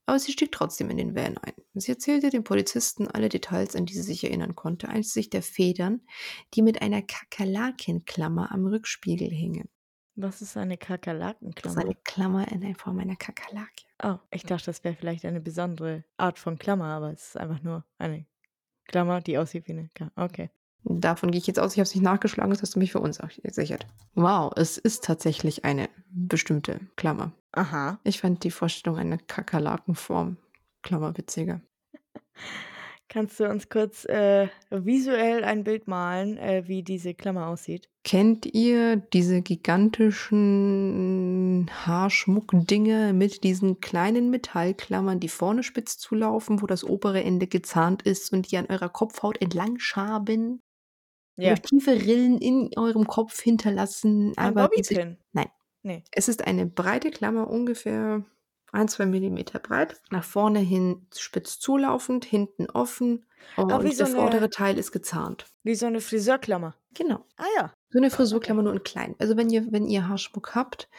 Aber 0.06 0.20
sie 0.20 0.34
stieg 0.34 0.52
trotzdem 0.52 0.90
in 0.90 0.98
den 0.98 1.16
Van 1.16 1.38
ein. 1.38 1.54
Sie 1.76 1.92
erzählte 1.92 2.30
den 2.30 2.44
Polizisten 2.44 3.08
alle 3.08 3.30
Details, 3.30 3.76
an 3.76 3.86
die 3.86 3.94
sie 3.94 4.02
sich 4.02 4.24
erinnern 4.24 4.56
konnte, 4.56 4.90
einschließlich 4.90 5.30
der 5.30 5.42
Federn, 5.42 6.02
die 6.54 6.62
mit 6.62 6.82
einer 6.82 7.02
Kakerlakenklammer 7.02 8.52
am 8.52 8.66
Rückspiegel 8.68 9.30
hingen. 9.30 9.70
Was 10.16 10.42
ist 10.42 10.58
eine 10.58 10.76
Das 10.78 10.82
ist 10.82 10.88
Kakerlakenklammer? 10.88 11.82
eine 11.82 11.96
Klammer 12.04 12.52
in 12.52 12.62
der 12.62 12.76
Form 12.76 13.00
einer 13.00 13.16
Kakerlake. 13.16 13.84
Oh, 14.04 14.18
ich 14.30 14.44
dachte, 14.44 14.66
das 14.66 14.84
wäre 14.84 14.96
vielleicht 14.96 15.26
eine 15.26 15.42
besondere 15.42 16.04
Art 16.18 16.38
von 16.38 16.58
Klammer, 16.60 16.86
aber 16.86 17.12
es 17.14 17.30
ist 17.30 17.38
einfach 17.38 17.64
nur 17.64 17.86
eine 17.98 18.26
Klammer, 18.86 19.22
die 19.22 19.38
aussieht 19.38 19.68
wie 19.68 19.72
eine 19.72 19.90
Klammer. 19.96 20.12
Okay. 20.16 20.50
Davon 20.86 21.32
gehe 21.32 21.40
ich 21.40 21.48
jetzt 21.48 21.60
aus, 21.60 21.72
ich 21.74 21.80
habe 21.80 21.88
es 21.88 21.96
nicht 21.96 22.04
nachgeschlagen, 22.04 22.52
das 22.52 22.62
hast 22.62 22.76
du 22.76 22.80
mich 22.80 22.92
verunsichert. 22.92 23.88
Wow, 24.16 24.52
es 24.58 24.78
ist 24.78 25.04
tatsächlich 25.06 25.64
eine 25.64 25.90
bestimmte 26.14 26.80
Klammer. 26.96 27.34
Aha. 27.52 28.00
Ich 28.04 28.20
fand 28.20 28.44
die 28.44 28.52
Vorstellung 28.52 28.98
einer 28.98 29.18
Kakerlakenform 29.18 30.38
Klammer 30.82 31.18
witziger. 31.18 31.62
Kannst 33.10 33.40
du 33.40 33.48
uns 33.48 33.70
kurz 33.70 34.06
äh, 34.06 34.48
visuell 34.72 35.44
ein 35.44 35.64
Bild 35.64 35.88
malen, 35.88 36.38
äh, 36.38 36.68
wie 36.68 36.82
diese 36.82 37.14
Klammer 37.14 37.46
aussieht? 37.46 37.88
Kennt 38.04 38.48
ihr 38.48 38.96
diese 38.96 39.44
gigantischen 39.44 41.70
Haarschmuckdinger 41.86 43.14
mit 43.14 43.44
diesen 43.44 43.82
kleinen 43.82 44.32
Metallklammern, 44.32 45.20
die 45.20 45.30
vorne 45.30 45.62
spitz 45.62 46.00
zulaufen, 46.00 46.64
wo 46.64 46.66
das 46.66 46.84
obere 46.84 47.24
Ende 47.24 47.46
gezahnt 47.46 48.02
ist 48.02 48.34
und 48.34 48.52
die 48.52 48.58
an 48.58 48.66
eurer 48.68 48.90
Kopfhaut 48.90 49.40
entlang 49.42 49.78
schaben? 49.78 50.60
Ja. 51.38 51.54
Tiefe 51.56 51.92
Rillen 51.92 52.40
in 52.40 52.72
eurem 52.76 53.06
Kopf 53.06 53.40
hinterlassen. 53.42 54.34
Ein 54.38 54.58
aber 54.58 54.70
diese, 54.76 54.96
Bobbypin. 54.96 55.18
Nein. 55.34 55.50
Nee. 55.84 56.04
es 56.12 56.28
ist 56.28 56.46
eine 56.48 56.66
breite 56.66 57.12
Klammer, 57.12 57.50
ungefähr 57.50 58.24
ein, 58.72 58.88
zwei 58.88 59.06
Millimeter 59.06 59.60
breit, 59.60 60.02
nach 60.10 60.24
vorne 60.24 60.60
hin 60.60 61.06
spitz 61.16 61.60
zulaufend, 61.60 62.26
hinten 62.26 62.70
offen 62.70 63.26
und 63.56 63.72
Ah, 63.72 63.84
wie 63.84 63.92
so 63.92 64.06
der 64.06 64.14
vordere 64.14 64.50
Teil 64.50 64.78
ist 64.78 64.92
gezahnt. 64.92 65.46
Wie 65.64 65.76
so 65.76 65.86
eine 65.86 66.02
Friseurklammer. 66.02 66.76
Genau. 66.94 67.26
Ah 67.38 67.46
ja. 67.58 67.74
So 67.90 68.00
eine 68.00 68.10
Frisurklammer 68.10 68.64
nur 68.64 68.74
in 68.74 68.84
klein. 68.84 69.16
Also 69.20 69.38
wenn 69.38 69.50
ihr, 69.50 69.72
wenn 69.72 69.88
ihr 69.88 70.08
Haarschmuck 70.08 70.56
habt, 70.56 70.90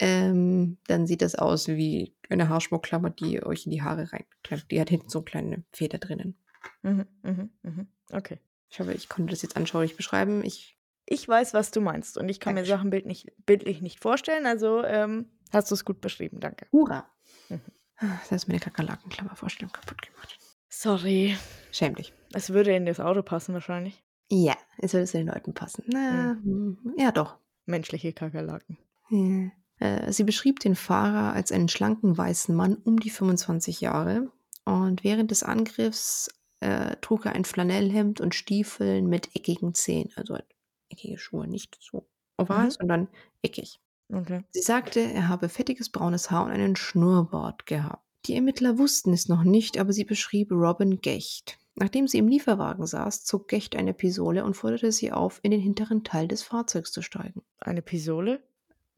ähm, 0.00 0.78
dann 0.86 1.06
sieht 1.06 1.22
das 1.22 1.34
aus 1.34 1.68
wie 1.68 2.14
eine 2.28 2.48
Haarschmuckklammer, 2.48 3.10
die 3.10 3.34
ihr 3.34 3.46
euch 3.46 3.66
in 3.66 3.72
die 3.72 3.82
Haare 3.82 4.12
reinklemmt. 4.12 4.70
Die 4.70 4.80
hat 4.80 4.90
hinten 4.90 5.08
so 5.08 5.18
eine 5.18 5.24
kleine 5.24 5.64
Feder 5.72 5.98
drinnen. 5.98 6.36
Mhm, 6.82 7.06
mhm, 7.22 7.50
mhm. 7.62 7.88
Okay. 8.12 8.38
Ich 8.70 8.80
hoffe, 8.80 8.92
ich 8.92 9.08
konnte 9.08 9.30
das 9.30 9.42
jetzt 9.42 9.56
anschaulich 9.56 9.96
beschreiben. 9.96 10.44
Ich, 10.44 10.77
Ich 11.10 11.26
weiß, 11.26 11.54
was 11.54 11.70
du 11.70 11.80
meinst 11.80 12.18
und 12.18 12.28
ich 12.28 12.38
kann 12.38 12.54
mir 12.54 12.60
Dankeschön. 12.60 12.76
Sachen 12.76 12.90
bildlich, 12.90 13.32
bildlich 13.46 13.80
nicht 13.80 14.00
vorstellen, 14.00 14.44
also 14.44 14.84
ähm, 14.84 15.30
hast 15.50 15.70
du 15.70 15.74
es 15.74 15.84
gut 15.84 16.00
beschrieben, 16.02 16.38
danke. 16.38 16.66
hurra! 16.70 17.08
Mhm. 17.48 17.60
Das 17.98 18.30
ist 18.30 18.46
meine 18.48 18.60
Kakerlakenklammervorstellung 18.60 19.72
kaputt 19.72 20.02
gemacht. 20.02 20.38
Sorry. 20.68 21.36
Schäm 21.72 21.96
dich. 21.96 22.12
Es 22.32 22.50
würde 22.50 22.72
in 22.76 22.86
das 22.86 23.00
Auto 23.00 23.22
passen 23.22 23.54
wahrscheinlich. 23.54 24.04
Ja, 24.30 24.54
es 24.76 24.92
würde 24.92 25.06
zu 25.06 25.16
den 25.16 25.26
Leuten 25.26 25.54
passen. 25.54 25.82
Na, 25.86 26.38
hm, 26.42 26.94
ja 26.96 27.10
doch. 27.10 27.38
Menschliche 27.64 28.12
Kakerlaken. 28.12 28.78
Ja. 29.10 29.50
Äh, 29.78 30.12
Sie 30.12 30.24
beschrieb 30.24 30.60
den 30.60 30.76
Fahrer 30.76 31.32
als 31.32 31.50
einen 31.50 31.68
schlanken 31.68 32.16
weißen 32.16 32.54
Mann 32.54 32.76
um 32.76 33.00
die 33.00 33.10
25 33.10 33.80
Jahre 33.80 34.30
und 34.64 35.02
während 35.02 35.30
des 35.30 35.42
Angriffs 35.42 36.28
äh, 36.60 36.96
trug 37.00 37.26
er 37.26 37.32
ein 37.32 37.44
Flanellhemd 37.44 38.20
und 38.20 38.34
Stiefeln 38.34 39.08
mit 39.08 39.34
eckigen 39.34 39.74
Zehen, 39.74 40.10
also 40.16 40.34
halt 40.34 40.46
eckige 40.90 41.18
Schuhe, 41.18 41.46
nicht 41.46 41.76
so 41.80 42.08
oval, 42.36 42.66
Mhm. 42.66 42.70
sondern 42.70 43.08
eckig. 43.42 43.80
Okay. 44.12 44.42
Sie 44.50 44.62
sagte, 44.62 45.00
er 45.00 45.28
habe 45.28 45.48
fettiges 45.48 45.90
braunes 45.90 46.30
Haar 46.30 46.46
und 46.46 46.50
einen 46.52 46.76
Schnurrbart 46.76 47.66
gehabt. 47.66 48.04
Die 48.26 48.34
Ermittler 48.34 48.78
wussten 48.78 49.12
es 49.12 49.28
noch 49.28 49.44
nicht, 49.44 49.78
aber 49.78 49.92
sie 49.92 50.04
beschrieb 50.04 50.50
Robin 50.50 51.00
Gecht. 51.00 51.58
Nachdem 51.76 52.08
sie 52.08 52.18
im 52.18 52.26
Lieferwagen 52.26 52.86
saß, 52.86 53.24
zog 53.24 53.48
Gecht 53.48 53.76
eine 53.76 53.94
Pistole 53.94 54.44
und 54.44 54.54
forderte 54.56 54.90
sie 54.92 55.12
auf, 55.12 55.38
in 55.42 55.50
den 55.52 55.60
hinteren 55.60 56.02
Teil 56.04 56.26
des 56.26 56.42
Fahrzeugs 56.42 56.90
zu 56.90 57.02
steigen. 57.02 57.42
Eine 57.60 57.82
Pisole? 57.82 58.42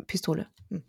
Pistole. 0.07 0.47
Hm. 0.71 0.83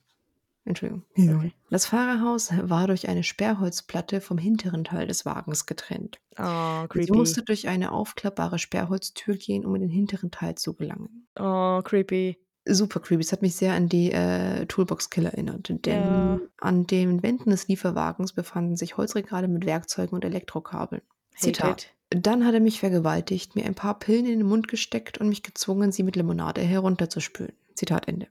Entschuldigung. 0.64 1.04
Okay. 1.18 1.54
Das 1.72 1.88
Fahrerhaus 1.88 2.52
war 2.62 2.88
durch 2.88 3.10
eine 3.10 3.24
Sperrholzplatte 3.24 4.22
vom 4.22 4.38
hinteren 4.38 4.84
Teil 4.84 5.08
des 5.08 5.26
Wagens 5.26 5.66
getrennt. 5.66 6.20
Oh, 6.38 6.82
Sie 6.84 6.88
creepy. 6.88 7.12
musste 7.14 7.42
durch 7.44 7.68
eine 7.68 7.92
aufklappbare 7.92 8.60
Sperrholztür 8.60 9.36
gehen, 9.38 9.66
um 9.66 9.74
in 9.76 9.82
den 9.82 9.90
hinteren 9.90 10.30
Teil 10.30 10.56
zu 10.56 10.74
gelangen. 10.76 11.28
Oh, 11.40 11.82
creepy. 11.84 12.38
Super 12.66 13.00
creepy. 13.00 13.22
Es 13.22 13.32
hat 13.32 13.42
mich 13.42 13.56
sehr 13.56 13.74
an 13.74 13.90
die 13.90 14.12
äh, 14.12 14.68
Toolbox 14.68 15.10
Killer 15.10 15.32
erinnert. 15.32 15.70
Denn 15.70 16.04
Ja. 16.04 16.40
an 16.60 16.86
den 16.86 17.24
Wänden 17.24 17.50
des 17.50 17.68
Lieferwagens 17.68 18.34
befanden 18.34 18.76
sich 18.78 18.98
Holzregale 18.98 19.48
mit 19.48 19.66
Werkzeugen 19.66 20.14
und 20.14 20.24
Elektrokabeln. 20.24 21.02
Zitat. 21.38 21.92
it. 22.12 22.24
Dann 22.24 22.46
hat 22.46 22.54
er 22.54 22.60
mich 22.60 22.80
vergewaltigt, 22.82 23.56
mir 23.56 23.66
ein 23.66 23.74
paar 23.74 23.98
Pillen 23.98 24.26
in 24.28 24.40
den 24.40 24.48
Mund 24.48 24.68
gesteckt 24.68 25.18
und 25.18 25.30
mich 25.30 25.42
gezwungen, 25.42 25.92
sie 25.92 26.04
mit 26.04 26.16
Limonade 26.18 26.62
herunterzuspülen. 26.62 27.54
Zitat 27.74 28.08
Ende. 28.08 28.28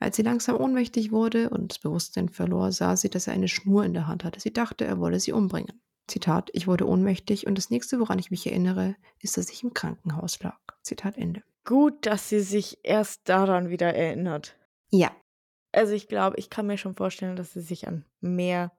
Als 0.00 0.16
sie 0.16 0.22
langsam 0.22 0.56
ohnmächtig 0.56 1.10
wurde 1.12 1.50
und 1.50 1.72
das 1.72 1.78
Bewusstsein 1.78 2.28
verlor, 2.28 2.72
sah 2.72 2.96
sie, 2.96 3.10
dass 3.10 3.26
er 3.26 3.34
eine 3.34 3.48
Schnur 3.48 3.84
in 3.84 3.94
der 3.94 4.06
Hand 4.06 4.24
hatte. 4.24 4.40
Sie 4.40 4.52
dachte, 4.52 4.84
er 4.84 4.98
wolle 5.00 5.20
sie 5.20 5.32
umbringen. 5.32 5.80
Zitat, 6.06 6.48
ich 6.54 6.66
wurde 6.66 6.88
ohnmächtig 6.88 7.46
und 7.46 7.58
das 7.58 7.68
nächste, 7.70 8.00
woran 8.00 8.18
ich 8.18 8.30
mich 8.30 8.46
erinnere, 8.46 8.96
ist, 9.20 9.36
dass 9.36 9.50
ich 9.50 9.62
im 9.62 9.74
Krankenhaus 9.74 10.40
lag. 10.42 10.58
Zitat 10.82 11.18
Ende. 11.18 11.42
Gut, 11.64 12.06
dass 12.06 12.30
sie 12.30 12.40
sich 12.40 12.78
erst 12.82 13.28
daran 13.28 13.68
wieder 13.68 13.92
erinnert. 13.94 14.56
Ja, 14.90 15.10
Also 15.72 15.92
ich 15.92 16.08
glaube, 16.08 16.36
ich 16.38 16.48
kann 16.48 16.66
mir 16.66 16.78
schon 16.78 16.94
vorstellen, 16.94 17.36
dass 17.36 17.52
sie 17.52 17.60
sich 17.60 17.86
an 17.86 18.06
mehr 18.20 18.72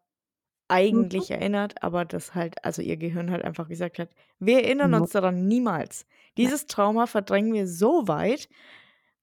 eigentlich 0.67 1.31
erinnert, 1.31 1.81
aber 1.83 2.05
das 2.05 2.35
halt, 2.35 2.63
also 2.63 2.81
ihr 2.81 2.97
Gehirn 2.97 3.31
halt 3.31 3.43
einfach 3.43 3.67
gesagt 3.67 3.99
hat, 3.99 4.09
wir 4.39 4.63
erinnern 4.63 4.91
Nope. 4.91 5.03
uns 5.03 5.11
daran 5.11 5.47
niemals. 5.47 6.05
Dieses 6.37 6.67
Trauma 6.67 7.07
verdrängen 7.07 7.53
wir 7.53 7.67
so 7.67 8.07
weit, 8.07 8.49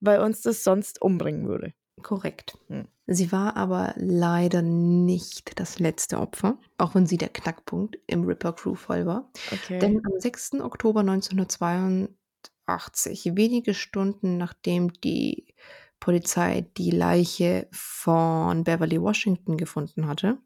weil 0.01 0.21
uns 0.21 0.43
das 0.43 0.65
sonst 0.65 1.01
umbringen 1.03 1.49
würde. 1.49 1.73
korrekt. 2.03 2.59
Hm. 2.69 2.87
Sie 3.07 3.31
war 3.33 3.57
aber 3.57 3.95
leider 3.97 4.63
nicht 4.63 5.59
das 5.61 5.79
letzte 5.79 6.19
Opfer, 6.19 6.59
auch 6.77 6.95
wenn 6.95 7.07
sie 7.07 7.17
der 7.19 7.29
Knackpunkt 7.29 7.99
im 8.07 8.25
Ripper 8.25 8.53
Crew 8.53 8.75
voll 8.75 9.07
war. 9.07 9.31
Okay. 9.53 9.79
Denn 9.79 10.05
am 10.05 10.19
6. 10.19 10.55
Oktober 10.61 11.01
1982, 11.01 13.37
wenige 13.37 13.75
Stunden 13.75 14.39
nachdem 14.39 14.93
die 14.93 15.55
Polizei 16.01 16.67
die 16.77 16.91
Leiche 16.91 17.69
von 17.71 18.65
Beverly 18.65 19.01
Washington 19.01 19.57
gefunden 19.57 20.09
hatte, 20.09 20.39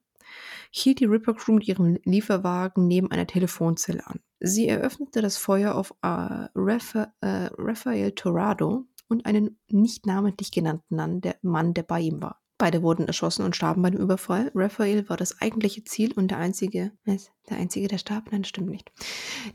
hielt 0.71 1.01
die 1.01 1.07
Ripper 1.07 1.35
Crew 1.35 1.55
mit 1.55 1.67
ihrem 1.67 1.99
Lieferwagen 2.05 2.87
neben 2.87 3.11
einer 3.11 3.27
Telefonzelle 3.27 4.07
an. 4.07 4.21
Sie 4.39 4.69
eröffnete 4.69 5.21
das 5.21 5.37
Feuer 5.37 5.75
auf 5.75 5.93
äh, 6.03 6.47
Rapha 6.55 7.13
äh, 7.21 7.51
Rafael 7.59 8.13
Torrado 8.13 8.87
und 9.11 9.27
einen 9.27 9.59
nicht 9.69 10.07
namentlich 10.07 10.51
genannten 10.53 10.97
Mann 10.97 11.21
der, 11.21 11.37
Mann, 11.43 11.75
der 11.75 11.83
bei 11.83 12.01
ihm 12.01 12.23
war. 12.23 12.41
Beide 12.59 12.83
wurden 12.83 13.07
erschossen 13.07 13.43
und 13.45 13.57
starben 13.57 13.81
bei 13.81 13.89
dem 13.89 14.01
Überfall. 14.01 14.53
Raphael 14.55 15.09
war 15.09 15.17
das 15.17 15.41
eigentliche 15.41 15.83
Ziel 15.83 16.13
und 16.13 16.31
der 16.31 16.37
einzige, 16.37 16.93
was? 17.07 17.31
Der 17.49 17.57
einzige, 17.57 17.89
der 17.89 17.97
starb? 17.97 18.31
Nein, 18.31 18.43
das 18.43 18.51
stimmt 18.51 18.69
nicht. 18.69 18.93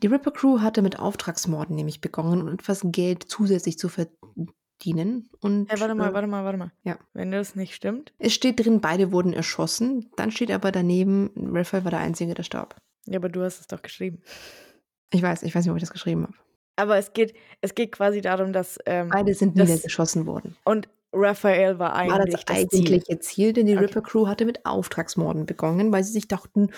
Die 0.02 0.08
Ripper 0.08 0.32
Crew 0.32 0.60
hatte 0.62 0.82
mit 0.82 0.98
Auftragsmorden 0.98 1.76
nämlich 1.76 2.02
begonnen, 2.02 2.42
um 2.42 2.48
etwas 2.48 2.82
Geld 2.84 3.26
zusätzlich 3.28 3.78
zu 3.78 3.90
verdienen. 3.90 5.30
Und 5.40 5.70
Hey, 5.70 5.80
warte 5.80 5.94
mal, 5.94 6.10
äh, 6.10 6.14
warte 6.14 6.28
mal, 6.28 6.44
warte 6.46 6.58
mal. 6.58 6.72
Ja. 6.84 6.98
Wenn 7.14 7.32
das 7.32 7.56
nicht 7.56 7.76
stimmt. 7.76 8.12
es 8.18 8.34
steht 8.34 8.66
drin, 8.66 8.82
beide 8.82 9.12
wurden 9.12 9.34
erschossen. 9.34 10.10
Dann 10.18 10.32
steht 10.32 10.50
aber 10.50 10.72
daneben, 10.72 11.30
Raphael 11.38 11.84
war 11.84 11.92
der 11.92 12.00
Einzige, 12.00 12.34
der 12.34 12.42
starb. 12.44 12.76
Ja, 13.06 13.20
aber 13.20 13.30
du 13.30 13.44
hast 13.44 13.60
es 13.60 13.68
doch 13.68 13.84
geschrieben. 13.84 14.24
Ich 15.12 15.22
weiß, 15.22 15.44
ich 15.44 15.54
weiß 15.54 15.64
nicht, 15.64 15.72
ob 15.72 15.78
ich 15.78 15.84
das 15.84 15.94
geschrieben 15.94 16.24
habe. 16.24 16.34
Aber 16.76 16.98
es 16.98 17.14
geht, 17.14 17.34
es 17.62 17.74
geht 17.76 17.92
quasi 17.92 18.22
darum, 18.22 18.52
dass 18.54 18.78
ähm, 18.86 19.10
Beide 19.10 19.34
sind 19.34 19.58
Das- 19.58 19.70
niedergeschossen 19.70 20.26
worden. 20.26 20.56
und 20.66 20.90
Raphael 21.18 21.80
war 21.80 21.94
eigentlich 21.96 22.12
War 22.12 22.26
das 22.26 22.44
das, 22.46 22.58
eigentliche 22.58 23.20
Ziel, 23.20 23.54
denn 23.54 23.68
die 23.68 23.76
Okay. 23.78 23.86
Ripper 23.86 24.02
Crew 24.02 24.28
hatte 24.28 24.44
mit 24.44 24.66
Auftragsmorden 24.66 25.46
begonnen, 25.46 25.90
weil 25.94 26.04
sie 26.04 26.12
sich 26.12 26.28
dachten, 26.28 26.72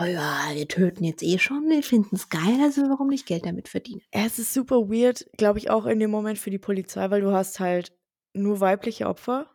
oh 0.00 0.02
ja, 0.04 0.48
wir 0.52 0.66
töten 0.66 1.04
jetzt 1.04 1.22
eh 1.22 1.38
schon, 1.38 1.68
wir 1.68 1.80
finden 1.84 2.16
es 2.16 2.28
geil, 2.28 2.58
also 2.60 2.82
warum 2.88 3.06
nicht 3.06 3.24
Geld 3.26 3.46
damit 3.46 3.68
verdienen? 3.68 4.00
Ziel. 4.00 4.08
Es 4.26 4.40
ist 4.40 4.52
super 4.52 4.88
weird, 4.90 5.24
glaube 5.36 5.60
ich, 5.60 5.70
auch 5.70 5.86
in 5.86 6.00
dem 6.00 6.10
Moment 6.10 6.40
für 6.40 6.50
die 6.50 6.58
Polizei, 6.58 7.08
weil 7.10 7.20
du 7.20 7.30
hast 7.30 7.60
halt 7.60 7.92
nur 8.32 8.58
weibliche 8.58 9.06
Opfer 9.06 9.46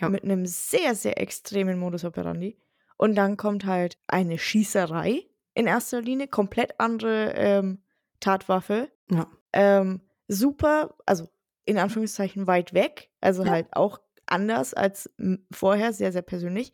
Ja. 0.00 0.08
mit 0.08 0.24
einem 0.24 0.46
sehr, 0.46 0.96
sehr 0.96 1.20
extremen 1.20 1.78
Modus 1.78 2.04
operandi. 2.04 2.58
Und 2.96 3.14
dann 3.14 3.36
kommt 3.36 3.66
halt 3.66 3.98
eine 4.08 4.36
Schießerei 4.38 5.26
in 5.54 5.68
erster 5.68 6.02
Linie, 6.02 6.26
komplett 6.26 6.80
andere 6.80 7.34
ähm, 7.36 7.78
Tatwaffe. 8.18 8.88
Ja. 9.12 9.28
Ähm, 9.52 10.00
super, 10.28 10.94
also 11.06 11.28
in 11.64 11.78
Anführungszeichen 11.78 12.46
weit 12.46 12.72
weg, 12.74 13.10
also 13.20 13.44
Ja. 13.44 13.50
halt 13.50 13.66
auch 13.72 14.00
anders 14.26 14.74
als 14.74 15.10
vorher, 15.52 15.92
sehr, 15.92 16.12
sehr 16.12 16.22
persönlich. 16.22 16.72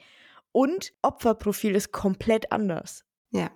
Und 0.53 0.93
Opferprofil 1.03 1.75
ist 1.75 1.93
komplett 1.93 2.53
anders. 2.53 3.05
Ja. 3.31 3.51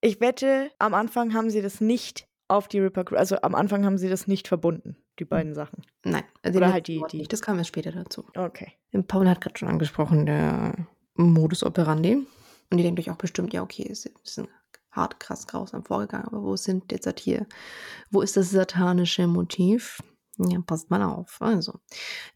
Ich 0.00 0.20
wette, 0.20 0.70
am 0.78 0.94
Anfang 0.94 1.34
haben 1.34 1.50
sie 1.50 1.60
das 1.60 1.80
nicht 1.80 2.26
auf 2.46 2.68
die 2.68 2.78
Ripper 2.78 3.04
Crew, 3.04 3.16
also 3.16 3.36
am 3.42 3.54
Anfang 3.54 3.84
haben 3.84 3.98
sie 3.98 4.08
das 4.08 4.26
nicht 4.26 4.48
verbunden, 4.48 4.96
die 5.18 5.24
beiden 5.26 5.54
Sachen. 5.54 5.84
Nein, 6.04 6.24
also 6.42 6.58
Oder 6.58 6.72
halt 6.72 6.86
die- 6.88 7.02
die- 7.10 7.18
nicht, 7.18 7.32
das 7.32 7.42
kam 7.42 7.58
erst 7.58 7.68
später 7.68 7.92
dazu. 7.92 8.24
Okay. 8.36 8.72
Paul 9.08 9.28
hat 9.28 9.40
gerade 9.42 9.58
schon 9.58 9.68
angesprochen, 9.68 10.24
der 10.24 10.74
Modus 11.14 11.62
operandi. 11.62 12.26
Und 12.70 12.78
ihr 12.78 12.84
denkt 12.84 13.00
euch 13.00 13.10
auch 13.10 13.16
bestimmt, 13.16 13.52
ja, 13.52 13.62
okay, 13.62 13.86
es 13.90 14.06
ist 14.06 14.38
ein 14.38 14.48
hart 14.98 15.20
krass 15.20 15.46
grausam 15.46 15.84
vorgegangen, 15.84 16.26
aber 16.26 16.42
wo 16.42 16.56
sind 16.56 16.92
jetzt 16.92 17.20
hier, 17.20 17.46
wo 18.10 18.20
ist 18.20 18.36
das 18.36 18.50
satanische 18.50 19.26
Motiv? 19.26 20.02
Ja, 20.38 20.60
passt 20.60 20.90
mal 20.90 21.02
auf. 21.02 21.38
Also, 21.40 21.80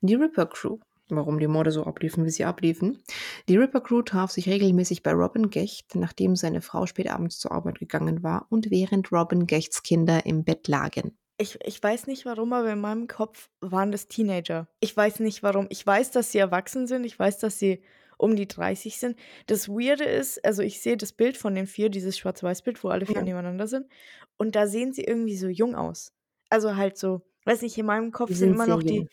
die 0.00 0.14
Ripper 0.14 0.46
Crew, 0.46 0.78
warum 1.08 1.38
die 1.38 1.46
Morde 1.46 1.70
so 1.70 1.84
abliefen, 1.84 2.24
wie 2.24 2.30
sie 2.30 2.44
abliefen. 2.44 3.02
Die 3.48 3.56
Ripper 3.56 3.80
Crew 3.80 4.02
traf 4.02 4.30
sich 4.30 4.48
regelmäßig 4.48 5.02
bei 5.02 5.12
Robin 5.12 5.50
Gecht, 5.50 5.94
nachdem 5.94 6.34
seine 6.36 6.62
Frau 6.62 6.86
spät 6.86 7.10
abends 7.10 7.38
zur 7.38 7.52
Arbeit 7.52 7.78
gegangen 7.78 8.22
war 8.22 8.46
und 8.48 8.70
während 8.70 9.12
Robin 9.12 9.46
Gechts 9.46 9.82
Kinder 9.82 10.26
im 10.26 10.44
Bett 10.44 10.68
lagen. 10.68 11.16
Ich, 11.38 11.58
ich 11.64 11.82
weiß 11.82 12.06
nicht 12.06 12.24
warum, 12.24 12.52
aber 12.52 12.72
in 12.72 12.80
meinem 12.80 13.08
Kopf 13.08 13.50
waren 13.60 13.90
das 13.90 14.06
Teenager. 14.06 14.68
Ich 14.80 14.96
weiß 14.96 15.20
nicht 15.20 15.42
warum. 15.42 15.66
Ich 15.70 15.84
weiß, 15.84 16.10
dass 16.12 16.32
sie 16.32 16.38
erwachsen 16.38 16.86
sind. 16.86 17.04
Ich 17.04 17.18
weiß, 17.18 17.38
dass 17.38 17.58
sie 17.58 17.82
um 18.23 18.37
die 18.37 18.47
30 18.49 18.97
sind. 18.99 19.18
Das 19.47 19.68
Weirde 19.68 20.05
ist, 20.05 20.45
also 20.45 20.62
ich 20.62 20.81
sehe 20.81 20.97
das 20.97 21.12
Bild 21.12 21.37
von 21.37 21.55
den 21.55 21.66
vier, 21.66 21.89
dieses 21.91 22.16
Schwarz-Weiß-Bild, 22.18 22.83
wo 22.85 22.89
alle 22.89 23.05
vier 23.07 23.16
Ja. 23.16 23.23
nebeneinander 23.23 23.66
sind. 23.66 23.87
Und 24.37 24.55
da 24.57 24.66
sehen 24.66 24.93
sie 24.93 25.03
irgendwie 25.05 25.37
so 25.37 25.49
jung 25.49 25.75
aus. 25.75 26.12
Also 26.49 26.77
halt 26.77 26.97
so, 26.99 27.23
weiß 27.45 27.62
nicht, 27.62 27.77
in 27.79 27.87
meinem 27.87 28.12
Kopf 28.12 28.29
Die 28.29 28.35
sind 28.35 28.51
sind 28.51 28.55
immer 28.55 28.66
noch 28.66 28.83
die, 28.83 28.97
jung. 28.97 29.09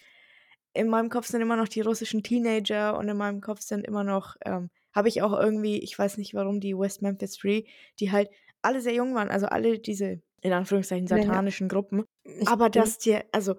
in 0.74 0.88
meinem 0.88 1.10
Kopf 1.10 1.28
sind 1.28 1.42
immer 1.42 1.56
noch 1.56 1.68
die 1.68 1.82
russischen 1.82 2.24
Teenager 2.24 2.98
und 2.98 3.10
in 3.10 3.18
meinem 3.18 3.42
Kopf 3.42 3.62
sind 3.62 3.86
immer 3.86 4.04
noch, 4.04 4.36
ähm, 4.46 4.70
habe 4.96 5.08
ich 5.08 5.22
auch 5.22 5.34
irgendwie, 5.34 5.80
ich 5.80 5.98
weiß 5.98 6.18
nicht 6.18 6.34
warum, 6.34 6.60
die 6.60 6.78
West 6.78 7.02
Memphis 7.02 7.34
Three, 7.38 7.64
die 8.00 8.12
halt 8.12 8.30
alle 8.62 8.82
sehr 8.82 8.94
jung 8.94 9.16
waren, 9.16 9.30
also 9.30 9.48
alle 9.48 9.80
diese, 9.80 10.22
in 10.42 10.54
Anführungszeichen, 10.54 11.08
Ja, 11.08 11.18
ja. 11.18 11.24
satanischen 11.24 11.68
Gruppen. 11.70 12.04
Ich- 12.24 12.48
Aber 12.48 12.70
dass 12.70 12.98
der, 12.98 13.26
also, 13.32 13.56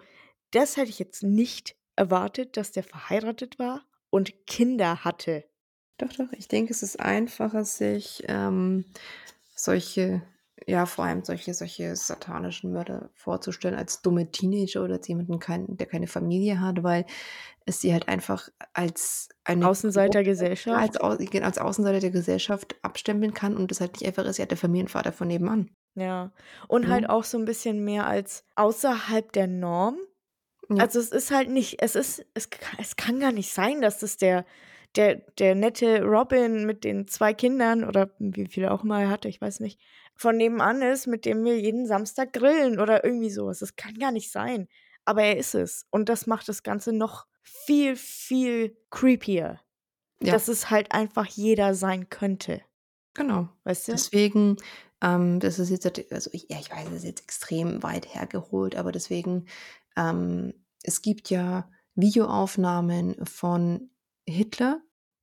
das 0.53 0.77
hätte 0.77 0.91
ich 0.91 0.99
jetzt 0.99 1.23
nicht 1.23 1.75
erwartet, 1.97 2.57
dass 2.57 2.73
der 2.73 2.83
verheiratet 2.85 3.59
war 3.59 3.83
und 4.11 4.47
Kinder 4.47 5.05
hatte. 5.05 5.45
Doch, 5.99 6.09
doch. 6.17 6.33
Ich 6.33 6.49
denke, 6.49 6.73
es 6.73 6.83
ist 6.83 6.99
einfacher, 7.01 7.65
sich 7.65 8.25
ähm, 8.29 8.85
solche, 9.55 10.23
ja, 10.67 10.87
vor 10.87 11.05
allem 11.05 11.25
solche, 11.25 11.53
solche 11.53 11.95
satanischen 11.95 12.73
Mörder 12.73 13.11
vorzustellen 13.15 13.75
als 13.75 14.01
dumme 14.03 14.31
Teenager 14.31 14.83
oder 14.83 14.95
als 14.95 15.09
jemanden, 15.09 15.39
kein, 15.39 15.77
der 15.77 15.87
keine 15.87 16.07
Familie 16.07 16.61
hat, 16.61 16.83
weil 16.83 17.05
es 17.67 17.81
sie 17.81 17.93
halt 17.93 18.09
einfach 18.09 18.49
als 18.73 19.29
eine 19.45 19.67
Außenseiter 19.69 20.23
Gesellschaft. 20.25 21.01
als, 21.01 21.33
als 21.43 21.59
Außenseiter 21.59 22.01
der 22.01 22.11
Gesellschaft 22.11 22.77
abstempeln 22.83 23.35
kann 23.35 23.57
und 23.57 23.71
es 23.71 23.81
halt 23.81 23.93
nicht 23.93 24.07
einfach 24.07 24.25
ist, 24.25 24.39
ja, 24.39 24.47
der 24.47 24.57
Familienvater 24.57 25.13
von 25.13 25.29
nebenan. 25.29 25.71
Ja. 25.95 26.33
Und 26.69 26.85
Ja. 26.85 26.91
halt 26.91 27.11
auch 27.11 27.25
so 27.25 27.37
ein 27.39 27.45
bisschen 27.45 27.85
mehr 27.85 28.07
als 28.07 28.45
außerhalb 28.57 29.33
der 29.33 29.47
Norm. 29.47 29.99
Ja. 30.71 30.85
Also 30.85 31.01
es 31.01 31.11
ist 31.11 31.31
halt 31.31 31.51
nicht, 31.51 31.83
es 31.83 31.95
ist, 31.95 32.25
es, 32.35 32.49
es 32.79 32.97
kann 32.97 33.21
gar 33.21 33.33
nicht 33.33 33.53
sein, 33.53 33.81
dass 33.81 33.99
das 33.99 34.17
der, 34.17 34.45
der, 34.97 35.17
der 35.39 35.55
nette 35.55 36.03
Robin 36.03 36.65
mit 36.67 36.85
den 36.85 37.07
zwei 37.09 37.35
Kindern 37.35 37.85
oder 37.85 38.15
wie 38.19 38.47
viele 38.47 38.71
auch 38.71 38.85
immer 38.85 39.03
er 39.03 39.11
hatte, 39.11 39.29
ich 39.29 39.41
weiß 39.41 39.61
nicht, 39.61 39.81
von 40.21 40.37
nebenan 40.37 40.83
ist, 40.83 41.07
mit 41.07 41.25
dem 41.25 41.45
wir 41.45 41.59
jeden 41.59 41.87
Samstag 41.87 42.33
grillen 42.33 42.79
oder 42.79 43.05
irgendwie 43.05 43.31
sowas. 43.31 43.61
Das 43.61 43.77
kann 43.77 43.95
gar 43.95 44.13
nicht 44.13 44.31
sein. 44.31 44.69
Aber 45.07 45.23
er 45.23 45.39
ist 45.39 45.55
es. 45.55 45.87
Und 45.91 46.11
das 46.11 46.27
macht 46.27 46.47
das 46.49 46.63
Ganze 46.63 46.93
noch 46.93 47.27
viel, 47.43 47.97
viel 47.97 48.77
creepier. 48.91 49.61
Ja. 50.23 50.33
Dass 50.35 50.49
es 50.49 50.69
halt 50.69 50.93
einfach 50.93 51.25
jeder 51.27 51.75
sein 51.75 52.11
könnte. 52.11 52.61
Genau. 53.15 53.49
Weißt 53.65 53.89
du? 53.89 53.93
Deswegen, 53.93 54.59
ähm, 55.01 55.41
das 55.41 55.59
ist 55.59 55.71
jetzt, 55.71 56.13
also 56.13 56.31
ich, 56.35 56.47
ja, 56.51 56.59
ich 56.61 56.71
weiß, 56.71 56.89
es 56.89 56.97
ist 56.97 57.05
jetzt 57.05 57.23
extrem 57.23 57.83
weit 57.83 58.15
hergeholt, 58.15 58.77
aber 58.77 58.93
deswegen, 58.93 59.47
ähm, 59.97 60.55
es 60.83 61.03
gibt 61.03 61.31
ja 61.31 61.71
Videoaufnahmen 61.95 63.27
von 63.27 63.91
Hitler, 64.27 64.81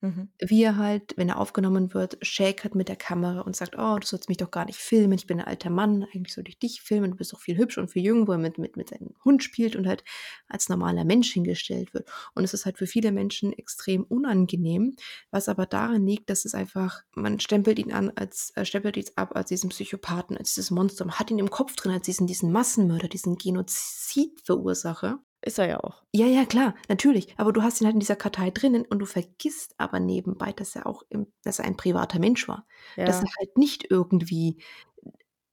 Mhm. 0.08 0.30
wie 0.40 0.64
er 0.64 0.78
halt, 0.78 1.14
wenn 1.18 1.30
er 1.30 1.40
aufgenommen 1.40 1.94
wird, 1.94 2.18
shakert 2.22 2.76
mit 2.76 2.88
der 2.88 2.96
Kamera 2.96 3.42
und 3.42 3.56
sagt, 3.56 3.76
oh, 3.78 3.98
du 4.00 4.08
sollst 4.08 4.30
mich 4.30 4.38
doch 4.38 4.52
gar 4.52 4.66
nicht 4.66 4.80
filmen, 4.80 5.14
ich 5.14 5.28
bin 5.28 5.40
ein 5.40 5.48
alter 5.48 5.70
Mann, 5.70 6.06
eigentlich 6.14 6.34
sollte 6.34 6.50
ich 6.50 6.60
dich 6.60 6.82
filmen, 6.82 7.12
du 7.12 7.18
bist 7.18 7.34
doch 7.34 7.40
viel 7.40 7.58
hübsch 7.58 7.78
und 7.78 7.90
viel 7.92 8.06
jung, 8.06 8.28
wo 8.28 8.32
er 8.32 8.38
mit, 8.38 8.58
mit, 8.58 8.78
mit 8.78 8.90
seinem 8.90 9.16
Hund 9.26 9.44
spielt 9.44 9.76
und 9.76 9.88
halt 9.88 10.04
als 10.48 10.70
normaler 10.70 11.04
Mensch 11.04 11.32
hingestellt 11.34 11.94
wird. 11.94 12.10
Und 12.34 12.44
es 12.44 12.54
ist 12.54 12.66
halt 12.66 12.78
für 12.78 12.88
viele 12.88 13.12
Menschen 13.12 13.54
extrem 13.54 14.04
unangenehm, 14.04 14.96
was 15.32 15.50
aber 15.50 15.66
daran 15.66 16.06
liegt, 16.06 16.30
dass 16.30 16.46
es 16.46 16.54
einfach, 16.54 17.02
man 17.14 17.40
stempelt 17.40 17.80
ihn 17.80 17.92
an 17.92 18.12
als, 18.16 18.52
äh, 18.56 18.66
stempelt 18.66 18.98
ihn 18.98 19.06
ab 19.16 19.36
als 19.36 19.50
diesen 19.50 19.70
Psychopathen, 19.70 20.38
als 20.38 20.54
dieses 20.54 20.72
Monster, 20.72 21.06
man 21.06 21.20
hat 21.20 21.32
ihn 21.32 21.40
im 21.40 21.50
Kopf 21.50 21.76
drin 21.76 21.92
als 21.92 22.06
diesen, 22.06 22.28
diesen 22.28 22.52
Massenmörder, 22.52 23.08
diesen 23.10 23.38
Genozidverursacher. 23.38 25.20
Ist 25.48 25.60
er 25.60 25.68
ja 25.70 25.80
auch. 25.80 26.04
Ja, 26.14 26.26
ja, 26.26 26.46
klar, 26.46 26.76
natürlich. 26.90 27.34
Aber 27.38 27.54
du 27.54 27.64
hast 27.64 27.80
ihn 27.80 27.86
halt 27.86 27.94
in 27.94 28.00
dieser 28.02 28.16
Kartei 28.18 28.52
drinnen 28.52 28.86
und 28.86 29.00
du 29.00 29.06
vergisst 29.06 29.76
aber 29.78 30.00
nebenbei, 30.00 30.52
dass 30.52 30.76
er 30.76 30.86
auch, 30.86 31.04
im, 31.10 31.32
dass 31.44 31.60
er 31.60 31.66
ein 31.66 31.78
privater 31.78 32.20
Mensch 32.20 32.48
war. 32.48 32.68
Ja. 32.98 33.06
Dass 33.06 33.22
er 33.22 33.30
halt 33.40 33.58
nicht 33.58 33.90
irgendwie 33.90 34.62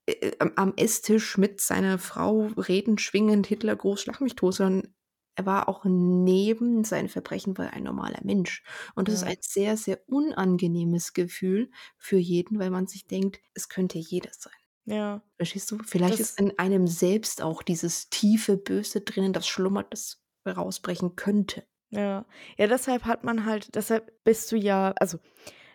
äh, 0.06 0.32
am, 0.56 0.74
Esstisch 0.76 1.38
mit 1.38 1.60
seiner 1.60 1.98
Frau 1.98 2.46
reden, 2.56 2.98
schwingend, 2.98 3.46
Hitler 3.46 3.76
groß, 3.76 4.02
schlag 4.02 4.20
mich 4.20 4.34
tot, 4.36 4.54
sondern 4.54 4.94
er 5.36 5.46
war 5.46 5.68
auch 5.68 5.84
neben 5.84 6.84
seinen 6.84 7.08
Verbrechen 7.08 7.58
war 7.58 7.66
er 7.66 7.72
ein 7.74 7.82
normaler 7.84 8.20
Mensch. 8.24 8.62
Und 8.94 9.08
das 9.08 9.22
Ja. 9.22 9.28
ist 9.28 9.36
ein 9.36 9.38
sehr, 9.40 9.76
sehr 9.76 10.00
unangenehmes 10.08 11.12
Gefühl 11.12 11.70
für 11.98 12.18
jeden, 12.18 12.58
weil 12.58 12.70
man 12.70 12.86
sich 12.86 13.06
denkt, 13.06 13.40
es 13.54 13.68
könnte 13.68 13.98
jeder 13.98 14.30
sein. 14.32 14.52
Ja. 14.86 15.22
Verstehst 15.36 15.70
du? 15.70 15.78
Vielleicht 15.84 16.14
Das- 16.14 16.20
ist 16.20 16.40
in 16.40 16.58
einem 16.58 16.86
selbst 16.86 17.42
auch 17.42 17.62
dieses 17.62 18.10
tiefe 18.10 18.56
Böse 18.56 19.00
drinnen, 19.00 19.32
das 19.32 19.46
schlummert, 19.48 19.92
das 19.92 20.22
rausbrechen 20.46 21.16
könnte. 21.16 21.64
Ja, 21.90 22.26
ja, 22.58 22.66
deshalb 22.66 23.04
hat 23.04 23.22
man 23.24 23.46
halt, 23.46 23.74
deshalb 23.76 24.12
bist 24.24 24.50
du 24.50 24.56
ja, 24.56 24.92
also 24.98 25.18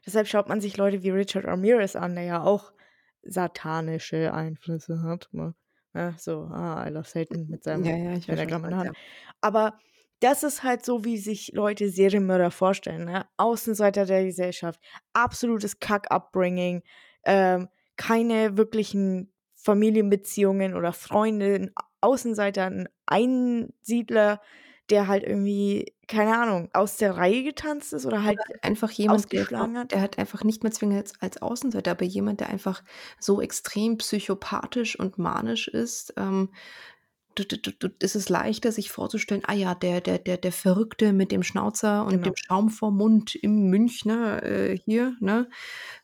deshalb 0.05 0.28
schaut 0.28 0.49
man 0.49 0.60
sich 0.62 0.76
Leute 0.78 1.01
wie 1.01 1.12
Richard 1.12 1.45
Ramirez 1.45 1.95
an, 1.95 2.16
der 2.16 2.24
ja 2.26 2.43
auch 2.43 2.74
satanische 3.24 4.34
Einflüsse 4.34 5.01
hat. 5.03 5.30
Ne? 5.32 5.53
Ja, 5.93 6.14
so, 6.18 6.41
ah, 6.51 6.86
I 6.88 6.91
love 6.91 7.07
Satan 7.07 7.47
mit 7.47 7.64
seinem 7.64 7.84
ja, 7.86 7.95
ja, 7.95 8.14
ich 8.14 8.28
Pentagramm 8.28 8.66
in 8.66 8.70
der 8.72 8.80
Hand. 8.80 8.97
Aber 9.41 9.78
das 10.20 10.43
ist 10.43 10.64
halt 10.64 10.84
so, 10.84 11.05
wie 11.05 11.18
sich 11.18 11.51
Leute 11.53 11.89
Serienmörder 11.89 12.51
vorstellen. 12.51 13.05
Ne? 13.05 13.26
Außenseiter 13.38 14.05
der 14.05 14.26
Gesellschaft, 14.26 14.80
absolutes 15.14 15.80
Kack-Upbringing, 15.80 16.84
ähm, 17.24 17.70
keine 18.00 18.58
wirklichen 18.58 19.32
Familienbeziehungen 19.56 20.74
oder 20.74 20.93
Freunde, 20.93 21.56
ein 21.56 21.72
Außenseiter, 22.00 22.66
ein 22.66 22.88
Einsiedler, 23.06 24.39
der 24.89 25.08
halt 25.08 25.24
irgendwie, 25.24 25.93
keine 26.08 26.38
Ahnung, 26.38 26.70
aus 26.72 26.95
der 26.95 27.18
Reihe 27.18 27.43
getanzt 27.43 27.91
ist 27.91 28.06
oder 28.06 28.24
halt 28.24 28.39
ja. 28.47 28.56
Einfach 28.62 28.89
jemand, 28.89 29.32
der, 29.34 29.47
hat. 29.50 29.91
der 29.91 30.02
hat 30.02 30.18
einfach 30.18 30.45
nicht 30.45 30.64
mehr 30.64 30.72
zwingend 30.72 30.97
als, 30.97 31.22
als 31.22 31.41
Außenseiter, 31.41 31.91
aber 31.91 32.06
jemand, 32.06 32.39
der 32.39 32.50
einfach 32.50 32.84
so 33.20 33.41
extrem 33.41 33.97
psychopathisch 33.97 34.97
und 34.97 35.18
manisch 35.18 35.68
ist, 35.68 36.14
ähm, 36.16 36.50
ist 38.00 38.16
es 38.16 38.30
leichter, 38.30 38.72
sich 38.72 38.91
vorzustellen, 38.91 39.43
ah 39.45 39.54
ja, 39.54 39.76
der, 39.76 40.02
der, 40.02 40.20
der, 40.20 40.38
der 40.38 40.52
Verrückte 40.52 41.14
mit 41.14 41.32
dem 41.32 41.43
Schnauzer 41.43 42.04
und 42.04 42.12
Genau. 42.12 42.24
dem 42.24 42.36
Schaum 42.36 42.70
vorm 42.70 42.97
Mund 42.97 43.36
im 43.36 43.70
Münchner 43.70 44.43
äh, 44.43 44.78
hier, 44.78 45.16
ne? 45.20 45.50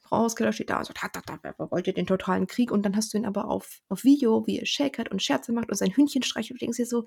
Frau 0.08 0.18
Hauskeller 0.20 0.54
steht 0.54 0.70
da 0.70 0.78
und 0.78 0.86
sagt, 0.86 1.02
"Ha, 1.04 1.10
da, 1.12 1.22
da, 1.26 1.38
da, 1.58 1.72
wollt 1.72 1.88
ihr 1.88 1.94
den 1.94 2.06
totalen 2.08 2.48
Krieg? 2.48 2.72
Und 2.72 2.84
dann 2.84 2.96
hast 2.96 3.14
du 3.14 3.18
ihn 3.18 3.26
aber 3.26 3.50
auf, 3.50 3.82
auf 3.90 4.04
Video, 4.04 4.46
wie 4.48 4.60
er 4.60 4.66
shakert 4.66 5.10
und 5.12 5.22
Scherze 5.24 5.52
macht 5.52 5.70
und 5.70 5.76
sein 5.78 5.96
Hündchen 5.96 6.24
streichelt 6.24 6.52
und 6.54 6.62
denkst 6.62 6.78
dir 6.78 6.86
so, 6.86 7.06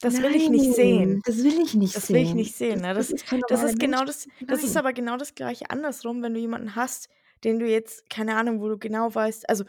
Das 0.00 0.22
will 0.22 0.34
ich 0.36 0.48
nicht 0.48 0.74
sehen. 0.74 1.10
Nein, 1.14 1.22
Das 1.26 1.38
will 1.38 1.60
ich 1.60 1.74
nicht 1.74 1.96
Das 1.96 2.06
sehen. 2.06 2.16
will 2.16 2.22
ich 2.22 2.34
nicht 2.34 2.54
sehen, 2.54 2.80
ne? 2.80 2.94
Das- 2.94 3.10
ist 3.10 3.26
kein 3.26 3.40
Das 3.48 3.62
ist 3.64 3.78
genau 3.80 4.04
das, 4.04 4.28
das 4.46 4.62
ist 4.62 4.74
Nein. 4.74 4.84
aber 4.84 4.92
genau 4.92 5.16
das 5.16 5.34
gleiche 5.34 5.70
andersrum, 5.70 6.22
wenn 6.22 6.34
du 6.34 6.40
jemanden 6.40 6.76
hast, 6.76 7.08
den 7.44 7.58
du 7.58 7.66
jetzt, 7.68 8.08
keine 8.08 8.36
Ahnung, 8.36 8.60
wo 8.60 8.68
du 8.68 8.78
genau 8.78 9.12
weißt, 9.14 9.48
also 9.48 9.64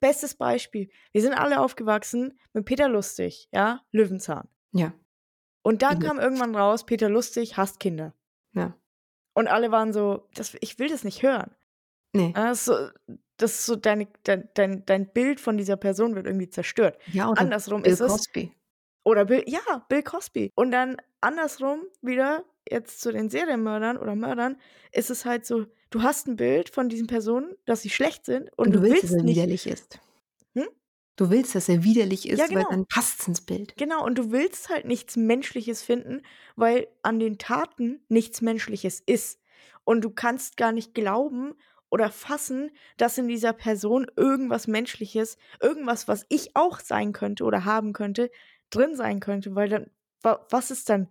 bestes 0.00 0.34
Beispiel, 0.34 0.88
wir 1.12 1.22
sind 1.22 1.32
alle 1.34 1.60
aufgewachsen 1.60 2.38
mit 2.52 2.64
Peter 2.64 2.88
Lustig, 2.88 3.48
ja, 3.52 3.82
Löwenzahn. 3.92 4.48
Ja, 4.72 4.92
Und 5.62 5.82
dann 5.82 5.98
Mhm. 5.98 6.02
kam 6.02 6.18
irgendwann 6.18 6.54
raus, 6.56 6.86
Peter 6.86 7.08
Lustig 7.08 7.56
hasst 7.56 7.78
Kinder. 7.80 8.14
ja. 8.54 8.74
Und 9.34 9.46
alle 9.46 9.70
waren 9.70 9.92
so, 9.92 10.26
das, 10.34 10.56
ich 10.60 10.80
will 10.80 10.88
das 10.88 11.04
nicht 11.04 11.22
hören. 11.22 11.54
Nee. 12.12 12.32
Das 12.34 12.58
ist 12.58 12.64
so, 12.66 12.74
das 13.36 13.52
ist 13.52 13.66
so 13.66 13.76
deine, 13.76 14.08
dein, 14.24 14.48
dein, 14.54 14.84
dein 14.86 15.12
Bild 15.12 15.40
von 15.40 15.56
dieser 15.56 15.76
Person 15.76 16.14
wird 16.14 16.26
irgendwie 16.26 16.48
zerstört. 16.48 16.98
Ja, 17.12 17.30
oder 17.30 17.40
Andersrum 17.40 17.82
Bill 17.82 17.92
ist 17.92 18.00
es, 18.00 18.10
Cosby. 18.12 18.52
Oder 19.04 19.24
Bill, 19.26 19.44
ja, 19.46 19.60
Bill 19.88 20.02
Cosby. 20.02 20.50
Und 20.54 20.70
dann 20.72 20.96
andersrum 21.20 21.82
wieder, 22.02 22.44
jetzt 22.68 23.00
zu 23.00 23.12
den 23.12 23.30
Serienmördern 23.30 23.96
oder 23.96 24.14
Mördern, 24.14 24.56
ist 24.92 25.10
es 25.10 25.24
halt 25.24 25.46
so, 25.46 25.66
du 25.90 26.02
hast 26.02 26.26
ein 26.28 26.36
Bild 26.36 26.70
von 26.70 26.88
diesen 26.88 27.06
Personen, 27.06 27.54
dass 27.64 27.82
sie 27.82 27.90
schlecht 27.90 28.24
sind 28.26 28.50
und, 28.56 28.68
Und 28.68 28.72
du 28.72 28.82
willst, 28.82 29.04
dass 29.04 29.12
er 29.12 29.22
nicht. 29.22 29.36
widerlich 29.36 29.66
ist. 29.66 30.00
Hm? 30.54 30.66
Du 31.16 31.30
willst, 31.30 31.54
dass 31.54 31.68
er 31.68 31.84
widerlich 31.84 32.28
ist, 32.28 32.38
Ja, 32.38 32.44
weil 32.48 32.56
genau. 32.58 32.70
dann 32.70 32.86
passt 32.86 33.26
ins 33.28 33.40
Bild. 33.40 33.74
Genau, 33.76 34.04
und 34.04 34.16
du 34.18 34.30
willst 34.30 34.68
halt 34.68 34.84
nichts 34.86 35.16
Menschliches 35.16 35.82
finden, 35.82 36.22
weil 36.56 36.88
an 37.02 37.18
den 37.18 37.38
Taten 37.38 38.00
nichts 38.08 38.40
Menschliches 38.40 39.02
ist. 39.06 39.40
Und 39.84 40.02
du 40.02 40.10
kannst 40.10 40.56
gar 40.58 40.72
nicht 40.72 40.94
glauben 40.94 41.54
oder 41.90 42.10
fassen, 42.10 42.70
dass 42.96 43.18
in 43.18 43.28
dieser 43.28 43.52
Person 43.52 44.06
irgendwas 44.16 44.66
Menschliches, 44.66 45.36
irgendwas, 45.60 46.08
was 46.08 46.26
ich 46.28 46.54
auch 46.54 46.80
sein 46.80 47.12
könnte 47.12 47.44
oder 47.44 47.64
haben 47.64 47.92
könnte, 47.92 48.30
drin 48.70 48.94
sein 48.96 49.20
könnte, 49.20 49.54
weil 49.54 49.68
dann, 49.68 49.90
wa- 50.22 50.46
was 50.50 50.70
ist 50.70 50.88
dann? 50.88 51.08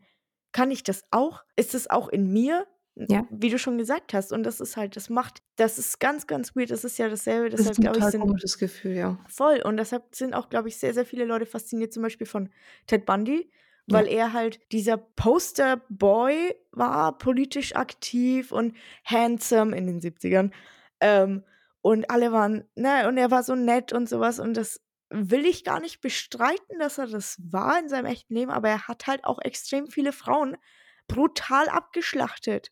Kann 0.51 0.71
ich 0.71 0.84
das 0.84 1.03
auch? 1.11 1.43
Ist 1.55 1.75
es 1.75 1.89
auch 1.89 2.09
in 2.09 2.32
mir? 2.32 2.65
Ja. 2.95 3.28
Wie 3.30 3.49
du 3.49 3.59
schon 3.59 3.78
gesagt 3.78 4.13
hast. 4.15 4.32
Und 4.34 4.41
das 4.43 4.59
ist 4.59 4.75
halt, 4.75 4.95
das 4.95 5.09
macht, 5.11 5.43
das 5.55 5.78
ist 5.78 5.99
ganz, 5.99 6.25
ganz 6.25 6.55
weird. 6.55 6.71
Das 6.71 6.84
ist 6.84 6.97
ja 6.97 7.07
dasselbe. 7.09 7.49
Das 7.49 7.59
Deshalb, 7.59 7.73
ist 7.73 7.78
ein 7.78 7.82
glaube 7.84 7.97
ich, 7.97 7.99
total 7.99 8.11
sind 8.11 8.21
komisches 8.21 8.57
Gefühl, 8.57 8.93
ja. 8.95 9.19
Voll. 9.28 9.61
Und 9.63 9.78
deshalb 9.78 10.15
sind 10.15 10.34
auch, 10.34 10.49
glaube 10.49 10.67
ich, 10.69 10.78
sehr, 10.78 10.95
sehr 10.95 11.05
viele 11.05 11.25
Leute 11.25 11.45
fasziniert, 11.45 11.93
zum 11.93 12.01
Beispiel 12.01 12.25
von 12.25 12.49
Ted 12.88 13.05
Bundy, 13.05 13.51
weil 13.88 14.07
er 14.07 14.33
halt 14.33 14.59
dieser 14.71 14.97
Poster-Boy 14.97 16.55
war, 16.71 17.17
politisch 17.17 17.75
aktiv 17.75 18.51
und 18.51 18.75
handsome 19.05 19.75
in 19.75 19.88
den 19.88 20.01
70ern. 20.01 20.51
Ähm, 20.99 21.43
und 21.81 22.09
alle 22.09 22.31
waren, 22.33 22.65
ne, 22.75 23.07
und 23.07 23.17
er 23.17 23.31
war 23.31 23.43
so 23.43 23.55
nett 23.55 23.93
und 23.93 24.09
sowas. 24.09 24.39
Und 24.39 24.55
das 24.55 24.81
will 25.09 25.45
ich 25.45 25.63
gar 25.63 25.79
nicht 25.79 26.01
bestreiten, 26.01 26.79
dass 26.79 26.97
er 26.97 27.07
das 27.07 27.38
war 27.41 27.79
in 27.79 27.88
seinem 27.88 28.07
echten 28.07 28.33
Leben, 28.33 28.51
aber 28.51 28.69
er 28.69 28.88
hat 28.89 29.07
halt 29.07 29.23
auch 29.23 29.39
extrem 29.39 29.88
viele 29.88 30.11
Frauen 30.11 30.57
brutal 31.07 31.69
abgeschlachtet. 31.69 32.71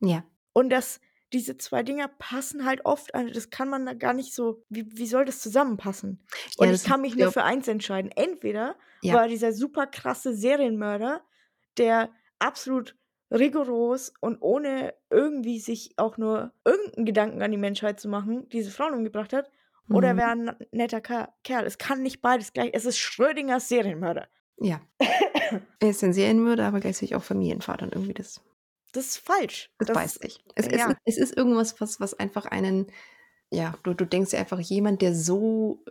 Ja. 0.00 0.24
Und 0.54 0.70
das, 0.70 1.00
diese 1.32 1.56
zwei 1.58 1.82
Dinger 1.82 2.08
passen 2.18 2.64
halt 2.64 2.84
oft 2.84 3.14
an. 3.14 3.30
Das 3.32 3.50
kann 3.50 3.68
man 3.68 3.86
da 3.86 3.92
gar 3.94 4.12
nicht 4.14 4.34
so. 4.34 4.62
Wie, 4.68 4.86
wie 4.96 5.06
soll 5.06 5.24
das 5.24 5.40
zusammenpassen? 5.40 6.20
Und 6.58 6.66
Ja, 6.66 6.72
ich 6.72 6.80
das 6.82 6.84
kann 6.84 7.00
ist- 7.04 7.10
mich 7.14 7.16
nur 7.16 7.32
für 7.32 7.42
eins 7.44 7.66
entscheiden. 7.68 8.10
Entweder 8.12 8.76
Ja. 9.02 9.14
war 9.14 9.28
dieser 9.28 9.52
super 9.52 9.86
krasse 9.86 10.34
Serienmörder, 10.34 11.22
der 11.78 12.10
absolut 12.38 12.96
rigoros 13.32 14.12
und 14.20 14.38
ohne 14.40 14.94
irgendwie 15.10 15.58
sich 15.58 15.94
auch 15.96 16.18
nur 16.18 16.52
irgendeinen 16.64 17.04
Gedanken 17.06 17.42
an 17.42 17.50
die 17.50 17.56
Menschheit 17.56 17.98
zu 17.98 18.08
machen, 18.08 18.48
diese 18.50 18.70
Frauen 18.70 18.94
umgebracht 18.94 19.32
hat, 19.32 19.50
oder 19.90 20.08
er 20.08 20.14
Mhm. 20.14 20.18
wäre 20.18 20.30
ein 20.30 20.56
netter 20.72 21.00
Kerl. 21.00 21.66
Es 21.66 21.78
kann 21.78 22.02
nicht 22.02 22.22
beides 22.22 22.52
gleich. 22.52 22.70
Es 22.72 22.84
ist 22.84 22.98
Schrödingers 22.98 23.68
Serienmörder. 23.68 24.28
Ja. 24.60 24.80
er 25.80 25.90
ist 25.90 26.04
ein 26.04 26.12
Serienmörder, 26.12 26.66
aber 26.66 26.80
gleichzeitig 26.80 27.16
auch 27.16 27.24
Familienvater 27.24 27.84
und 27.86 27.92
irgendwie 27.94 28.14
das. 28.14 28.40
Das 28.96 29.06
ist 29.06 29.18
falsch. 29.18 29.70
Das, 29.78 29.88
Das 29.88 29.96
weiß 29.96 30.20
ich. 30.22 30.44
Es, 30.54 30.66
ja. 30.66 30.90
es, 31.04 31.16
es 31.16 31.18
ist 31.18 31.36
irgendwas, 31.36 31.80
was, 31.80 32.00
was 32.00 32.14
einfach 32.14 32.46
einen, 32.46 32.86
ja, 33.50 33.76
du, 33.82 33.94
du 33.94 34.04
denkst 34.04 34.30
dir 34.30 34.38
einfach, 34.38 34.60
jemand, 34.60 35.02
der 35.02 35.14
so 35.14 35.84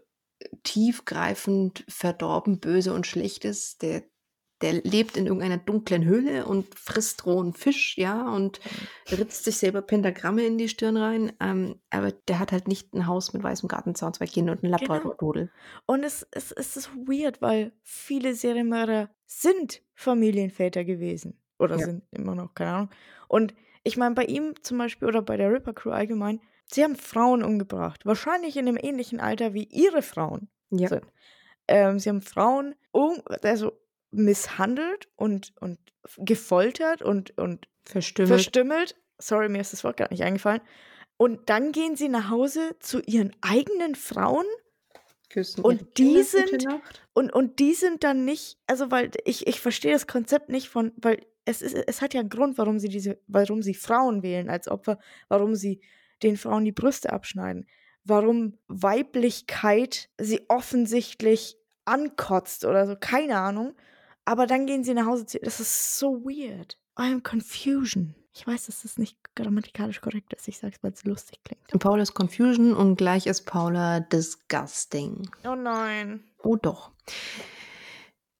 tiefgreifend 0.64 1.86
verdorben, 1.88 2.60
böse 2.60 2.94
und 2.94 3.08
schlecht 3.08 3.46
ist, 3.46 3.82
der, 3.82 4.04
der 4.62 4.74
lebt 4.84 5.18
in 5.18 5.26
irgendeiner 5.26 5.58
dunklen 5.58 6.06
Höhle 6.06 6.46
und 6.46 6.74
frisst 6.78 7.26
rohen 7.26 7.54
Fisch, 7.54 7.98
ja, 7.98 8.34
und 8.34 8.62
ritzt 9.12 9.44
sich 9.44 9.58
selber 9.58 9.82
Pentagramme 9.82 10.46
in 10.46 10.58
die 10.58 10.70
Stirn 10.70 10.96
rein. 10.98 11.34
Ähm, 11.42 11.82
aber 11.90 12.12
der 12.12 12.40
hat 12.40 12.52
halt 12.52 12.68
nicht 12.68 12.94
ein 12.94 13.08
Haus 13.08 13.34
mit 13.34 13.44
weißem 13.44 13.68
Gartenzaun, 13.68 14.14
zwei 14.14 14.28
Kinder 14.28 14.54
und 14.54 14.64
einen 14.64 14.74
Genau. 14.74 14.94
Labrador-Dodel. 14.94 15.52
Und 15.86 16.04
es, 16.04 16.26
es, 16.32 16.52
es 16.52 16.78
ist 16.78 16.96
weird, 16.96 17.42
weil 17.42 17.74
viele 17.84 18.36
Serienmörder 18.36 19.10
sind 19.26 19.82
Familienväter 19.96 20.86
gewesen. 20.86 21.43
Oder 21.60 21.78
Ja. 21.80 21.86
sind 21.86 22.04
immer 22.12 22.36
noch, 22.36 22.54
keine 22.56 22.72
Ahnung. 22.72 22.90
Und 23.28 23.54
ich 23.84 23.98
meine, 23.98 24.16
bei 24.16 24.26
ihm 24.26 24.56
zum 24.64 24.78
Beispiel 24.78 25.08
oder 25.08 25.22
bei 25.22 25.38
der 25.38 25.52
Ripper 25.52 25.74
Crew 25.74 25.92
allgemein, 25.92 26.40
sie 26.72 26.84
haben 26.84 26.96
Frauen 26.96 27.44
umgebracht. 27.44 28.06
Wahrscheinlich 28.06 28.58
in 28.58 28.68
einem 28.68 28.78
ähnlichen 28.82 29.20
Alter 29.20 29.54
wie 29.54 29.64
ihre 29.66 30.02
Frauen 30.02 30.50
Ja. 30.70 30.88
sind. 30.90 31.04
Ähm, 31.68 32.00
sie 32.00 32.10
haben 32.10 32.22
Frauen 32.22 32.76
um, 32.92 33.22
also 33.44 33.74
misshandelt 34.12 35.10
und, 35.16 35.54
und 35.60 35.80
gefoltert 36.18 37.02
und, 37.02 37.38
und 37.38 37.68
Verstümmelt. 37.86 38.30
verstümmelt. 38.30 38.96
Sorry, 39.20 39.50
mir 39.50 39.62
ist 39.62 39.74
das 39.74 39.84
Wort 39.84 39.98
gar 39.98 40.10
nicht 40.10 40.24
eingefallen. 40.24 40.62
Und 41.18 41.50
dann 41.50 41.72
gehen 41.72 41.96
sie 41.96 42.10
nach 42.10 42.30
Hause 42.30 42.76
zu 42.80 43.02
ihren 43.02 43.34
eigenen 43.42 43.96
Frauen 43.96 44.46
küssen. 45.34 45.64
Und 45.64 45.74
ihre 45.82 45.86
die 45.98 46.04
Kinder 46.04 46.24
sind- 46.24 46.68
und, 47.14 47.34
und 47.34 47.60
die 47.60 47.74
sind 47.74 48.04
dann 48.04 48.26
nicht, 48.26 48.58
also 48.68 48.92
weil 48.92 49.12
ich, 49.26 49.48
ich 49.48 49.60
verstehe 49.60 49.94
das 49.94 50.08
Konzept 50.08 50.50
nicht 50.50 50.70
von, 50.70 50.92
weil 50.98 51.26
es 51.46 51.62
ist, 51.62 51.74
es 51.76 52.02
hat 52.02 52.14
ja 52.14 52.22
einen 52.22 52.30
Grund, 52.30 52.58
warum 52.58 52.80
sie 52.80 52.88
diese, 52.90 53.20
warum 53.28 53.62
sie 53.62 53.74
Frauen 53.74 54.24
wählen 54.24 54.50
als 54.50 54.68
Opfer, 54.68 54.98
warum 55.28 55.56
sie 55.56 55.82
den 56.24 56.38
Frauen 56.38 56.64
die 56.66 56.72
Brüste 56.72 57.12
abschneiden, 57.12 57.68
warum 58.06 58.58
Weiblichkeit 58.68 60.10
sie 60.20 60.46
offensichtlich 60.50 61.58
ankotzt 61.86 62.64
oder 62.66 62.88
so, 62.88 62.96
keine 63.00 63.38
Ahnung. 63.38 63.76
Aber 64.26 64.48
dann 64.48 64.66
gehen 64.66 64.84
sie 64.86 64.94
nach 64.94 65.06
Hause. 65.06 65.26
zu- 65.26 65.40
Das 65.40 65.60
ist 65.60 66.00
so 66.00 66.24
weird. 66.24 66.78
I 66.98 67.12
am 67.12 67.24
confusion. 67.24 68.16
Ich 68.36 68.48
weiß, 68.48 68.66
dass 68.66 68.82
das 68.82 68.98
nicht 68.98 69.18
grammatikalisch 69.36 70.02
korrekt 70.02 70.34
ist. 70.34 70.48
Ich 70.48 70.58
sag's, 70.58 70.80
weil 70.82 70.92
es 70.92 71.04
lustig 71.04 71.40
klingt. 71.44 71.68
Paula 71.80 72.02
ist 72.02 72.16
Confusion 72.16 72.74
und 72.74 72.96
gleich 72.96 73.28
ist 73.28 73.46
Paula 73.46 74.00
Disgusting. 74.00 75.30
Oh 75.46 75.56
nein. 75.56 76.24
Oh 76.42 76.56
doch. 76.56 76.92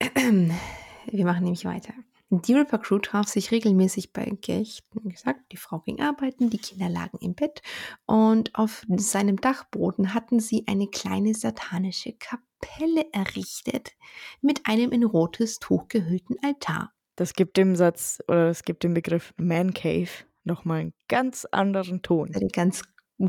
Wir 0.00 1.24
machen 1.24 1.44
nämlich 1.44 1.64
weiter. 1.64 1.94
Die 2.30 2.54
Ripper 2.54 2.78
Crew 2.78 2.98
traf 2.98 3.28
sich 3.28 3.52
regelmäßig 3.52 4.12
bei 4.12 4.24
Gecht. 4.24 4.84
Wie 4.94 5.10
gesagt, 5.10 5.52
die 5.52 5.56
Frau 5.56 5.78
ging 5.80 6.00
arbeiten, 6.00 6.50
die 6.50 6.58
Kinder 6.58 6.88
lagen 6.88 7.18
im 7.20 7.34
Bett 7.34 7.62
und 8.06 8.52
auf 8.56 8.84
seinem 8.96 9.40
Dachboden 9.40 10.14
hatten 10.14 10.40
sie 10.40 10.64
eine 10.66 10.88
kleine 10.88 11.34
satanische 11.34 12.14
Kapelle 12.14 13.12
errichtet 13.12 13.92
mit 14.40 14.66
einem 14.66 14.90
in 14.90 15.04
rotes 15.04 15.60
Tuch 15.60 15.86
gehüllten 15.86 16.36
Altar. 16.42 16.93
Das 17.16 17.34
gibt 17.34 17.56
dem 17.56 17.76
Satz 17.76 18.18
oder 18.28 18.48
es 18.48 18.64
gibt 18.64 18.82
dem 18.82 18.94
Begriff 18.94 19.34
Man 19.36 19.72
Cave 19.72 20.10
nochmal 20.44 20.80
einen 20.80 20.94
ganz 21.08 21.46
anderen 21.50 22.02
Ton. 22.02 22.34
Eine 22.34 22.48
ganz 22.48 22.82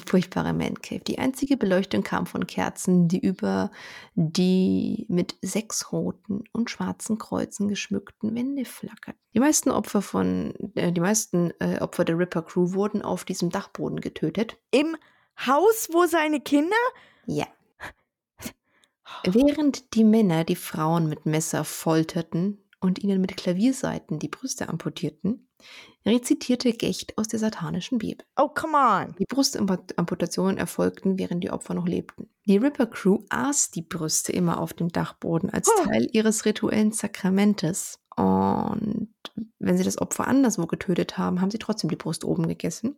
furchtbare 0.06 0.54
Man 0.54 0.82
Cave. 0.82 1.02
Die 1.02 1.20
einzige 1.20 1.58
Beleuchtung 1.58 2.04
kam 2.04 2.26
von 2.26 2.48
Kerzen, 2.48 3.08
die 3.08 3.20
über 3.20 3.72
die 4.16 5.06
mit 5.10 5.36
sechs 5.42 5.92
roten 5.92 6.44
und 6.52 6.70
schwarzen 6.70 7.18
Kreuzen 7.18 7.68
geschmückten 7.68 8.36
Wände 8.36 8.66
flackerten. 8.66 9.22
Die 9.34 9.40
meisten 9.40 9.70
Opfer 9.70 10.02
von 10.02 10.54
äh, 10.76 10.92
die 10.92 11.02
meisten 11.02 11.52
äh, 11.60 11.80
Opfer 11.80 12.06
der 12.06 12.18
Ripper 12.18 12.42
Crew 12.42 12.74
wurden 12.74 13.02
auf 13.02 13.26
diesem 13.26 13.50
Dachboden 13.50 14.02
getötet. 14.02 14.58
Im 14.72 14.98
Haus, 15.46 15.90
wo 15.92 16.06
seine 16.08 16.42
Kinder? 16.42 16.76
Ja. 17.28 17.46
Während 19.24 19.94
die 19.94 20.04
Männer 20.04 20.44
die 20.44 20.56
Frauen 20.56 21.08
mit 21.08 21.26
Messer 21.26 21.64
folterten 21.64 22.65
und 22.86 23.04
ihnen 23.04 23.20
mit 23.20 23.36
Klavierseiten 23.36 24.20
die 24.20 24.28
Brüste 24.28 24.70
amputierten, 24.70 25.48
rezitierte 26.06 26.72
Gecht 26.72 27.18
aus 27.18 27.28
der 27.28 27.40
satanischen 27.40 27.98
Bibel. 27.98 28.26
Oh, 28.38 28.50
come 28.50 28.78
on. 28.78 29.16
Die 29.18 29.26
Brustamputationen 29.26 30.58
erfolgten, 30.58 31.18
während 31.18 31.44
die 31.44 31.50
Opfer 31.50 31.74
noch 31.74 31.88
lebten. 31.88 32.30
Die 32.46 32.58
Ripper 32.58 32.86
Crew 32.86 33.20
aß 33.30 33.72
die 33.72 33.82
Brüste 33.82 34.32
immer 34.32 34.60
auf 34.60 34.74
dem 34.74 34.90
Dachboden 34.90 35.50
als 35.50 35.68
Oh. 35.68 35.84
Teil 35.86 36.08
ihres 36.12 36.46
rituellen 36.46 36.92
Sakramentes. 36.92 38.00
Und 38.16 39.10
wenn 39.60 39.78
sie 39.78 39.84
das 39.84 39.98
Opfer 39.98 40.28
anderswo 40.28 40.68
getötet 40.68 41.18
haben, 41.18 41.42
haben 41.42 41.52
sie 41.52 41.58
trotzdem 41.58 41.90
die 41.90 41.96
Brust 41.98 42.24
oben 42.24 42.48
gegessen. 42.48 42.98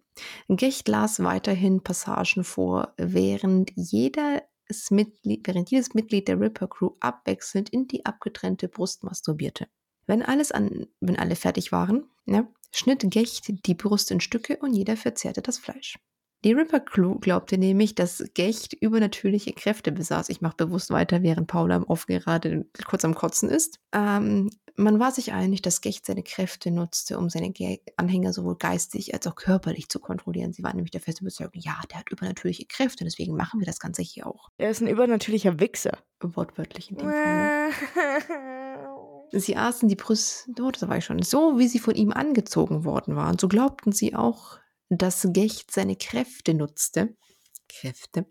Gecht 0.50 0.88
las 0.88 1.24
weiterhin 1.24 1.82
Passagen 1.82 2.44
vor, 2.44 2.94
während 2.98 3.72
jeder 3.76 4.44
Mitglied, 4.90 5.48
während 5.48 5.72
jedes 5.72 5.94
Mitglied 5.94 6.28
der 6.28 6.40
Ripper 6.40 6.68
Crew 6.68 6.92
abwechselnd 7.00 7.70
in 7.70 7.88
die 7.88 8.06
abgetrennte 8.06 8.68
Brust 8.68 9.04
masturbierte. 9.04 9.68
Wenn 10.08 10.24
alles 10.24 10.52
an, 10.52 10.88
wenn 11.00 11.20
alle 11.20 11.36
fertig 11.36 11.72
waren, 11.72 12.06
ne, 12.26 12.48
schnitt 12.72 13.04
Gecht 13.12 13.66
die 13.66 13.76
Brust 13.76 14.10
in 14.12 14.22
Stücke 14.22 14.58
und 14.58 14.74
jeder 14.74 14.98
verzehrte 14.98 15.42
das 15.42 15.58
Fleisch. 15.58 15.98
Die 16.44 16.54
Ripper 16.54 16.80
Crew 16.80 17.16
glaubte 17.20 17.58
nämlich, 17.58 17.96
dass 17.96 18.24
Gecht 18.36 18.74
übernatürliche 18.74 19.54
Kräfte 19.54 19.92
besaß. 19.92 20.30
Ich 20.30 20.40
mache 20.42 20.56
bewusst 20.56 20.92
weiter, 20.92 21.24
während 21.24 21.48
Paula 21.48 21.76
im 21.76 21.84
Off 21.84 22.06
gerade 22.06 22.66
kurz 22.86 23.04
am 23.04 23.16
Kotzen 23.16 23.50
ist. 23.50 23.80
Ähm, 23.92 24.52
man 24.76 25.00
war 25.00 25.12
sich 25.12 25.34
einig, 25.34 25.64
dass 25.64 25.82
Gecht 25.82 26.06
seine 26.06 26.22
Kräfte 26.22 26.70
nutzte, 26.70 27.18
um 27.18 27.30
seine 27.30 27.50
Ge 27.50 27.80
Anhänger 27.96 28.32
sowohl 28.32 28.56
geistig 28.56 29.16
als 29.16 29.26
auch 29.26 29.36
körperlich 29.36 29.90
zu 29.90 30.00
kontrollieren. 30.00 30.54
Sie 30.54 30.62
waren 30.62 30.76
nämlich 30.76 30.92
der 30.92 31.02
festen 31.02 31.26
Überzeugung, 31.26 31.60
ja, 31.60 31.82
der 31.90 32.00
hat 32.00 32.12
übernatürliche 32.12 32.68
Kräfte, 32.68 33.04
deswegen 33.04 33.36
machen 33.36 33.60
wir 33.60 33.66
das 33.66 33.80
Ganze 33.80 34.04
hier 34.04 34.28
auch. 34.28 34.50
Er 34.58 34.70
ist 34.70 34.82
ein 34.82 34.88
übernatürlicher 34.88 35.60
Wichser. 35.60 35.98
Wortwörtlich 36.22 36.92
in 36.92 36.98
dem 36.98 37.10
Fall. 37.10 37.72
Sie 39.32 39.58
aßen 39.58 39.90
die 39.90 39.96
Brüste, 39.96 40.52
oh, 40.62 40.72
das 40.72 40.88
war 40.88 40.98
ich 40.98 41.06
schon, 41.06 41.22
so 41.22 41.60
wie 41.60 41.68
sie 41.68 41.80
von 41.80 41.96
ihm 41.96 42.12
angezogen 42.12 42.86
worden 42.86 43.16
waren. 43.16 43.38
So 43.38 43.48
glaubten 43.48 43.92
sie 43.92 44.16
auch, 44.16 44.60
dass 44.90 45.28
Gecht 45.32 45.72
seine 45.72 45.96
Kräfte 45.96 46.54
nutzte. 46.54 47.16
Kräfte. 47.68 48.26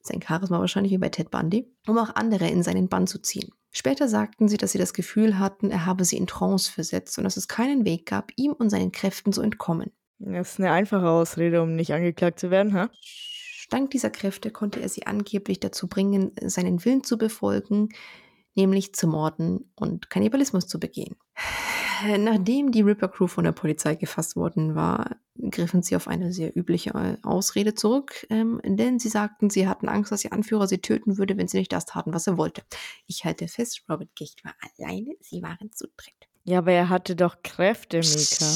Sein 0.00 0.22
Charisma 0.22 0.58
wahrscheinlich 0.58 0.92
wie 0.92 0.98
bei 0.98 1.10
Ted 1.10 1.30
Bundy, 1.30 1.70
um 1.86 1.98
auch 1.98 2.14
andere 2.16 2.48
in 2.48 2.62
seinen 2.62 2.88
Bann 2.88 3.06
zu 3.06 3.20
ziehen. 3.20 3.50
Später 3.70 4.08
sagten 4.08 4.48
sie, 4.48 4.56
dass 4.56 4.72
sie 4.72 4.78
das 4.78 4.94
Gefühl 4.94 5.38
hatten, 5.38 5.70
er 5.70 5.86
habe 5.86 6.04
sie 6.04 6.16
in 6.16 6.26
Trance 6.26 6.70
versetzt 6.70 7.16
und 7.18 7.24
dass 7.24 7.36
es 7.36 7.48
keinen 7.48 7.84
Weg 7.84 8.06
gab, 8.06 8.32
ihm 8.36 8.52
und 8.52 8.70
seinen 8.70 8.92
Kräften 8.92 9.32
zu 9.32 9.42
entkommen. 9.42 9.92
Das 10.18 10.52
ist 10.52 10.60
eine 10.60 10.70
einfache 10.70 11.08
Ausrede, 11.08 11.62
um 11.62 11.74
nicht 11.74 11.92
angeklagt 11.92 12.38
zu 12.38 12.50
werden, 12.50 12.74
ha? 12.74 12.90
Dank 13.72 13.90
dieser 13.90 14.10
Kräfte 14.10 14.50
konnte 14.50 14.82
er 14.82 14.90
sie 14.90 15.06
angeblich 15.06 15.58
dazu 15.58 15.88
bringen, 15.88 16.32
seinen 16.42 16.84
Willen 16.84 17.04
zu 17.04 17.16
befolgen, 17.16 17.88
nämlich 18.54 18.94
zu 18.94 19.06
morden 19.06 19.72
und 19.74 20.10
Kannibalismus 20.10 20.66
zu 20.66 20.78
begehen. 20.78 21.16
Nachdem 22.18 22.72
die 22.72 22.80
Ripper 22.80 23.08
Crew 23.08 23.28
von 23.28 23.44
der 23.44 23.52
Polizei 23.52 23.94
gefasst 23.94 24.34
worden 24.34 24.74
war, 24.74 25.16
griffen 25.50 25.82
sie 25.82 25.94
auf 25.96 26.08
eine 26.08 26.32
sehr 26.32 26.56
übliche 26.56 27.18
Ausrede 27.22 27.74
zurück, 27.74 28.26
ähm, 28.28 28.60
denn 28.64 28.98
sie 28.98 29.08
sagten, 29.08 29.50
sie 29.50 29.68
hatten 29.68 29.88
Angst, 29.88 30.10
dass 30.10 30.24
ihr 30.24 30.32
Anführer 30.32 30.66
sie 30.66 30.78
töten 30.78 31.16
würde, 31.16 31.36
wenn 31.36 31.48
sie 31.48 31.58
nicht 31.58 31.72
das 31.72 31.86
taten, 31.86 32.12
was 32.12 32.26
er 32.26 32.36
wollte. 32.36 32.62
Ich 33.06 33.24
halte 33.24 33.48
fest, 33.48 33.84
Robert 33.88 34.14
Gicht 34.14 34.44
war 34.44 34.54
alleine, 34.76 35.14
sie 35.20 35.42
waren 35.42 35.70
zu 35.72 35.86
dritt. 35.96 36.28
Ja, 36.44 36.58
aber 36.58 36.72
er 36.72 36.88
hatte 36.88 37.14
doch 37.14 37.36
Kräfte, 37.44 37.98
Mika. 37.98 38.46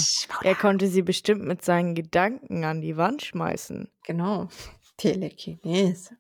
Er 0.43 0.55
konnte 0.57 0.89
sie 0.89 1.03
bestimmt 1.03 1.45
mit 1.45 1.65
seinen 1.65 1.95
Gedanken 1.95 2.65
an 2.65 2.81
die 2.81 2.97
Wand 2.97 3.23
schmeißen. 3.23 3.89
Genau. 4.05 4.49
Telekinese. 4.97 6.17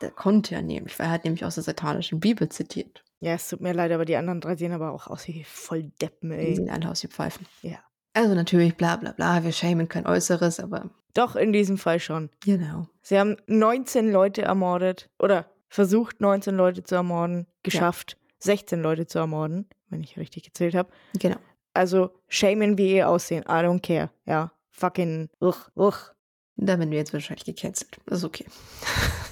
Der 0.00 0.10
konnte 0.10 0.54
er 0.54 0.62
nämlich, 0.62 0.98
weil 0.98 1.06
er 1.06 1.12
hat 1.12 1.24
nämlich 1.24 1.44
aus 1.44 1.54
der 1.56 1.64
satanischen 1.64 2.20
Bibel 2.20 2.48
zitiert. 2.48 3.04
Ja, 3.20 3.34
es 3.34 3.48
tut 3.48 3.60
mir 3.60 3.74
leid, 3.74 3.92
aber 3.92 4.04
die 4.06 4.16
anderen 4.16 4.40
drei 4.40 4.56
sehen 4.56 4.72
aber 4.72 4.92
auch 4.92 5.06
aus 5.08 5.28
wie 5.28 5.44
voll 5.44 5.84
Deppen, 6.00 6.30
Die 6.30 6.36
ey. 6.36 6.56
sehen 6.56 6.70
alle 6.70 6.90
aus 6.90 7.02
wie 7.02 7.08
Pfeifen. 7.08 7.46
Ja. 7.62 7.78
Also 8.14 8.34
natürlich 8.34 8.76
bla 8.76 8.96
bla 8.96 9.12
bla, 9.12 9.44
wir 9.44 9.52
schämen 9.52 9.88
kein 9.88 10.06
Äußeres, 10.06 10.58
aber 10.58 10.90
Doch, 11.14 11.36
in 11.36 11.52
diesem 11.52 11.76
Fall 11.78 12.00
schon. 12.00 12.30
genau. 12.40 12.86
Sie 13.02 13.18
haben 13.18 13.36
19 13.46 14.10
Leute 14.10 14.42
ermordet 14.42 15.10
oder 15.18 15.46
versucht, 15.68 16.20
19 16.20 16.54
Leute 16.56 16.82
zu 16.82 16.94
ermorden, 16.94 17.46
geschafft, 17.62 18.16
16 18.40 18.80
Leute 18.80 19.06
zu 19.06 19.18
ermorden, 19.18 19.68
wenn 19.90 20.02
ich 20.02 20.16
richtig 20.16 20.44
gezählt 20.44 20.74
habe. 20.74 20.88
Genau. 21.18 21.36
Also, 21.74 22.10
shamen 22.28 22.78
wie 22.78 22.96
ihr 22.96 23.08
aussehen. 23.08 23.44
I 23.44 23.62
don't 23.62 23.80
care. 23.80 24.10
Ja. 24.26 24.50
Fucking. 24.70 25.28
Uch, 25.40 25.68
uch. 25.76 26.10
Da 26.56 26.78
werden 26.78 26.90
wir 26.90 26.98
jetzt 26.98 27.12
wahrscheinlich 27.12 27.44
gecancelt. 27.44 27.98
Das 28.06 28.18
ist 28.18 28.24
okay. 28.24 28.46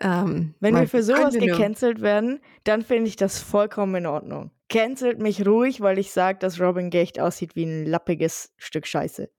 ähm, 0.00 0.54
Wenn 0.60 0.74
wir 0.74 0.88
für 0.88 1.02
sowas 1.02 1.34
gecancelt 1.34 2.00
werden, 2.00 2.40
dann 2.64 2.82
finde 2.82 3.08
ich 3.08 3.16
das 3.16 3.38
vollkommen 3.38 3.94
in 3.96 4.06
Ordnung. 4.06 4.50
Cancelt 4.68 5.18
mich 5.20 5.46
ruhig, 5.46 5.80
weil 5.80 5.98
ich 5.98 6.12
sage, 6.12 6.38
dass 6.38 6.60
Robin 6.60 6.90
Gecht 6.90 7.20
aussieht 7.20 7.54
wie 7.54 7.64
ein 7.64 7.86
lappiges 7.86 8.52
Stück 8.56 8.86
Scheiße. 8.86 9.30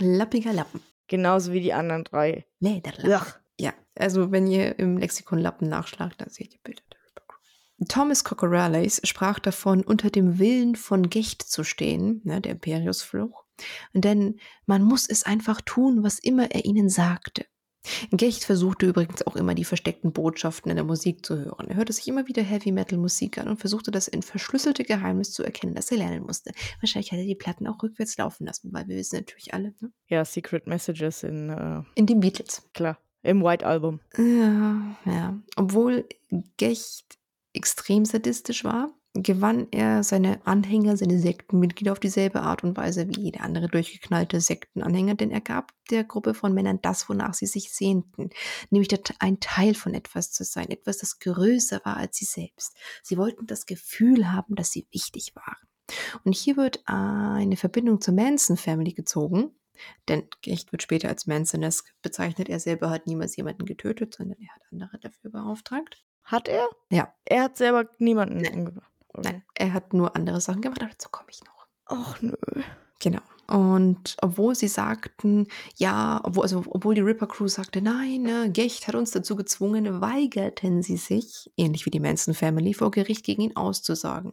Lappiger 0.00 0.52
Lappen. 0.52 0.80
Genauso 1.08 1.52
wie 1.52 1.60
die 1.60 1.72
anderen 1.72 2.04
drei. 2.04 2.46
Lederlappen. 2.60 3.08
Ja, 3.58 3.72
also 3.96 4.32
wenn 4.32 4.46
ihr 4.46 4.78
im 4.78 4.98
Lexikon 4.98 5.38
Lappen 5.38 5.68
nachschlagt, 5.68 6.20
dann 6.20 6.30
seht 6.30 6.52
ihr 6.54 6.60
Bilder 6.64 6.82
der 6.90 6.98
Ripper 7.06 7.22
Crew. 7.28 7.86
Thomas 7.88 8.24
Cocorales 8.24 9.00
sprach 9.04 9.38
davon, 9.38 9.82
unter 9.84 10.10
dem 10.10 10.38
Willen 10.38 10.74
von 10.76 11.08
Gecht 11.08 11.42
zu 11.42 11.62
stehen, 11.62 12.20
ne, 12.24 12.40
der 12.40 12.52
Imperiusfluch, 12.52 13.44
denn 13.92 14.40
man 14.66 14.82
muss 14.82 15.08
es 15.08 15.24
einfach 15.24 15.60
tun, 15.60 16.02
was 16.02 16.18
immer 16.18 16.50
er 16.50 16.64
ihnen 16.64 16.88
sagte. 16.88 17.46
Gecht 18.10 18.44
versuchte 18.44 18.86
übrigens 18.86 19.26
auch 19.26 19.36
immer 19.36 19.54
die 19.54 19.64
versteckten 19.64 20.12
Botschaften 20.12 20.70
in 20.70 20.76
der 20.76 20.84
Musik 20.84 21.24
zu 21.24 21.36
hören. 21.36 21.68
Er 21.68 21.76
hörte 21.76 21.92
sich 21.92 22.08
immer 22.08 22.26
wieder 22.26 22.42
Heavy 22.42 22.72
Metal 22.72 22.98
Musik 22.98 23.38
an 23.38 23.48
und 23.48 23.58
versuchte 23.58 23.90
das 23.90 24.08
in 24.08 24.22
verschlüsselte 24.22 24.84
Geheimnis 24.84 25.32
zu 25.32 25.42
erkennen, 25.42 25.74
das 25.74 25.90
er 25.90 25.98
lernen 25.98 26.24
musste. 26.24 26.52
Wahrscheinlich 26.80 27.12
hat 27.12 27.18
er 27.18 27.26
die 27.26 27.34
Platten 27.34 27.66
auch 27.66 27.82
rückwärts 27.82 28.16
laufen 28.16 28.46
lassen, 28.46 28.72
weil 28.72 28.88
wir 28.88 28.96
wissen 28.96 29.16
natürlich 29.16 29.52
alle. 29.52 29.74
Ne? 29.80 29.92
Ja, 30.08 30.24
Secret 30.24 30.66
Messages 30.66 31.22
in. 31.22 31.50
Äh, 31.50 31.82
in 31.94 32.06
den 32.06 32.20
Beatles. 32.20 32.68
Klar, 32.72 32.98
im 33.22 33.42
White 33.42 33.66
Album. 33.66 34.00
Ja, 34.16 34.96
ja. 35.04 35.38
Obwohl 35.56 36.06
Gecht 36.56 37.18
extrem 37.52 38.04
sadistisch 38.04 38.64
war, 38.64 38.92
gewann 39.14 39.68
er 39.70 40.02
seine 40.02 40.44
Anhänger, 40.44 40.96
seine 40.96 41.18
Sektenmitglieder 41.18 41.92
auf 41.92 42.00
dieselbe 42.00 42.42
Art 42.42 42.64
und 42.64 42.76
Weise 42.76 43.08
wie 43.08 43.20
jeder 43.20 43.42
andere 43.42 43.68
durchgeknallte 43.68 44.40
Sektenanhänger, 44.40 45.14
denn 45.14 45.30
er 45.30 45.40
gab 45.40 45.72
der 45.90 46.02
Gruppe 46.02 46.34
von 46.34 46.52
Männern 46.52 46.80
das, 46.82 47.08
wonach 47.08 47.32
sie 47.34 47.46
sich 47.46 47.72
sehnten, 47.72 48.30
nämlich 48.70 48.88
ein 49.20 49.38
Teil 49.38 49.74
von 49.74 49.94
etwas 49.94 50.32
zu 50.32 50.42
sein, 50.42 50.68
etwas, 50.68 50.98
das 50.98 51.20
größer 51.20 51.80
war 51.84 51.96
als 51.96 52.16
sie 52.16 52.24
selbst. 52.24 52.76
Sie 53.02 53.16
wollten 53.16 53.46
das 53.46 53.66
Gefühl 53.66 54.32
haben, 54.32 54.56
dass 54.56 54.72
sie 54.72 54.86
wichtig 54.90 55.32
waren. 55.36 55.68
Und 56.24 56.34
hier 56.34 56.56
wird 56.56 56.82
eine 56.86 57.56
Verbindung 57.56 58.00
zur 58.00 58.14
Manson 58.14 58.56
Family 58.56 58.94
gezogen, 58.94 59.52
denn 60.08 60.26
Gecht 60.40 60.72
wird 60.72 60.82
später 60.82 61.08
als 61.08 61.26
Mansonesk 61.26 61.94
bezeichnet. 62.02 62.48
Er 62.48 62.58
selber 62.58 62.90
hat 62.90 63.06
niemals 63.06 63.36
jemanden 63.36 63.64
getötet, 63.64 64.14
sondern 64.14 64.38
er 64.40 64.54
hat 64.54 64.62
andere 64.72 64.98
dafür 64.98 65.30
beauftragt. 65.30 66.02
Hat 66.22 66.48
er? 66.48 66.68
Ja. 66.90 67.12
Er 67.24 67.44
hat 67.44 67.56
selber 67.56 67.88
niemanden 67.98 68.46
umgebracht. 68.46 68.93
Nein, 69.22 69.42
er 69.54 69.72
hat 69.72 69.92
nur 69.92 70.16
andere 70.16 70.40
Sachen 70.40 70.62
gemacht, 70.62 70.82
aber 70.82 70.90
dazu 70.90 71.08
komme 71.10 71.28
ich 71.30 71.42
noch. 71.44 71.66
Ach 71.86 72.20
nö. 72.20 72.34
Genau. 73.00 73.20
Und 73.46 74.16
obwohl 74.22 74.54
sie 74.54 74.68
sagten, 74.68 75.48
ja, 75.76 76.20
obwohl, 76.24 76.44
also, 76.44 76.64
obwohl 76.66 76.94
die 76.94 77.02
Ripper 77.02 77.26
Crew 77.26 77.46
sagte, 77.46 77.82
nein, 77.82 78.22
ne, 78.22 78.50
Gecht 78.50 78.88
hat 78.88 78.94
uns 78.94 79.10
dazu 79.10 79.36
gezwungen, 79.36 80.00
weigerten 80.00 80.82
sie 80.82 80.96
sich, 80.96 81.50
ähnlich 81.56 81.84
wie 81.84 81.90
die 81.90 82.00
Manson 82.00 82.32
Family, 82.32 82.72
vor 82.72 82.90
Gericht 82.90 83.24
gegen 83.24 83.42
ihn 83.42 83.56
auszusagen. 83.56 84.32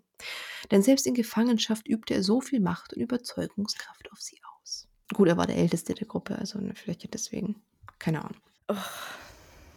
Denn 0.71 0.81
selbst 0.81 1.05
in 1.05 1.13
Gefangenschaft 1.13 1.89
übte 1.89 2.13
er 2.13 2.23
so 2.23 2.39
viel 2.39 2.61
Macht 2.61 2.93
und 2.93 3.01
Überzeugungskraft 3.01 4.09
auf 4.11 4.21
sie 4.21 4.39
aus. 4.61 4.87
Gut, 5.13 5.27
er 5.27 5.35
war 5.35 5.47
der 5.47 5.57
Älteste 5.57 5.93
der 5.93 6.07
Gruppe, 6.07 6.37
also 6.37 6.59
ne, 6.59 6.71
vielleicht 6.73 7.13
deswegen. 7.13 7.61
Keine 7.99 8.23
Ahnung. 8.23 8.39
Oh. 8.69 8.75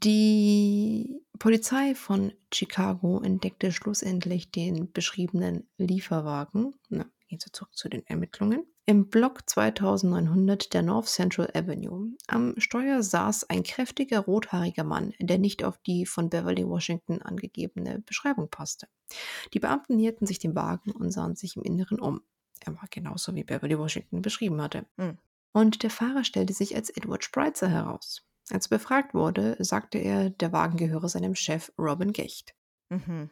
Die 0.05 1.24
Polizei 1.39 1.95
von 1.95 2.33
Chicago 2.53 3.21
entdeckte 3.21 3.73
schlussendlich 3.73 4.51
den 4.51 4.93
beschriebenen 4.93 5.69
Lieferwagen. 5.79 6.75
Na, 6.89 7.07
gehen 7.29 7.39
wir 7.43 7.53
zurück 7.53 7.75
zu 7.75 7.89
den 7.89 8.07
Ermittlungen. 8.07 8.67
Im 8.87 9.09
Block 9.09 9.49
2900 9.49 10.75
der 10.75 10.83
North 10.83 11.09
Central 11.09 11.51
Avenue. 11.55 12.13
Am 12.27 12.55
Steuer 12.59 13.03
saß 13.03 13.49
ein 13.49 13.63
kräftiger 13.63 14.21
rothaariger 14.21 14.85
Mann, 14.85 15.15
der 15.19 15.39
nicht 15.39 15.65
auf 15.65 15.79
die 15.79 16.05
von 16.05 16.29
Beverly 16.29 16.69
Washington 16.69 17.23
angegebene 17.23 18.01
Beschreibung 18.01 18.49
passte. 18.51 18.87
Die 19.55 19.61
Beamten 19.61 19.97
näherten 19.97 20.27
sich 20.27 20.39
dem 20.39 20.55
Wagen 20.55 20.93
und 20.93 21.11
sahen 21.11 21.35
sich 21.35 21.57
im 21.57 21.63
Inneren 21.63 21.99
um. 21.99 22.21
Er 22.61 22.75
war 22.75 22.89
genauso 22.91 23.35
wie 23.35 23.45
Beverly 23.45 23.79
Washington 23.79 24.23
beschrieben 24.23 24.61
hatte. 24.61 24.85
Hm. 24.99 25.19
Und 25.53 25.83
der 25.83 25.91
Fahrer 25.91 26.25
stellte 26.25 26.53
sich 26.53 26.77
als 26.77 26.91
Edward 26.91 27.25
Spreitzer 27.25 27.69
heraus. 27.69 28.23
Als 28.51 28.67
er 28.67 28.79
befragt 28.79 29.15
wurde, 29.15 29.57
sagte 29.59 29.99
er, 29.99 30.31
der 30.31 30.53
Wagen 30.53 30.77
gehöre 30.77 31.09
seinem 31.09 31.35
Chef 31.35 31.73
Robin 31.79 32.13
Gecht. 32.13 32.55
Mhm. 32.91 33.31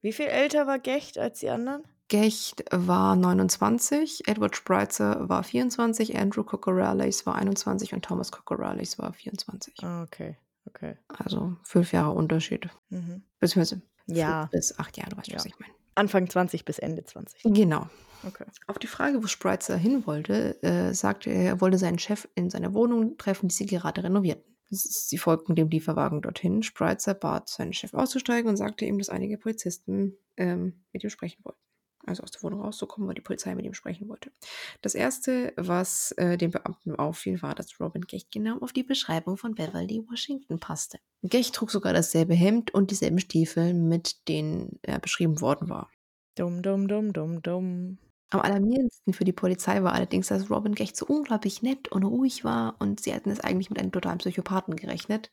Wie 0.00 0.12
viel 0.12 0.26
älter 0.26 0.66
war 0.66 0.78
Gecht 0.78 1.18
als 1.18 1.40
die 1.40 1.48
anderen? 1.48 1.82
Gecht 2.08 2.64
war 2.70 3.16
29, 3.16 4.28
Edward 4.28 4.54
Spreitzer 4.54 5.28
war 5.28 5.42
24, 5.42 6.18
Andrew 6.18 6.44
Cocorales 6.44 7.24
war 7.24 7.36
21 7.36 7.94
und 7.94 8.04
Thomas 8.04 8.30
Cocorales 8.30 8.98
war 8.98 9.12
24. 9.12 9.82
Ah, 9.82 10.02
okay, 10.02 10.36
okay. 10.66 10.96
Also 11.08 11.56
fünf 11.62 11.92
Jahre 11.92 12.10
Unterschied. 12.10 12.68
Mhm. 12.90 13.22
Beziehungsweise 13.40 13.80
ja. 14.06 14.48
bis 14.52 14.78
acht 14.78 14.96
Jahre, 14.98 15.10
du 15.10 15.16
weißt, 15.16 15.28
ja. 15.28 15.36
was 15.36 15.46
ich 15.46 15.58
meine. 15.58 15.72
Anfang 15.94 16.28
20 16.28 16.64
bis 16.64 16.78
Ende 16.78 17.04
20. 17.04 17.42
Genau. 17.44 17.88
Okay. 18.26 18.44
Auf 18.66 18.78
die 18.78 18.86
Frage, 18.86 19.22
wo 19.22 19.26
Spreitzer 19.26 19.76
hin 19.76 20.06
wollte, 20.06 20.62
äh, 20.62 20.94
sagte 20.94 21.30
er, 21.30 21.44
er 21.44 21.60
wollte 21.60 21.78
seinen 21.78 21.98
Chef 21.98 22.28
in 22.34 22.50
seiner 22.50 22.72
Wohnung 22.74 23.16
treffen, 23.18 23.48
die 23.48 23.54
sie 23.54 23.66
gerade 23.66 24.04
renovierten. 24.04 24.51
Sie 24.74 25.18
folgten 25.18 25.54
dem 25.54 25.68
Lieferwagen 25.68 26.22
dorthin. 26.22 26.62
Spreitzer 26.62 27.12
bat 27.12 27.50
seinen 27.50 27.74
Chef 27.74 27.92
auszusteigen 27.92 28.48
und 28.48 28.56
sagte 28.56 28.86
ihm, 28.86 28.98
dass 28.98 29.10
einige 29.10 29.36
Polizisten 29.36 30.16
ähm, 30.38 30.84
mit 30.92 31.04
ihm 31.04 31.10
sprechen 31.10 31.44
wollten. 31.44 31.58
Also 32.04 32.22
aus 32.22 32.30
der 32.30 32.42
Wohnung 32.42 32.62
rauszukommen, 32.62 33.06
weil 33.06 33.14
die 33.14 33.20
Polizei 33.20 33.54
mit 33.54 33.64
ihm 33.64 33.74
sprechen 33.74 34.08
wollte. 34.08 34.32
Das 34.80 34.94
erste, 34.94 35.52
was 35.56 36.12
äh, 36.12 36.36
den 36.36 36.50
Beamten 36.50 36.96
auffiel, 36.96 37.42
war, 37.42 37.54
dass 37.54 37.78
Robin 37.78 38.02
Gecht 38.02 38.32
genau 38.32 38.58
auf 38.58 38.72
die 38.72 38.82
Beschreibung 38.82 39.36
von 39.36 39.54
Beverly 39.54 40.04
Washington 40.10 40.58
passte. 40.58 40.98
Gecht 41.22 41.54
trug 41.54 41.70
sogar 41.70 41.92
dasselbe 41.92 42.34
Hemd 42.34 42.74
und 42.74 42.90
dieselben 42.90 43.20
Stiefel, 43.20 43.74
mit 43.74 44.26
denen 44.26 44.80
er 44.82 44.98
beschrieben 44.98 45.40
worden 45.40 45.68
war. 45.68 45.90
Dumm, 46.34 46.62
dumm, 46.62 46.88
dumm, 46.88 47.12
dumm, 47.12 47.42
dumm. 47.42 47.98
Am 48.32 48.40
alarmierendsten 48.40 49.12
für 49.12 49.24
die 49.24 49.32
Polizei 49.32 49.82
war 49.82 49.92
allerdings, 49.92 50.28
dass 50.28 50.48
Robin 50.48 50.74
Gecht 50.74 50.96
so 50.96 51.04
unglaublich 51.04 51.60
nett 51.60 51.88
und 51.88 52.02
ruhig 52.02 52.44
war 52.44 52.76
und 52.78 52.98
sie 52.98 53.12
hätten 53.12 53.28
es 53.28 53.40
eigentlich 53.40 53.68
mit 53.68 53.78
einem 53.78 53.92
totalen 53.92 54.18
Psychopathen 54.18 54.74
gerechnet. 54.74 55.30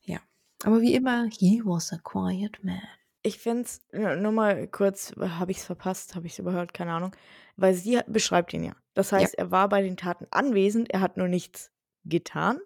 Ja. 0.00 0.20
Aber 0.62 0.80
wie 0.80 0.94
immer, 0.94 1.26
he 1.26 1.60
was 1.66 1.92
a 1.92 1.98
quiet 2.02 2.64
man. 2.64 2.80
Ich 3.22 3.38
finde 3.38 3.64
es, 3.64 3.82
nur 3.92 4.32
mal 4.32 4.66
kurz, 4.68 5.12
habe 5.20 5.50
ich 5.50 5.58
es 5.58 5.64
verpasst, 5.64 6.14
habe 6.14 6.26
ich 6.26 6.32
es 6.32 6.38
überhört, 6.38 6.72
keine 6.72 6.94
Ahnung, 6.94 7.14
weil 7.56 7.74
sie 7.74 8.00
beschreibt 8.06 8.54
ihn 8.54 8.64
ja. 8.64 8.76
Das 8.94 9.12
heißt, 9.12 9.34
ja. 9.34 9.44
er 9.44 9.50
war 9.50 9.68
bei 9.68 9.82
den 9.82 9.98
Taten 9.98 10.26
anwesend, 10.30 10.90
er 10.90 11.02
hat 11.02 11.18
nur 11.18 11.28
nichts 11.28 11.72
getan. 12.06 12.58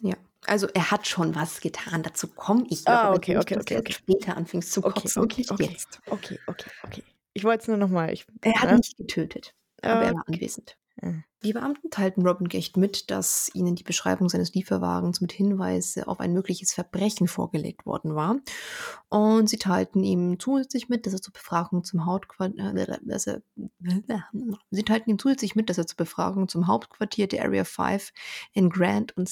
Ja. 0.00 0.16
Also 0.46 0.66
er 0.74 0.90
hat 0.90 1.06
schon 1.06 1.34
was 1.34 1.60
getan, 1.60 2.02
dazu 2.02 2.28
komme 2.28 2.66
ich. 2.68 2.86
Ah, 2.86 3.14
okay, 3.14 3.38
okay, 3.38 3.56
okay, 3.58 3.78
okay. 3.78 3.92
Später 3.92 4.36
anfängst 4.36 4.70
zu 4.70 4.82
kotzen. 4.82 5.22
Okay, 5.22 5.46
okay, 5.48 5.76
okay, 6.10 6.38
okay, 6.46 6.70
okay. 6.82 7.04
Ich 7.38 7.44
wollte 7.44 7.62
es 7.62 7.68
nur 7.68 7.76
nochmal. 7.76 8.12
Er 8.40 8.60
hat 8.60 8.70
ja? 8.70 8.76
nicht 8.76 8.96
getötet, 8.96 9.54
aber 9.80 10.02
er 10.02 10.14
war 10.14 10.24
anwesend. 10.26 10.76
Die 11.44 11.52
Beamten 11.52 11.90
teilten 11.90 12.26
Robin 12.26 12.48
Gecht 12.48 12.76
mit, 12.76 13.12
dass 13.12 13.48
ihnen 13.54 13.76
die 13.76 13.84
Beschreibung 13.84 14.28
seines 14.28 14.54
Lieferwagens 14.54 15.20
mit 15.20 15.30
Hinweise 15.30 16.08
auf 16.08 16.18
ein 16.18 16.32
mögliches 16.32 16.72
Verbrechen 16.72 17.28
vorgelegt 17.28 17.86
worden 17.86 18.16
war. 18.16 18.40
Und 19.08 19.48
sie 19.48 19.58
teilten 19.58 20.02
ihm 20.02 20.40
zusätzlich 20.40 20.88
mit, 20.88 21.06
dass 21.06 21.12
er 21.12 21.22
zur 21.22 21.34
Befragung 21.34 21.84
zum 21.84 22.04
Hauptquartier, 22.06 22.74
äh, 22.74 23.40
sie 24.70 24.82
teilten 24.82 25.10
ihm 25.10 25.18
zusätzlich 25.20 25.54
mit, 25.54 25.70
dass 25.70 25.78
er 25.78 25.86
zur 25.86 25.98
Befragung 25.98 26.48
zum 26.48 26.66
Hauptquartier 26.66 27.28
der 27.28 27.44
Area 27.44 27.62
5 27.62 28.12
in 28.52 28.68
Grand 28.68 29.16
und 29.16 29.28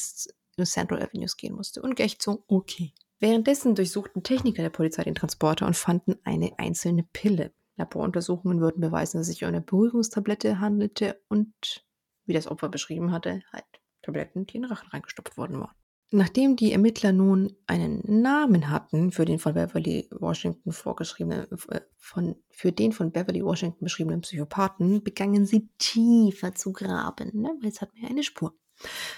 Central 0.62 1.02
Avenues 1.02 1.36
gehen 1.36 1.56
musste. 1.56 1.82
Und 1.82 1.96
Gecht 1.96 2.22
so, 2.22 2.44
okay. 2.46 2.92
Währenddessen 3.18 3.74
durchsuchten 3.74 4.22
Techniker 4.22 4.62
der 4.62 4.70
Polizei 4.70 5.02
den 5.02 5.16
Transporter 5.16 5.66
und 5.66 5.74
fanden 5.74 6.16
eine 6.22 6.56
einzelne 6.58 7.02
Pille. 7.02 7.52
Laboruntersuchungen 7.76 8.60
würden 8.60 8.80
beweisen, 8.80 9.18
dass 9.18 9.28
es 9.28 9.34
sich 9.34 9.42
um 9.42 9.48
eine 9.48 9.60
Beruhigungstablette 9.60 10.60
handelte 10.60 11.20
und, 11.28 11.84
wie 12.24 12.32
das 12.32 12.46
Opfer 12.46 12.68
beschrieben 12.68 13.12
hatte, 13.12 13.42
halt 13.52 13.64
Tabletten, 14.02 14.46
die 14.46 14.56
in 14.56 14.62
den 14.62 14.70
Rachen 14.70 14.88
reingestopft 14.88 15.36
worden 15.36 15.60
waren. 15.60 15.74
Nachdem 16.12 16.54
die 16.54 16.70
Ermittler 16.70 17.10
nun 17.10 17.56
einen 17.66 18.00
Namen 18.22 18.70
hatten 18.70 19.10
für 19.10 19.24
den 19.24 19.40
von 19.40 19.54
Beverly 19.54 20.08
Washington 20.12 20.70
vorgeschriebenen, 20.70 21.46
äh, 21.68 21.80
von, 21.98 22.36
für 22.48 22.70
den 22.70 22.92
von 22.92 23.10
Beverly 23.10 23.44
Washington 23.44 23.84
beschriebenen 23.84 24.20
Psychopathen, 24.20 25.02
begannen 25.02 25.46
sie 25.46 25.68
tiefer 25.78 26.54
zu 26.54 26.72
graben, 26.72 27.32
ne? 27.34 27.50
weil 27.60 27.70
es 27.70 27.80
hat 27.80 27.92
mir 27.94 28.08
eine 28.08 28.22
Spur. 28.22 28.54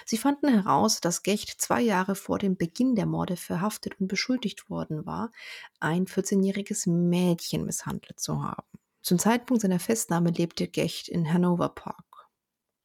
Sie 0.05 0.17
fanden 0.17 0.47
heraus, 0.47 1.01
dass 1.01 1.23
Gecht 1.23 1.61
zwei 1.61 1.81
Jahre 1.81 2.15
vor 2.15 2.39
dem 2.39 2.57
Beginn 2.57 2.95
der 2.95 3.05
Morde 3.05 3.35
verhaftet 3.35 3.99
und 3.99 4.07
beschuldigt 4.07 4.69
worden 4.69 5.05
war, 5.05 5.31
ein 5.79 6.05
14-jähriges 6.05 6.89
Mädchen 6.89 7.65
misshandelt 7.65 8.19
zu 8.19 8.43
haben. 8.43 8.67
Zum 9.01 9.19
Zeitpunkt 9.19 9.61
seiner 9.61 9.79
Festnahme 9.79 10.31
lebte 10.31 10.67
Gecht 10.67 11.07
in 11.07 11.31
Hanover 11.31 11.69
Park. 11.69 12.05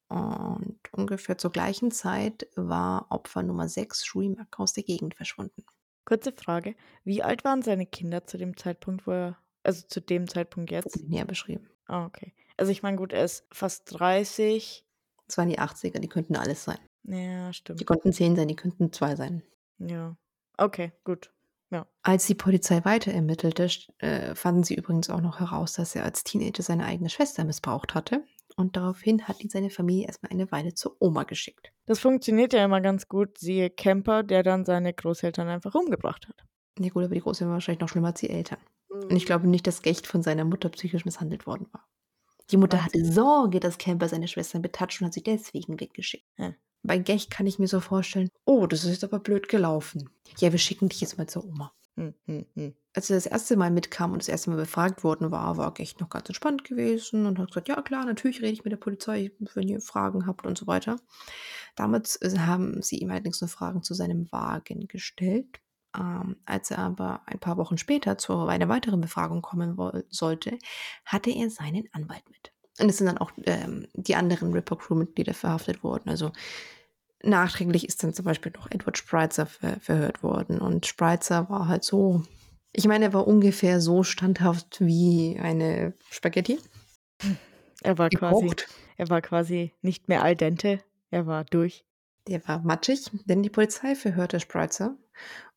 Und 0.09 0.79
ungefähr 0.93 1.39
zur 1.39 1.51
gleichen 1.51 1.91
Zeit 1.91 2.47
war 2.55 3.07
Opfer 3.11 3.43
Nummer 3.43 3.69
6, 3.69 4.05
Schuimack, 4.05 4.61
aus 4.61 4.73
der 4.73 4.85
Gegend 4.85 5.15
verschwunden. 5.15 5.65
Kurze 6.05 6.33
Frage. 6.33 6.77
Wie 7.03 7.23
alt 7.23 7.45
waren 7.45 7.63
seine 7.63 7.87
Kinder 7.87 8.27
zu 8.27 8.37
dem 8.37 8.57
Zeitpunkt, 8.57 9.07
wo 9.07 9.13
er, 9.13 9.39
also 9.63 9.87
zu 9.89 10.01
dem 10.01 10.29
Zeitpunkt 10.29 10.71
jetzt? 10.71 10.97
Näher 11.09 11.25
beschrieben. 11.25 11.69
Ah, 11.87 12.05
okay. 12.05 12.35
Also 12.57 12.71
ich 12.71 12.83
meine, 12.83 12.97
gut, 12.97 13.13
er 13.13 13.25
ist 13.25 13.47
fast 13.51 13.99
30. 13.99 14.87
Das 15.27 15.39
waren 15.39 15.49
die 15.49 15.59
80er, 15.59 15.99
die 15.99 16.09
könnten 16.09 16.37
alles 16.37 16.65
sein. 16.65 16.79
Ja, 17.05 17.53
stimmt. 17.53 17.81
Die 17.81 17.85
konnten 17.85 18.13
10 18.13 18.37
sein, 18.37 18.49
die 18.49 18.57
könnten 18.57 18.93
2 18.93 19.17
sein. 19.17 19.43
Ja. 19.79 20.17
Okay, 20.57 20.93
gut. 21.05 21.33
Ja. 21.71 21.87
Als 22.03 22.27
die 22.27 22.35
Polizei 22.35 22.85
weiter 22.85 23.13
ermittelte, 23.13 23.69
äh, 23.99 24.35
fanden 24.35 24.63
sie 24.63 24.75
übrigens 24.75 25.11
auch 25.11 25.21
noch 25.21 25.41
heraus, 25.41 25.73
dass 25.73 25.95
er 25.97 26.05
als 26.05 26.25
Teenager 26.25 26.63
seine 26.63 26.85
eigene 26.85 27.11
Schwester 27.11 27.45
missbraucht 27.45 27.95
hatte. 27.95 28.25
Und 28.57 28.77
daraufhin 28.77 29.27
hat 29.27 29.43
ihn 29.43 29.51
seine 29.51 29.71
Familie 29.71 30.07
erstmal 30.07 30.31
eine 30.31 30.51
Weile 30.53 30.75
zur 30.75 30.97
Oma 31.01 31.25
geschickt. 31.25 31.73
Das 31.87 31.99
funktioniert 31.99 32.53
ja 32.53 32.65
immer 32.65 32.81
ganz 32.81 33.09
gut. 33.09 33.39
Siehe 33.39 33.71
Camper, 33.71 34.23
der 34.23 34.45
dann 34.45 34.65
seine 34.65 34.95
Großeltern 34.95 35.49
einfach 35.49 35.75
umgebracht 35.75 36.29
hat. 36.29 36.45
Ja 36.79 36.91
gut, 36.91 37.05
aber 37.05 37.15
die 37.15 37.21
Großeltern 37.21 37.49
waren 37.49 37.57
wahrscheinlich 37.57 37.81
noch 37.81 37.89
schlimmer 37.89 38.09
als 38.09 38.21
die 38.21 38.31
Eltern. 38.31 38.59
Und 38.89 39.17
ich 39.17 39.27
glaube 39.27 39.49
nicht, 39.49 39.67
dass 39.67 39.83
Gecht 39.83 40.07
von 40.07 40.23
seiner 40.23 40.45
Mutter 40.45 40.69
psychisch 40.69 41.05
misshandelt 41.05 41.47
worden 41.47 41.67
war. 41.73 41.85
Die 42.51 42.57
Mutter 42.57 42.85
hatte 42.85 43.05
Sorge, 43.05 43.61
dass 43.61 43.79
Camper 43.79 44.09
seine 44.09 44.29
Schwestern 44.29 44.63
betatscht 44.63 45.01
und 45.01 45.07
hat 45.07 45.15
sie 45.15 45.23
deswegen 45.23 45.81
weggeschickt. 45.81 46.27
Ja. 46.37 46.55
Bei 46.83 46.99
Gecht 46.99 47.31
kann 47.31 47.47
ich 47.47 47.59
mir 47.59 47.67
so 47.67 47.81
vorstellen, 47.81 48.29
oh, 48.45 48.67
das 48.67 48.85
ist 48.85 48.91
jetzt 48.91 49.05
aber 49.05 49.19
blöd 49.19 49.49
gelaufen. 49.49 50.11
Ja, 50.39 50.53
wir 50.53 50.59
schicken 50.59 50.91
dich 50.91 51.01
jetzt 51.01 51.17
mal 51.17 51.27
zur 51.27 51.45
Oma. 51.45 51.73
Hm, 51.97 52.15
hm, 52.27 52.47
hm. 52.55 52.75
Als 52.93 53.09
er 53.09 53.17
das 53.17 53.27
erste 53.27 53.57
Mal 53.57 53.71
mitkam 53.71 54.13
und 54.13 54.21
das 54.21 54.29
erste 54.29 54.51
Mal 54.51 54.57
befragt 54.57 55.03
worden 55.05 55.31
war, 55.31 55.57
war 55.57 55.73
Gecht 55.73 56.01
noch 56.01 56.11
ganz 56.11 56.29
entspannt 56.29 56.65
gewesen 56.65 57.25
und 57.27 57.39
hat 57.39 57.49
gesagt, 57.49 57.69
ja 57.69 57.81
klar, 57.83 58.05
natürlich 58.05 58.43
rede 58.43 58.53
ich 58.53 58.65
mit 58.65 58.73
der 58.73 58.79
Polizei, 58.79 59.31
wenn 59.55 59.69
ihr 59.69 59.81
Fragen 59.81 60.27
habt 60.27 60.45
und 60.45 60.59
so 60.59 60.67
weiter. 60.67 60.97
Damals 61.77 62.17
äh, 62.17 62.39
haben 62.39 62.83
sie 62.83 62.99
ihm 62.99 63.11
allerdings 63.11 63.41
nur 63.41 63.49
Fragen 63.49 63.83
zu 63.83 63.95
seinem 63.95 64.31
Wagen 64.31 64.87
gestellt. 64.89 65.61
Ähm, 65.97 66.37
als 66.45 66.71
er 66.71 66.79
aber 66.79 67.23
ein 67.27 67.39
paar 67.39 67.57
Wochen 67.57 67.79
später 67.79 68.19
zu 68.19 68.47
einer 68.47 68.69
weiteren 68.69 69.01
Befragung 69.01 69.43
kommen 69.43 69.77
sollte, 70.09 70.59
hatte 71.05 71.31
er 71.31 71.51
seinen 71.51 71.89
Anwalt 71.93 72.25
mit. 72.31 72.53
Und 72.81 72.89
es 72.89 72.99
sind 72.99 73.07
dann 73.07 73.19
auch 73.19 73.31
ähm, 73.45 73.87
die 73.95 74.17
anderen 74.17 74.53
Ripper 74.53 74.77
Crew-Mitglieder 74.77 75.35
verhaftet 75.35 75.85
worden. 75.85 76.09
Also 76.09 76.33
nachträglich 77.23 77.87
ist 77.87 78.03
dann 78.03 78.15
zum 78.15 78.25
Beispiel 78.25 78.53
noch 78.57 78.71
Edward 78.71 78.99
Spreitzer 78.99 79.47
ver 79.47 79.79
verhört 79.81 80.23
worden. 80.23 80.61
Und 80.61 80.87
Spreitzer 80.87 81.49
war 81.49 81.69
halt 81.69 81.85
so, 81.85 82.23
ich 82.73 82.87
meine, 82.87 83.07
er 83.07 83.13
war 83.13 83.27
ungefähr 83.27 83.81
so 83.81 84.03
standhaft 84.03 84.81
wie 84.81 85.39
eine 85.41 85.95
Spaghetti. 86.11 86.59
Er 87.83 87.99
war 87.99 88.09
quasi, 88.09 88.43
Gekocht. 88.43 88.69
er 88.97 89.09
war 89.11 89.23
quasi 89.23 89.73
nicht 89.83 90.09
mehr 90.09 90.23
al 90.23 90.35
dente. 90.35 90.81
Er 91.11 91.27
war 91.27 91.45
durch. 91.45 91.85
Der 92.27 92.47
war 92.49 92.61
matschig, 92.61 93.11
denn 93.27 93.43
die 93.43 93.51
Polizei 93.51 93.95
verhörte 93.95 94.41
Spreitzer. 94.41 94.97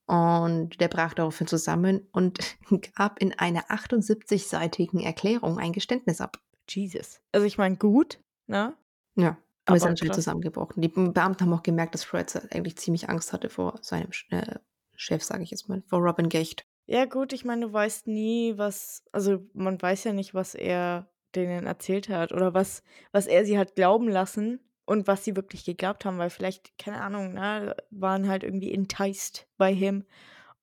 Und 0.08 0.80
der 0.80 0.88
brach 0.88 1.14
daraufhin 1.14 1.48
zusammen 1.48 2.08
und 2.12 2.40
gab 2.96 3.20
in 3.20 3.38
einer 3.38 3.70
78-seitigen 3.70 5.02
Erklärung 5.02 5.60
ein 5.60 5.74
Geständnis 5.74 6.22
ab. 6.22 6.40
Jesus. 6.70 7.22
Also 7.34 7.46
ich 7.46 7.58
meine, 7.58 7.76
gut, 7.76 8.20
ne? 8.48 8.74
Ja, 9.16 9.38
aber 9.66 9.76
ist 9.76 9.84
Aber 9.84 9.92
natürlich 9.92 10.12
krass. 10.12 10.24
zusammengebrochen. 10.24 10.82
Die 10.82 10.88
Beamten 10.88 11.42
haben 11.42 11.54
auch 11.54 11.64
gemerkt, 11.64 11.94
dass 11.94 12.06
Spreitzer 12.06 12.44
eigentlich 12.52 12.78
ziemlich 12.78 13.10
Angst 13.10 13.34
hatte 13.34 13.50
vor 13.50 13.80
seinem 13.82 14.12
äh, 14.30 14.56
Chef, 14.96 15.24
sage 15.24 15.44
ich 15.44 15.52
jetzt 15.52 15.68
mal, 15.68 15.84
vor 15.88 16.00
Robin 16.00 16.30
Gecht. 16.30 16.66
Ja, 16.86 17.04
gut, 17.04 17.34
ich 17.34 17.44
meine, 17.44 17.68
du 17.68 17.74
weißt 17.74 18.08
nie, 18.08 18.58
was, 18.58 19.04
also 19.12 19.46
man 19.54 19.82
weiß 19.82 20.06
ja 20.06 20.14
nicht, 20.14 20.34
was 20.34 20.56
er 20.56 21.10
denen 21.36 21.68
erzählt 21.68 22.08
hat 22.08 22.32
oder 22.32 22.54
was, 22.54 22.82
was 23.12 23.28
er 23.28 23.46
sie 23.46 23.60
hat 23.60 23.76
glauben 23.76 24.08
lassen 24.08 24.62
und 24.88 25.06
was 25.06 25.26
sie 25.26 25.36
wirklich 25.36 25.66
geglaubt 25.66 26.06
haben, 26.06 26.18
weil 26.18 26.30
vielleicht, 26.30 26.78
keine 26.80 27.02
Ahnung, 27.02 27.34
ne, 27.34 27.76
waren 27.92 28.30
halt 28.30 28.44
irgendwie 28.44 28.74
enticed 28.74 29.46
bei 29.58 29.72
ihm 29.72 30.06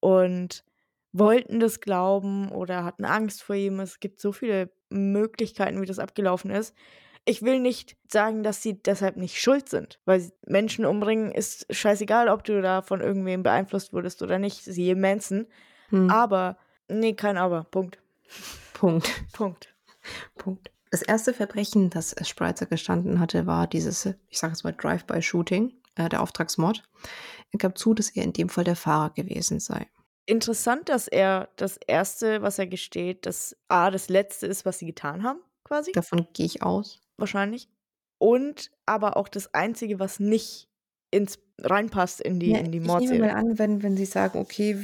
und 0.00 0.64
wollten 1.12 1.60
das 1.60 1.80
glauben 1.80 2.50
oder 2.50 2.84
hatten 2.84 3.04
Angst 3.04 3.42
vor 3.42 3.54
ihm. 3.54 3.80
Es 3.80 4.00
gibt 4.00 4.20
so 4.20 4.32
viele 4.32 4.70
Möglichkeiten, 4.88 5.80
wie 5.80 5.86
das 5.86 5.98
abgelaufen 5.98 6.50
ist. 6.50 6.74
Ich 7.26 7.42
will 7.42 7.60
nicht 7.60 7.96
sagen, 8.10 8.42
dass 8.42 8.62
sie 8.62 8.82
deshalb 8.82 9.16
nicht 9.16 9.40
schuld 9.40 9.68
sind, 9.68 10.00
weil 10.06 10.32
Menschen 10.46 10.86
umbringen 10.86 11.30
ist 11.30 11.66
scheißegal, 11.70 12.28
ob 12.28 12.44
du 12.44 12.62
da 12.62 12.80
von 12.80 13.02
irgendwem 13.02 13.42
beeinflusst 13.42 13.92
wurdest 13.92 14.22
oder 14.22 14.38
nicht, 14.38 14.64
siehe 14.64 14.96
Manson. 14.96 15.46
Hm. 15.90 16.08
Aber, 16.08 16.56
nee, 16.88 17.12
kein 17.12 17.36
Aber. 17.36 17.64
Punkt. 17.64 17.98
Punkt. 18.72 19.10
Punkt. 19.32 19.74
Punkt. 20.36 20.73
Das 20.94 21.02
erste 21.02 21.34
Verbrechen, 21.34 21.90
das 21.90 22.14
Spreitzer 22.22 22.66
gestanden 22.66 23.18
hatte, 23.18 23.48
war 23.48 23.66
dieses, 23.66 24.06
ich 24.28 24.38
sage 24.38 24.52
jetzt 24.52 24.62
mal, 24.62 24.70
Drive-by-Shooting, 24.70 25.72
äh, 25.96 26.08
der 26.08 26.22
Auftragsmord. 26.22 26.84
Er 27.50 27.58
gab 27.58 27.76
zu, 27.76 27.94
dass 27.94 28.10
er 28.10 28.22
in 28.22 28.32
dem 28.32 28.48
Fall 28.48 28.62
der 28.62 28.76
Fahrer 28.76 29.10
gewesen 29.10 29.58
sei. 29.58 29.88
Interessant, 30.26 30.88
dass 30.88 31.08
er 31.08 31.48
das 31.56 31.78
Erste, 31.78 32.42
was 32.42 32.60
er 32.60 32.68
gesteht, 32.68 33.26
das 33.26 33.56
A, 33.66 33.90
das 33.90 34.08
Letzte 34.08 34.46
ist, 34.46 34.64
was 34.66 34.78
sie 34.78 34.86
getan 34.86 35.24
haben, 35.24 35.40
quasi. 35.64 35.90
Davon 35.90 36.28
gehe 36.32 36.46
ich 36.46 36.62
aus. 36.62 37.00
Wahrscheinlich. 37.16 37.68
Und 38.18 38.70
aber 38.86 39.16
auch 39.16 39.26
das 39.26 39.52
Einzige, 39.52 39.98
was 39.98 40.20
nicht 40.20 40.68
ins 41.10 41.40
reinpasst 41.60 42.20
in 42.20 42.38
die, 42.38 42.52
Ja, 42.52 42.58
in 42.58 42.70
die 42.70 42.78
ich 42.78 42.84
nehme 42.84 42.92
mal 42.92 43.00
Mordserie. 43.00 43.34
an, 43.34 43.58
wenn, 43.58 43.82
wenn 43.82 43.96
Sie 43.96 44.04
sagen, 44.04 44.38
okay, 44.38 44.78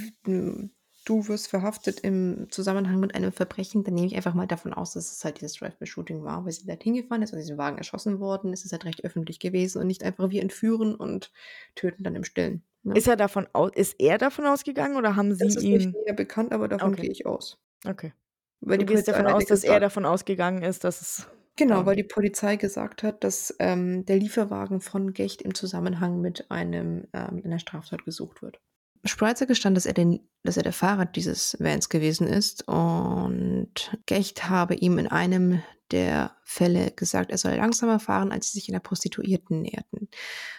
du 1.11 1.29
wirst 1.29 1.49
verhaftet 1.49 2.01
im 2.01 2.47
Zusammenhang 2.51 3.01
mit 3.01 3.15
einem 3.15 3.33
Verbrechen, 3.33 3.85
dann 3.85 3.95
nehme 3.95 4.07
ich 4.07 4.17
einfach 4.17 4.35
mal 4.35 4.47
davon 4.47 4.73
aus, 4.75 4.93
dass 4.95 5.11
es 5.13 5.25
halt 5.25 5.41
dieses 5.41 5.55
Drive-by-Shooting 5.55 6.23
war, 6.25 6.45
weil 6.45 6.53
sie 6.53 6.67
da 6.67 6.75
hingefahren 6.75 7.23
ist 7.23 7.33
und 7.33 7.39
diesen 7.39 7.59
Wagen 7.59 7.79
erschossen 7.79 8.21
worden 8.21 8.53
ist. 8.53 8.61
Es 8.61 8.67
ist 8.67 8.73
halt 8.73 8.85
recht 8.85 9.05
öffentlich 9.05 9.41
gewesen 9.41 9.81
und 9.81 9.87
nicht 9.89 10.03
einfach 10.05 10.31
wir 10.31 10.43
entführen 10.43 10.95
und 10.95 11.33
töten 11.75 12.05
dann 12.05 12.15
im 12.17 12.25
Stillen. 12.25 12.65
Ne? 12.85 12.95
Ist 12.95 13.09
er 13.09 13.17
davon 13.17 13.49
aus, 13.53 13.71
ist 13.75 13.97
er 13.99 14.17
davon 14.19 14.47
ausgegangen 14.47 14.97
oder 14.97 15.17
haben 15.17 15.35
sie 15.35 15.49
das 15.49 15.57
ist 15.57 15.65
ihn? 15.65 15.73
nicht 15.73 15.93
näher 15.93 16.15
bekannt, 16.15 16.53
aber 16.53 16.69
davon 16.69 16.95
Okay. 16.95 16.97
gehe 16.97 17.11
ich 17.11 17.27
aus. 17.27 17.59
Okay. 17.87 18.13
Weil 18.61 18.79
Du 18.79 18.85
die 18.85 18.87
gehst 18.87 19.09
davon 19.09 19.27
aus, 19.29 19.47
dass 19.47 19.65
er 19.65 19.81
davon 19.81 20.07
ausgegangen 20.07 20.63
ist, 20.63 20.85
dass 20.85 21.01
es. 21.03 21.27
Genau, 21.57 21.85
Ähm, 21.85 21.87
weil 21.87 21.95
die 21.97 22.03
Polizei 22.05 22.57
gesagt 22.57 23.03
hat, 23.05 23.23
dass 23.23 23.55
ähm, 23.61 24.05
der 24.07 24.17
Lieferwagen 24.17 24.81
von 24.81 25.13
Gecht 25.13 25.43
im 25.43 25.55
Zusammenhang 25.55 26.21
mit 26.21 26.51
einem 26.51 27.07
ähm, 27.13 27.37
mit 27.37 27.45
einer 27.45 27.59
Straftat 27.61 28.05
gesucht 28.05 28.43
wird. 28.43 28.61
Spreitzer 29.05 29.47
gestand, 29.47 29.77
dass 29.77 29.87
er, 29.87 29.95
den, 29.95 30.21
dass 30.43 30.57
er 30.57 30.63
der 30.63 30.73
Fahrer 30.73 31.07
dieses 31.07 31.57
Vans 31.59 31.89
gewesen 31.89 32.27
ist 32.27 32.69
und 32.69 33.97
Gecht 34.07 34.49
habe 34.49 34.75
ihm 34.75 34.99
in 34.99 35.07
einem 35.07 35.63
der 35.91 36.37
Fälle 36.45 36.93
gesagt, 36.93 37.31
er 37.31 37.39
soll 37.39 37.55
langsamer 37.55 37.99
fahren, 37.99 38.33
als 38.33 38.51
sie 38.51 38.59
sich 38.59 38.69
einer 38.69 38.81
Prostituierten 38.81 39.63
näherten. 39.63 40.09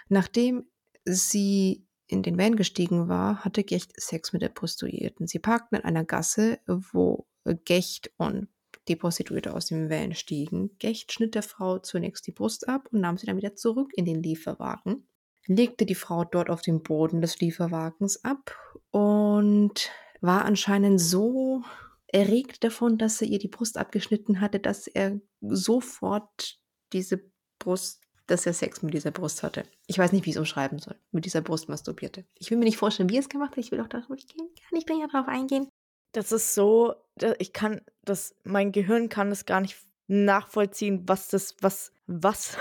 Nachdem 0.10 0.66
sie 1.06 1.86
in 2.08 2.24
den 2.24 2.38
Van 2.38 2.56
gestiegen 2.56 3.08
war, 3.08 3.46
hatte 3.46 3.64
Gecht 3.64 3.94
Sex 4.00 4.34
mit 4.34 4.42
der 4.42 4.50
Prostituierten. 4.50 5.28
Sie 5.28 5.40
parkten 5.40 5.78
in 5.78 5.86
einer 5.86 6.04
Gasse, 6.04 6.60
wo 6.66 7.28
Gecht 7.66 8.12
und 8.18 8.50
die 8.88 8.96
Prostituierte 8.96 9.54
aus 9.54 9.68
dem 9.68 9.90
Van 9.90 10.14
stiegen. 10.16 10.78
Gecht 10.80 11.12
schnitt 11.14 11.36
der 11.36 11.44
Frau 11.44 11.80
zunächst 11.80 12.28
die 12.28 12.32
Brust 12.32 12.68
ab 12.68 12.90
und 12.92 13.02
nahm 13.02 13.18
sie 13.18 13.28
dann 13.28 13.38
wieder 13.38 13.56
zurück 13.56 13.92
in 13.96 14.06
den 14.06 14.22
Lieferwagen, 14.22 15.08
legte 15.48 15.86
die 15.86 15.96
Frau 15.96 16.24
dort 16.24 16.50
auf 16.50 16.62
dem 16.62 16.84
Boden 16.84 17.22
des 17.22 17.40
Lieferwagens 17.40 18.24
ab 18.24 18.56
und 18.92 19.90
war 20.22 20.46
anscheinend 20.46 21.02
so 21.02 21.64
erregt 22.08 22.64
davon, 22.64 22.98
dass 22.98 23.22
er 23.22 23.28
ihr 23.28 23.40
die 23.40 23.48
Brust 23.48 23.78
abgeschnitten 23.78 24.42
hatte, 24.42 24.60
dass 24.60 24.88
er 24.88 25.20
sofort 25.42 26.60
diese 26.94 27.22
Brust, 27.58 28.02
dass 28.28 28.46
er 28.46 28.54
Sex 28.54 28.82
mit 28.82 28.94
dieser 28.94 29.12
Brust 29.12 29.44
hatte. 29.44 29.64
Ich 29.88 29.98
weiß 29.98 30.12
nicht, 30.12 30.26
wie 30.26 30.30
ich 30.30 30.36
es 30.36 30.40
umschreiben 30.40 30.80
soll. 30.80 30.96
Mit 31.12 31.26
dieser 31.26 31.42
Brust 31.42 31.70
masturbierte. 31.70 32.26
Ich 32.38 32.52
will 32.52 32.58
mir 32.58 32.66
nicht 32.66 32.78
vorstellen, 32.78 33.10
wie 33.10 33.16
er 33.16 33.22
es 33.22 33.30
gemacht 33.30 33.52
hat. 33.52 33.58
Ich 33.58 33.72
will 33.72 33.80
auch 33.80 34.10
nicht 34.10 34.30
gehen. 34.30 34.48
Gar 34.70 34.78
nicht 34.78 34.90
länger 34.90 35.08
darauf 35.08 35.28
eingehen. 35.28 35.68
Das 36.12 36.32
ist 36.32 36.54
so, 36.54 36.94
ich 37.40 37.54
kann 37.54 37.82
das, 38.04 38.36
mein 38.44 38.72
Gehirn 38.72 39.08
kann 39.08 39.30
das 39.30 39.46
gar 39.46 39.62
nicht 39.62 39.78
nachvollziehen, 40.08 41.08
was 41.08 41.30
das, 41.30 41.56
was, 41.62 41.94
was, 42.06 42.58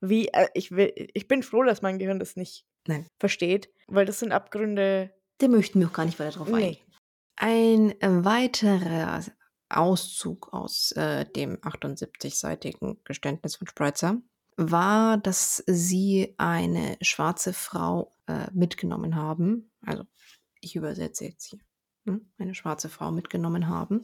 wie, 0.00 0.28
äh, 0.28 0.48
ich 0.54 0.70
will, 0.72 0.92
ich 1.14 1.28
bin 1.28 1.42
froh, 1.42 1.62
dass 1.62 1.82
mein 1.82 1.98
Gehirn 1.98 2.18
das 2.18 2.36
nicht 2.36 2.64
Nein. 2.86 3.06
versteht, 3.18 3.70
weil 3.86 4.06
das 4.06 4.20
sind 4.20 4.32
Abgründe, 4.32 5.12
Da 5.38 5.48
möchten 5.48 5.80
wir 5.80 5.88
auch 5.88 5.92
gar 5.92 6.04
nicht 6.06 6.18
weiter 6.18 6.38
drauf 6.38 6.48
Nee. 6.48 6.54
eingehen. 6.54 6.84
Ein 8.00 8.24
weiterer 8.24 9.22
Auszug 9.68 10.52
aus 10.52 10.92
äh, 10.92 11.24
dem 11.26 11.56
78-seitigen 11.58 12.98
Geständnis 13.04 13.56
von 13.56 13.66
Spreitzer 13.68 14.20
war, 14.56 15.18
dass 15.18 15.62
sie 15.66 16.34
eine 16.38 16.96
schwarze 17.00 17.52
Frau 17.52 18.12
äh, 18.26 18.48
mitgenommen 18.52 19.14
haben. 19.14 19.70
Also 19.86 20.04
ich 20.60 20.74
übersetze 20.74 21.26
jetzt 21.26 21.44
hier. 21.44 21.60
ne, 22.04 22.20
Eine 22.38 22.54
schwarze 22.56 22.88
Frau 22.88 23.12
mitgenommen 23.12 23.68
haben. 23.68 24.02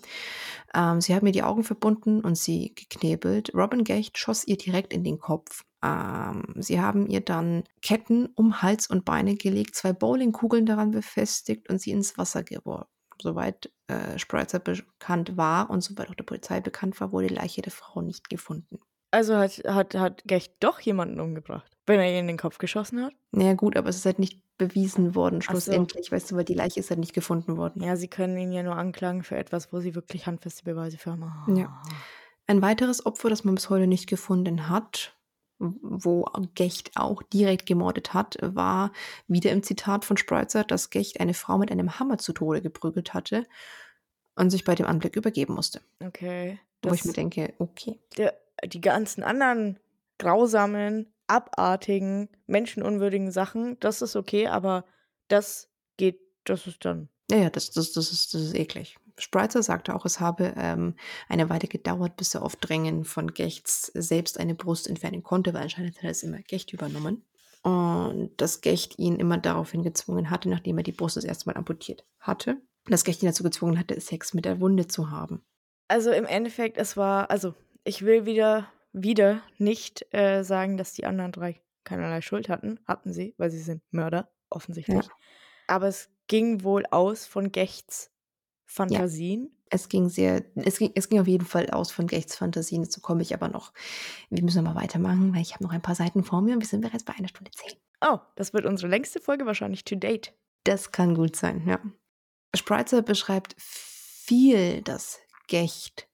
Ähm, 0.74 1.00
sie 1.00 1.14
haben 1.14 1.26
ihr 1.26 1.32
die 1.32 1.42
Augen 1.42 1.64
verbunden 1.64 2.20
und 2.20 2.36
sie 2.38 2.72
geknebelt. 2.76 3.52
Robin 3.54 3.82
Gecht 3.82 4.16
schoss 4.18 4.46
ihr 4.46 4.56
direkt 4.58 4.92
in 4.92 5.02
den 5.02 5.18
Kopf. 5.18 5.64
Ähm, 5.84 6.42
sie 6.56 6.80
haben 6.80 7.06
ihr 7.06 7.20
dann 7.20 7.64
Ketten 7.82 8.26
um 8.34 8.62
Hals 8.62 8.88
und 8.88 9.04
Beine 9.04 9.34
gelegt, 9.36 9.74
zwei 9.74 9.92
Bowlingkugeln 9.92 10.64
daran 10.64 10.92
befestigt 10.92 11.68
und 11.68 11.80
sie 11.80 11.90
ins 11.90 12.16
Wasser 12.16 12.42
geworfen. 12.42 12.88
Soweit 13.20 13.70
äh, 13.86 14.18
Spreitzer 14.18 14.58
bekannt 14.58 15.36
war 15.36 15.70
und 15.70 15.82
soweit 15.82 16.08
auch 16.08 16.14
der 16.14 16.24
Polizei 16.24 16.60
bekannt 16.60 17.00
war, 17.00 17.12
wurde 17.12 17.28
die 17.28 17.34
Leiche 17.34 17.62
der 17.62 17.72
Frau 17.72 18.00
nicht 18.00 18.28
gefunden. 18.30 18.80
also 19.10 19.36
hat, 19.36 19.62
hat, 19.66 19.94
hat 19.94 20.22
Gecht 20.26 20.54
doch 20.60 20.80
jemanden 20.80 21.20
umgebracht, 21.20 21.70
wenn 21.86 22.00
er 22.00 22.10
ihr 22.10 22.18
in 22.18 22.26
den 22.26 22.38
Kopf 22.38 22.58
geschossen 22.58 23.04
hat. 23.04 23.12
Naja 23.30 23.54
gut, 23.54 23.76
aber 23.76 23.90
es 23.90 23.96
ist 23.96 24.06
halt 24.06 24.18
nicht 24.18 24.40
bewiesen 24.56 25.14
worden, 25.14 25.40
Ach 25.42 25.46
so. 25.46 25.50
schlussendlich, 25.52 26.10
weißt 26.10 26.30
du, 26.30 26.36
weil 26.36 26.44
die 26.44 26.54
Leiche 26.54 26.80
ist 26.80 26.90
halt 26.90 27.00
nicht 27.00 27.12
gefunden 27.12 27.56
worden. 27.56 27.82
Ja, 27.82 27.96
sie 27.96 28.08
können 28.08 28.36
ihn 28.38 28.52
ja 28.52 28.62
nur 28.62 28.76
anklagen 28.76 29.22
für 29.22 29.36
etwas, 29.36 29.72
wo 29.72 29.80
sie 29.80 29.94
wirklich 29.94 30.26
handfeste 30.26 30.64
Beweise 30.64 30.96
für 30.96 31.10
haben. 31.10 31.56
Ja. 31.56 31.82
Ein 32.46 32.62
weiteres 32.62 33.04
Opfer, 33.06 33.30
das 33.30 33.44
man 33.44 33.54
bis 33.54 33.70
heute 33.70 33.86
nicht 33.86 34.08
gefunden 34.08 34.68
hat, 34.68 35.16
wo 35.82 36.26
Gecht 36.54 36.92
auch 36.96 37.22
direkt 37.22 37.66
gemordet 37.66 38.14
hat, 38.14 38.36
war 38.40 38.92
wieder 39.28 39.50
im 39.52 39.62
Zitat 39.62 40.04
von 40.04 40.16
Spreitzer, 40.16 40.64
dass 40.64 40.90
Gecht 40.90 41.20
eine 41.20 41.34
Frau 41.34 41.58
mit 41.58 41.70
einem 41.70 41.98
Hammer 41.98 42.18
zu 42.18 42.32
Tode 42.32 42.62
geprügelt 42.62 43.14
hatte 43.14 43.46
und 44.36 44.50
sich 44.50 44.64
bei 44.64 44.74
dem 44.74 44.86
Anblick 44.86 45.16
übergeben 45.16 45.54
musste. 45.54 45.80
Okay. 46.00 46.58
Wo 46.82 46.92
ich 46.92 47.04
mir 47.04 47.12
denke, 47.12 47.54
okay. 47.58 47.98
der, 48.16 48.34
die 48.64 48.80
ganzen 48.80 49.22
anderen 49.22 49.78
grausamen, 50.18 51.12
abartigen, 51.26 52.28
menschenunwürdigen 52.46 53.30
Sachen, 53.30 53.78
das 53.80 54.02
ist 54.02 54.16
okay, 54.16 54.48
aber 54.48 54.84
das 55.28 55.68
geht, 55.96 56.20
das 56.44 56.66
ist 56.66 56.84
dann. 56.84 57.08
Ja, 57.30 57.38
ja, 57.38 57.50
das, 57.50 57.70
das, 57.70 57.92
das, 57.92 58.12
ist, 58.12 58.34
das 58.34 58.42
ist 58.42 58.54
eklig. 58.54 58.98
Spritzer 59.18 59.62
sagte 59.62 59.94
auch, 59.94 60.04
es 60.04 60.20
habe 60.20 60.54
ähm, 60.56 60.94
eine 61.28 61.48
Weile 61.48 61.68
gedauert, 61.68 62.16
bis 62.16 62.34
er 62.34 62.42
auf 62.42 62.56
Drängen 62.56 63.04
von 63.04 63.32
Gechts 63.32 63.86
selbst 63.94 64.38
eine 64.38 64.54
Brust 64.54 64.88
entfernen 64.88 65.22
konnte, 65.22 65.54
weil 65.54 65.62
anscheinend 65.62 65.96
hat 65.96 66.04
er 66.04 66.10
es 66.10 66.22
immer 66.22 66.38
Gecht 66.38 66.72
übernommen. 66.72 67.24
Und 67.62 68.32
dass 68.36 68.60
Gecht 68.60 68.98
ihn 68.98 69.16
immer 69.16 69.38
daraufhin 69.38 69.82
gezwungen 69.82 70.30
hatte, 70.30 70.48
nachdem 70.50 70.78
er 70.78 70.84
die 70.84 70.92
Brust 70.92 71.16
das 71.16 71.24
erste 71.24 71.48
Mal 71.48 71.56
amputiert 71.56 72.04
hatte, 72.20 72.60
dass 72.86 73.04
Gecht 73.04 73.22
ihn 73.22 73.26
dazu 73.28 73.42
gezwungen 73.42 73.78
hatte, 73.78 73.98
Sex 74.00 74.34
mit 74.34 74.44
der 74.44 74.60
Wunde 74.60 74.86
zu 74.88 75.10
haben. 75.10 75.42
Also 75.88 76.10
im 76.10 76.26
Endeffekt, 76.26 76.76
es 76.76 76.96
war, 76.96 77.30
also 77.30 77.54
ich 77.84 78.04
will 78.04 78.26
wieder, 78.26 78.68
wieder 78.92 79.42
nicht 79.58 80.06
äh, 80.12 80.42
sagen, 80.42 80.76
dass 80.76 80.92
die 80.92 81.06
anderen 81.06 81.32
drei 81.32 81.60
keinerlei 81.84 82.20
Schuld 82.20 82.48
hatten. 82.48 82.80
Hatten 82.86 83.12
sie, 83.12 83.34
weil 83.38 83.50
sie 83.50 83.60
sind 83.60 83.82
Mörder, 83.90 84.30
offensichtlich. 84.50 85.06
Ja. 85.06 85.12
Aber 85.66 85.86
es 85.86 86.10
ging 86.26 86.64
wohl 86.64 86.84
aus 86.90 87.26
von 87.26 87.52
Gechts 87.52 88.10
Fantasien. 88.66 89.50
Es 89.70 89.88
ging 89.88 90.08
sehr, 90.08 90.44
es 90.54 90.78
ging, 90.78 90.92
es 90.94 91.08
ging 91.08 91.20
auf 91.20 91.26
jeden 91.26 91.46
Fall 91.46 91.70
aus 91.70 91.90
von 91.90 92.06
Gechts 92.06 92.36
Fantasien, 92.36 92.82
dazu 92.82 93.00
komme 93.00 93.22
ich 93.22 93.34
aber 93.34 93.48
noch. 93.48 93.72
Wir 94.30 94.42
müssen 94.44 94.62
mal 94.62 94.74
weitermachen, 94.74 95.34
weil 95.34 95.42
ich 95.42 95.54
habe 95.54 95.64
noch 95.64 95.72
ein 95.72 95.82
paar 95.82 95.94
Seiten 95.94 96.22
vor 96.22 96.42
mir 96.42 96.54
und 96.54 96.60
wir 96.60 96.68
sind 96.68 96.82
bereits 96.82 97.04
bei 97.04 97.14
einer 97.14 97.28
Stunde 97.28 97.50
zehn. 97.50 97.76
Oh, 98.00 98.18
das 98.36 98.52
wird 98.52 98.66
unsere 98.66 98.88
längste 98.88 99.20
Folge 99.20 99.46
wahrscheinlich 99.46 99.84
to 99.84 99.96
date. 99.96 100.32
Das 100.64 100.92
kann 100.92 101.14
gut 101.14 101.36
sein, 101.36 101.66
ja. 101.66 101.80
Spritzer 102.54 103.02
beschreibt 103.02 103.56
viel, 103.58 104.82
dass 104.82 105.18
Gecht 105.48 106.08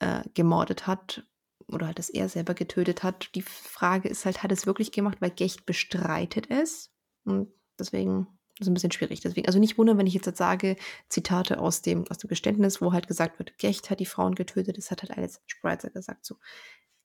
äh, 0.00 0.22
gemordet 0.34 0.86
hat 0.86 1.26
oder 1.66 1.86
halt, 1.86 1.98
dass 1.98 2.10
er 2.10 2.28
selber 2.28 2.54
getötet 2.54 3.02
hat. 3.02 3.34
Die 3.34 3.42
Frage 3.42 4.08
ist 4.08 4.24
halt, 4.24 4.42
hat 4.42 4.50
er 4.50 4.56
es 4.56 4.66
wirklich 4.66 4.92
gemacht, 4.92 5.18
weil 5.20 5.30
Gecht 5.30 5.66
bestreitet 5.66 6.50
es? 6.50 6.92
Und 7.24 7.52
deswegen 7.78 8.26
ist 8.62 8.70
ein 8.70 8.74
bisschen 8.74 8.92
schwierig. 8.92 9.20
Deswegen, 9.20 9.46
also 9.46 9.58
nicht 9.58 9.78
wundern, 9.78 9.98
wenn 9.98 10.06
ich 10.06 10.14
jetzt, 10.14 10.36
sage, 10.36 10.76
Zitate 11.08 11.58
aus 11.58 11.82
dem, 11.82 12.04
aus 12.08 12.18
dem 12.18 12.28
Geständnis, 12.28 12.80
wo 12.80 12.92
halt 12.92 13.08
gesagt 13.08 13.38
wird, 13.38 13.58
Gecht 13.58 13.90
hat 13.90 14.00
die 14.00 14.06
Frauen 14.06 14.34
getötet. 14.34 14.78
Das 14.78 14.90
hat 14.90 15.02
halt 15.02 15.16
alles 15.16 15.40
Spritzer 15.46 15.90
gesagt, 15.90 16.24
so. 16.24 16.36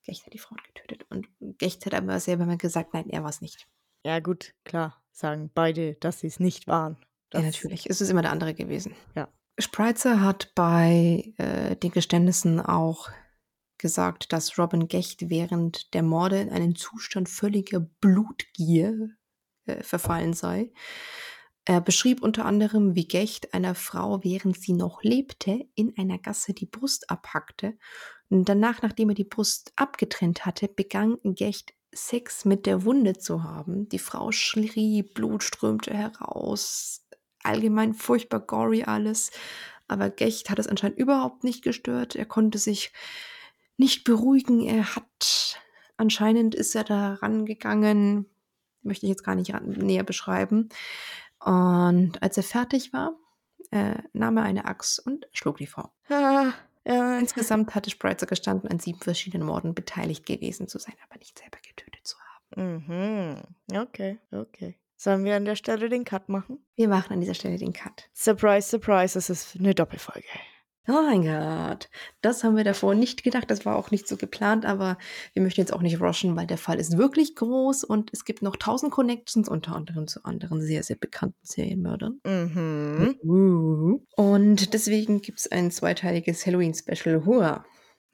Gecht 0.04 0.26
hat 0.26 0.34
die 0.34 0.40
Frauen 0.40 0.62
getötet. 0.74 1.06
Und 1.10 1.28
Gecht 1.58 1.86
hat 1.86 1.94
aber 1.94 2.20
selber 2.20 2.46
mal 2.46 2.58
gesagt, 2.58 2.94
nein, 2.94 3.10
er 3.10 3.24
war 3.24 3.30
es 3.30 3.42
nicht. 3.42 3.68
Ja, 4.06 4.20
gut, 4.20 4.54
klar, 4.64 5.02
sagen 5.12 5.52
beide, 5.54 5.96
dass 5.96 6.22
sie 6.22 6.28
es 6.28 6.40
nicht 6.40 6.68
waren. 6.68 6.98
Das, 7.30 7.42
ja, 7.42 7.48
natürlich. 7.48 7.90
Es 7.90 8.00
ist 8.00 8.10
immer 8.10 8.22
der 8.22 8.32
andere 8.32 8.54
gewesen. 8.54 8.96
Ja. 9.16 9.28
Spritzer 9.60 10.22
hat 10.22 10.54
bei 10.56 11.34
äh, 11.38 11.76
den 11.76 11.92
Geständnissen 11.92 12.62
auch 12.62 13.10
gesagt, 13.78 14.34
dass 14.34 14.58
Robin 14.58 14.88
Gecht 14.88 15.30
während 15.30 15.94
der 15.94 16.04
Morde 16.04 16.40
in 16.40 16.50
einen 16.50 16.76
Zustand 16.76 17.30
völliger 17.30 17.80
Blutgier 17.80 19.10
äh, 19.66 19.84
verfallen 19.84 20.34
sei. 20.34 20.72
Er 21.70 21.82
beschrieb 21.82 22.22
unter 22.22 22.46
anderem, 22.46 22.96
wie 22.96 23.10
Gecht 23.10 23.54
einer 23.54 23.76
Frau, 23.76 24.24
während 24.24 24.58
sie 24.58 24.72
noch 24.72 25.04
lebte, 25.04 25.68
in 25.76 25.94
einer 25.98 26.18
Gasse 26.18 26.54
die 26.54 26.66
Brust 26.66 27.10
abhackte. 27.10 27.78
Und 28.30 28.48
danach, 28.48 28.82
nachdem 28.84 29.10
er 29.10 29.16
die 29.16 29.26
Brust 29.26 29.74
abgetrennt 29.76 30.46
hatte, 30.46 30.70
begann 30.70 31.18
Gecht 31.24 31.74
Sex 31.94 32.46
mit 32.46 32.68
der 32.68 32.86
Wunde 32.86 33.18
zu 33.18 33.44
haben. 33.44 33.90
Die 33.90 34.00
Frau 34.00 34.32
schrie, 34.32 35.04
Blut 35.04 35.44
strömte 35.44 35.94
heraus. 35.94 37.06
Allgemein 37.44 37.94
furchtbar 37.94 38.40
gory 38.40 38.84
alles. 38.84 39.32
Aber 39.90 40.10
Gecht 40.10 40.50
hat 40.50 40.60
es 40.60 40.68
anscheinend 40.68 40.98
überhaupt 40.98 41.44
nicht 41.44 41.66
gestört. 41.66 42.16
Er 42.16 42.26
konnte 42.26 42.60
sich 42.60 42.94
nicht 43.76 44.06
beruhigen. 44.06 44.62
Er 44.62 44.96
hat, 44.96 45.60
anscheinend 45.98 46.56
ist 46.56 46.76
er 46.76 46.86
da 46.86 47.16
rangegangen, 47.16 48.26
möchte 48.84 49.06
ich 49.06 49.10
jetzt 49.10 49.26
gar 49.26 49.36
nicht 49.36 49.54
näher 49.62 50.04
beschreiben. 50.06 50.70
Und 51.48 52.22
als 52.22 52.36
er 52.36 52.44
fertig 52.44 52.92
war, 52.92 53.16
äh, 53.72 53.96
nahm 54.12 54.36
er 54.36 54.44
eine 54.44 54.66
Axt 54.66 55.00
und 55.00 55.30
schlug 55.32 55.58
die 55.58 55.66
Frau. 55.66 55.90
Ah, 56.10 56.52
ja, 56.86 57.18
Insgesamt 57.20 57.74
hatte 57.74 57.90
Spritzer 57.90 58.26
gestanden, 58.26 58.70
an 58.70 58.80
sieben 58.80 59.00
verschiedenen 59.00 59.48
Morden 59.48 59.74
beteiligt 59.74 60.26
gewesen 60.26 60.68
zu 60.68 60.78
sein, 60.78 60.96
aber 61.08 61.18
nicht 61.18 61.40
selber 61.40 61.60
getötet 61.66 62.06
zu 62.06 62.18
haben. 62.20 62.84
Mhm. 62.86 63.78
Okay, 63.78 64.20
okay. 64.32 64.78
Sollen 64.98 65.24
wir 65.24 65.38
an 65.38 65.46
der 65.46 65.56
Stelle 65.56 65.88
den 65.88 66.04
Cut 66.04 66.28
machen? 66.28 66.60
Wir 66.76 66.90
machen 66.90 67.14
an 67.14 67.22
dieser 67.22 67.34
Stelle 67.34 67.58
den 67.58 67.72
Cut. 67.72 68.10
Surprise, 68.14 68.68
surprise, 68.68 69.18
es 69.18 69.30
ist 69.30 69.56
eine 69.58 69.74
Doppelfolge. 69.74 70.28
Oh 70.90 70.94
mein 70.94 71.24
Gott, 71.24 71.90
das 72.22 72.46
haben 72.46 72.56
wir 72.56 72.64
davor 72.64 72.96
nicht 72.96 73.24
gedacht. 73.24 73.52
Das 73.52 73.66
war 73.66 73.76
auch 73.76 73.92
nicht 73.92 74.08
so 74.08 74.16
geplant, 74.16 74.66
aber 74.66 74.98
wir 75.34 75.44
möchten 75.44 75.60
jetzt 75.60 75.74
auch 75.74 75.82
nicht 75.82 76.00
rushen, 76.00 76.36
weil 76.38 76.48
der 76.48 76.58
Fall 76.58 76.80
ist 76.80 76.98
wirklich 76.98 77.36
groß 77.36 77.84
und 77.84 78.10
es 78.14 78.24
gibt 78.24 78.42
noch 78.42 78.56
tausend 78.56 78.94
Connections, 78.94 79.50
unter 79.50 79.76
anderem 79.76 80.08
zu 80.08 80.24
anderen 80.24 80.62
sehr, 80.62 80.84
sehr 80.84 80.96
bekannten 80.96 81.40
Serienmördern. 81.42 82.22
Mhm. 82.26 83.18
Uh. 83.22 84.00
Und 84.16 84.74
deswegen 84.74 85.22
gibt 85.22 85.40
es 85.40 85.52
ein 85.52 85.72
zweiteiliges 85.72 86.46
Halloween-Special. 86.46 87.26
Hurra! 87.26 87.66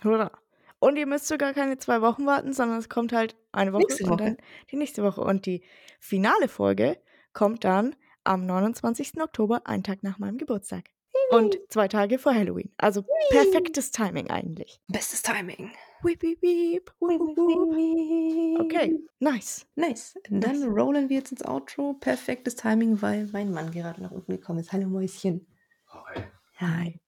Hurra. 0.04 0.32
Und 0.80 0.98
ihr 0.98 1.06
müsst 1.06 1.28
sogar 1.28 1.54
keine 1.54 1.78
zwei 1.78 2.02
Wochen 2.02 2.26
warten, 2.26 2.54
sondern 2.54 2.80
es 2.80 2.90
kommt 2.90 3.14
halt 3.14 3.38
eine 3.52 3.72
Woche 3.72 3.84
Nächste 3.84 4.04
und 4.04 4.10
Woche. 4.10 4.24
dann 4.24 4.38
die 4.72 4.78
nächste 4.78 5.04
Woche. 5.04 5.22
Und 5.22 5.46
die 5.46 5.64
finale 6.00 6.48
Folge 6.48 6.98
kommt 7.34 7.64
dann 7.64 7.96
am 8.24 8.46
29. 8.46 9.22
Oktober, 9.22 9.62
einen 9.66 9.84
Tag 9.84 10.04
nach 10.04 10.18
meinem 10.18 10.38
Geburtstag. 10.38 10.90
Und 11.30 11.58
zwei 11.70 11.88
Tage 11.88 12.20
vor 12.20 12.34
Halloween. 12.34 12.72
Also 12.78 13.04
perfektes 13.30 13.92
Timing 13.92 14.30
eigentlich. 14.30 14.80
Bestes 14.88 15.22
Timing. 15.22 15.72
Weep, 16.04 16.22
weep, 16.22 16.42
weep. 16.42 16.92
Wup, 17.00 17.20
wup, 17.20 17.38
wup. 17.38 18.60
Okay, 18.66 19.00
nice. 19.20 19.66
Nice. 19.76 20.16
Dann 20.30 20.40
Nice. 20.60 20.66
rollen 20.68 21.10
wir 21.10 21.18
jetzt 21.18 21.32
ins 21.32 21.46
Outro. 21.46 21.94
Perfektes 21.94 22.56
Timing, 22.56 23.02
weil 23.02 23.28
mein 23.32 23.52
Mann 23.52 23.72
gerade 23.72 24.02
nach 24.02 24.12
unten 24.12 24.34
gekommen 24.34 24.60
ist. 24.60 24.72
Hallo 24.74 24.88
Mäuschen. 24.88 25.48
Hi. 25.88 26.24
Hi. 26.58 27.00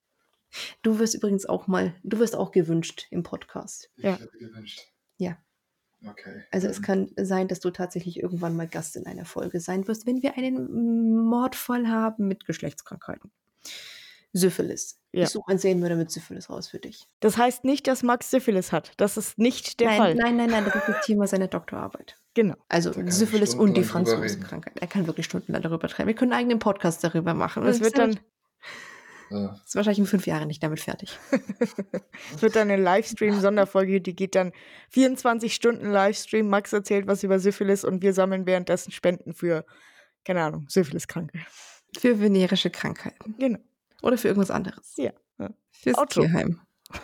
Du 0.82 1.00
wirst 1.00 1.16
übrigens 1.16 1.46
auch 1.46 1.68
mal, 1.68 1.94
du 2.04 2.18
wirst 2.20 2.36
auch 2.36 2.52
gewünscht 2.52 3.08
im 3.12 3.24
Podcast. 3.24 3.92
Ich 3.98 4.06
Ja. 4.06 4.14
hätte 4.18 4.38
gewünscht. 4.38 4.82
Ja. 5.18 5.38
Okay. 6.08 6.44
Also 6.52 6.68
es 6.68 6.82
kann 6.82 7.12
sein, 7.18 7.48
dass 7.48 7.60
du 7.60 7.72
tatsächlich 7.72 8.20
irgendwann 8.22 8.56
mal 8.56 8.68
Gast 8.68 8.96
in 8.96 9.06
einer 9.08 9.26
Folge 9.26 9.60
sein 9.60 9.88
wirst, 9.88 10.06
wenn 10.06 10.22
wir 10.22 10.36
einen 10.38 11.18
Mordfall 11.26 11.90
haben 11.90 12.28
mit 12.28 12.46
Geschlechtskrankheiten. 12.46 13.32
Syphilis. 14.38 15.00
Ja. 15.14 15.24
Ich 15.24 15.30
suche 15.30 15.50
einen 15.50 15.60
Serienmörder 15.60 15.96
mit 15.96 16.12
Syphilis 16.12 16.50
raus 16.50 16.68
für 16.68 16.78
dich. 16.78 17.08
Das 17.22 17.38
heißt 17.38 17.64
nicht, 17.64 17.88
dass 17.88 18.04
Max 18.04 18.30
Syphilis 18.30 18.74
hat. 18.74 18.92
Das 18.98 19.16
ist 19.16 19.38
nicht 19.38 19.80
der 19.80 19.88
nein, 19.88 19.98
Fall. 19.98 20.16
nein, 20.16 20.36
nein, 20.36 20.50
nein, 20.50 20.66
das 20.66 20.76
ist 20.76 20.88
das 20.90 21.06
Thema 21.06 21.26
seiner 21.26 21.48
Doktorarbeit. 21.48 22.18
Genau. 22.34 22.56
Also 22.68 22.92
Syphilis 23.08 23.56
und 23.56 23.76
die 23.78 23.86
Franzosenkrankheit. 23.86 24.78
Er 24.82 24.88
kann 24.88 25.08
wirklich 25.08 25.26
stundenlang 25.26 25.62
darüber 25.62 25.88
treiben. 25.88 26.08
Wir 26.08 26.16
können 26.16 26.34
einen 26.34 26.42
eigenen 26.42 26.60
Podcast 26.60 27.02
darüber 27.02 27.34
machen. 27.34 27.64
Und 27.64 27.70
es 27.70 27.80
wird 27.80 27.98
dann, 27.98 28.20
Ja. 29.30 29.58
ist 29.66 29.74
wahrscheinlich 29.74 30.00
in 30.00 30.06
fünf 30.06 30.28
Jahren 30.28 30.50
nicht 30.50 30.62
damit 30.62 30.82
fertig. 30.82 31.18
es 32.36 32.42
wird 32.42 32.58
dann 32.58 32.70
eine 32.70 32.82
Livestream-Sonderfolge, 32.84 34.02
die 34.02 34.18
geht 34.18 34.36
dann 34.36 34.52
24 34.90 35.56
Stunden 35.56 35.90
Livestream. 35.92 36.50
Max 36.50 36.74
erzählt 36.74 37.08
was 37.08 37.24
über 37.24 37.40
Syphilis 37.40 37.86
und 37.86 38.02
wir 38.02 38.14
sammeln 38.14 38.46
währenddessen 38.46 38.92
Spenden 38.92 39.34
für, 39.34 39.66
keine 40.26 40.44
Ahnung, 40.44 40.66
Syphilis-Kranke. 40.68 41.40
Für 41.98 42.20
venerische 42.20 42.70
Krankheiten. 42.70 43.36
Genau. 43.40 43.60
Oder 44.02 44.18
für 44.18 44.28
irgendwas 44.28 44.52
anderes. 44.52 44.94
Ja. 44.98 45.12
Fürs 45.72 45.98
Outro. 45.98 46.22
Tierheim. 46.22 46.62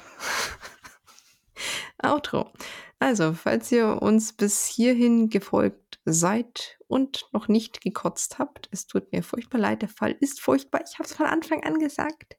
Outro. 2.04 2.52
Also, 3.00 3.34
falls 3.34 3.72
ihr 3.72 4.02
uns 4.02 4.34
bis 4.34 4.66
hierhin 4.66 5.30
gefolgt 5.30 6.00
seid 6.06 6.78
und 6.88 7.26
noch 7.32 7.48
nicht 7.48 7.82
gekotzt 7.82 8.40
habt, 8.40 8.70
es 8.72 8.88
tut 8.88 9.12
mir 9.12 9.24
furchtbar 9.24 9.60
leid, 9.60 9.82
der 9.82 9.90
Fall 9.90 10.16
ist 10.20 10.42
furchtbar. 10.42 10.82
Ich 10.88 11.00
habe 11.00 11.08
es 11.08 11.14
von 11.14 11.26
Anfang 11.26 11.64
an 11.64 11.80
gesagt. 11.80 12.38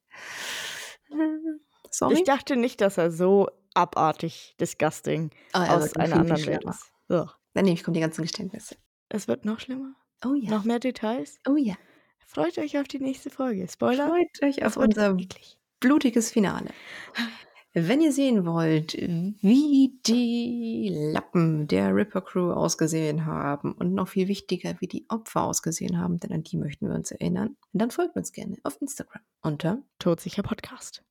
Äh, 1.10 1.58
Sorry. 1.90 2.14
Ich 2.14 2.24
dachte 2.24 2.56
nicht, 2.56 2.80
dass 2.80 2.96
er 2.96 3.10
so 3.10 3.48
abartig 3.74 4.56
disgusting 4.60 5.30
Ah, 5.52 5.66
er 5.66 5.76
aus 5.76 5.96
einer 5.96 6.16
anderen 6.16 6.46
Welt 6.46 6.64
ist. 6.64 6.92
Ugh. 7.10 7.28
Dann 7.54 7.64
nehme 7.64 7.74
ich 7.74 7.84
kommen 7.84 7.94
die 7.94 8.00
ganzen 8.00 8.22
Geständnisse. 8.22 8.76
Es 9.08 9.28
wird 9.28 9.44
noch 9.44 9.60
schlimmer. 9.60 9.94
Oh 10.24 10.34
ja. 10.34 10.50
Noch 10.50 10.64
mehr 10.64 10.78
Details. 10.78 11.38
Oh 11.48 11.56
ja. 11.56 11.74
Freut 12.32 12.56
euch 12.56 12.78
auf 12.78 12.88
die 12.88 12.98
nächste 12.98 13.28
Folge. 13.28 13.68
Spoiler. 13.68 14.08
Freut 14.08 14.42
euch 14.42 14.64
auf 14.64 14.78
unser 14.78 15.10
eklig. 15.18 15.58
blutiges 15.80 16.30
Finale. 16.30 16.70
Wenn 17.74 18.00
ihr 18.00 18.12
sehen 18.12 18.46
wollt, 18.46 18.94
wie 18.94 19.98
die 20.06 20.90
Lappen 21.12 21.66
der 21.68 21.94
Ripper 21.94 22.22
Crew 22.22 22.52
ausgesehen 22.52 23.26
haben 23.26 23.72
und 23.72 23.92
noch 23.92 24.08
viel 24.08 24.28
wichtiger, 24.28 24.74
wie 24.80 24.86
die 24.86 25.04
Opfer 25.08 25.42
ausgesehen 25.42 25.98
haben, 25.98 26.20
denn 26.20 26.32
an 26.32 26.42
die 26.42 26.56
möchten 26.56 26.88
wir 26.88 26.94
uns 26.94 27.10
erinnern, 27.10 27.56
dann 27.72 27.90
folgt 27.90 28.16
uns 28.16 28.32
gerne 28.32 28.56
auf 28.62 28.80
Instagram 28.80 29.22
unter. 29.42 29.82
Todsicher 29.98 30.42
Podcast. 30.42 31.02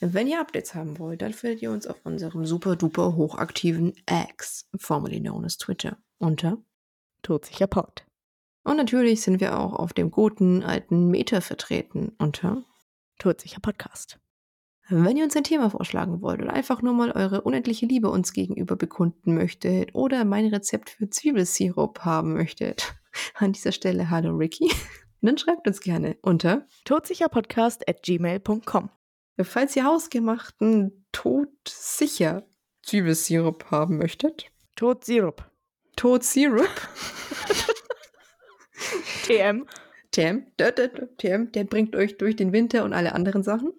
Wenn 0.00 0.28
ihr 0.28 0.40
Updates 0.40 0.76
haben 0.76 1.00
wollt, 1.00 1.22
dann 1.22 1.32
findet 1.32 1.60
ihr 1.60 1.72
uns 1.72 1.88
auf 1.88 1.98
unserem 2.04 2.46
super 2.46 2.76
duper 2.76 3.16
hochaktiven 3.16 3.94
X, 4.08 4.68
formerly 4.76 5.20
known 5.20 5.44
as 5.44 5.58
Twitter, 5.58 5.98
unter. 6.18 6.58
Todsicher 7.22 7.66
Pod. 7.66 8.07
Und 8.68 8.76
natürlich 8.76 9.22
sind 9.22 9.40
wir 9.40 9.58
auch 9.58 9.72
auf 9.72 9.94
dem 9.94 10.10
guten 10.10 10.62
alten 10.62 11.08
Meta 11.08 11.40
vertreten 11.40 12.12
unter. 12.18 12.64
Todsicher 13.18 13.60
Podcast. 13.60 14.20
Wenn 14.90 15.16
ihr 15.16 15.24
uns 15.24 15.34
ein 15.34 15.42
Thema 15.42 15.70
vorschlagen 15.70 16.20
wollt 16.20 16.42
oder 16.42 16.52
einfach 16.52 16.82
nur 16.82 16.92
mal 16.92 17.10
eure 17.12 17.40
unendliche 17.40 17.86
Liebe 17.86 18.10
uns 18.10 18.34
gegenüber 18.34 18.76
bekunden 18.76 19.34
möchtet 19.34 19.94
oder 19.94 20.26
mein 20.26 20.48
Rezept 20.48 20.90
für 20.90 21.08
Zwiebelsirup 21.08 22.00
haben 22.00 22.34
möchtet, 22.34 22.94
an 23.36 23.52
dieser 23.52 23.72
Stelle 23.72 24.10
hallo 24.10 24.36
Ricky, 24.36 24.70
dann 25.22 25.38
schreibt 25.38 25.66
uns 25.66 25.80
gerne 25.80 26.18
unter 26.20 26.66
Todsicherpodcast 26.84 27.88
at 27.88 28.02
gmail.com. 28.02 28.90
Falls 29.40 29.76
ihr 29.76 29.86
hausgemachten 29.86 31.06
Todsicher 31.12 32.46
Zwiebelsirup 32.82 33.70
haben 33.70 33.96
möchtet, 33.96 34.52
Todsirup. 34.76 35.50
Todsirup, 35.96 36.68
TM. 39.24 39.66
TM, 40.10 40.46
TM, 41.18 41.52
der 41.52 41.64
bringt 41.64 41.94
euch 41.94 42.16
durch 42.16 42.36
den 42.36 42.52
Winter 42.52 42.84
und 42.84 42.92
alle 42.92 43.14
anderen 43.14 43.42
Sachen. 43.42 43.72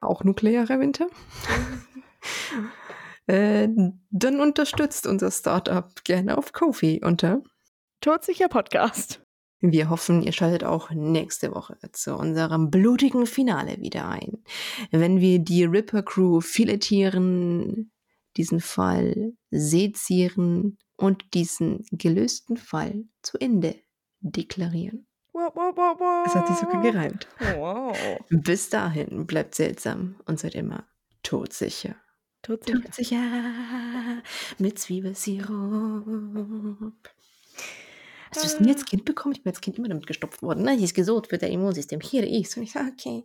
Auch 0.00 0.24
nuklearer 0.24 0.80
Winter. 0.80 1.06
äh, 3.26 3.68
dann 4.10 4.40
unterstützt 4.40 5.06
unser 5.06 5.30
Startup 5.30 5.92
gerne 6.04 6.38
auf 6.38 6.52
Kofi 6.52 7.00
unter. 7.04 7.42
Todsicher 8.00 8.48
Podcast. 8.48 9.22
Wir 9.60 9.90
hoffen, 9.90 10.22
ihr 10.22 10.32
schaltet 10.32 10.62
auch 10.62 10.90
nächste 10.90 11.52
Woche 11.52 11.76
zu 11.92 12.14
unserem 12.14 12.70
blutigen 12.70 13.26
Finale 13.26 13.78
wieder 13.80 14.08
ein. 14.08 14.44
Wenn 14.92 15.20
wir 15.20 15.40
die 15.40 15.64
Ripper 15.64 16.04
Crew 16.04 16.40
filetieren, 16.40 17.90
diesen 18.36 18.60
Fall 18.60 19.32
sezieren 19.50 20.78
und 20.98 21.32
diesen 21.32 21.86
gelösten 21.92 22.58
Fall 22.58 23.04
zu 23.22 23.38
Ende 23.38 23.76
deklarieren. 24.20 25.06
Es 26.26 26.34
hat 26.34 26.48
sich 26.48 26.56
sogar 26.56 26.82
gereimt. 26.82 27.28
Wow. 27.56 27.96
Bis 28.28 28.68
dahin 28.68 29.26
bleibt 29.26 29.54
seltsam 29.54 30.16
und 30.26 30.40
seid 30.40 30.54
immer 30.56 30.84
todsicher. 31.22 31.94
Todsicher. 32.42 32.82
Todsicher 32.82 34.22
mit 34.58 34.78
Zwiebelsirup. 34.78 35.48
Hast 38.30 38.44
du 38.44 38.48
das 38.48 38.60
nie 38.60 38.72
als 38.72 38.84
Kind 38.84 39.04
bekommen? 39.04 39.34
Ich 39.34 39.42
bin 39.42 39.52
als 39.52 39.60
Kind 39.60 39.78
immer 39.78 39.88
damit 39.88 40.06
gestopft 40.06 40.42
worden. 40.42 40.64
Na, 40.64 40.76
die 40.76 40.84
ist 40.84 40.94
gesund 40.94 41.28
für 41.28 41.38
dein 41.38 41.52
Immunsystem. 41.52 42.00
Hier 42.00 42.26
ist. 42.28 42.56
Und 42.56 42.64
ich 42.64 42.72
sage, 42.72 42.90
okay. 42.92 43.24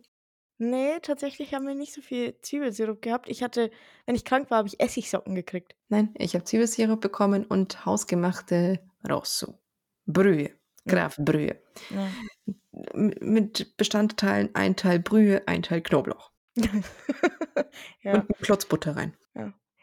Nee, 0.58 1.00
tatsächlich 1.00 1.52
haben 1.54 1.66
wir 1.66 1.74
nicht 1.74 1.92
so 1.92 2.00
viel 2.00 2.38
Zwiebelsirup 2.40 3.02
gehabt. 3.02 3.28
Ich 3.28 3.42
hatte, 3.42 3.70
wenn 4.06 4.14
ich 4.14 4.24
krank 4.24 4.50
war, 4.50 4.58
habe 4.58 4.68
ich 4.68 4.80
Essigsocken 4.80 5.34
gekriegt. 5.34 5.74
Nein, 5.88 6.14
ich 6.16 6.34
habe 6.34 6.44
Zwiebelsirup 6.44 7.00
bekommen 7.00 7.44
und 7.44 7.84
hausgemachte 7.84 8.80
Rosso. 9.08 9.58
Brühe. 10.06 10.52
Kraftbrühe. 10.86 11.60
Ja. 11.90 12.08
Mit 12.92 13.76
Bestandteilen 13.76 14.50
ein 14.54 14.76
Teil 14.76 14.98
Brühe, 14.98 15.42
ein 15.46 15.62
Teil 15.62 15.80
Knoblauch. 15.80 16.30
ja. 16.56 18.12
Und 18.12 18.20
einen 18.20 18.28
Klotz 18.42 18.66
Butter 18.66 18.96
rein. 18.96 19.16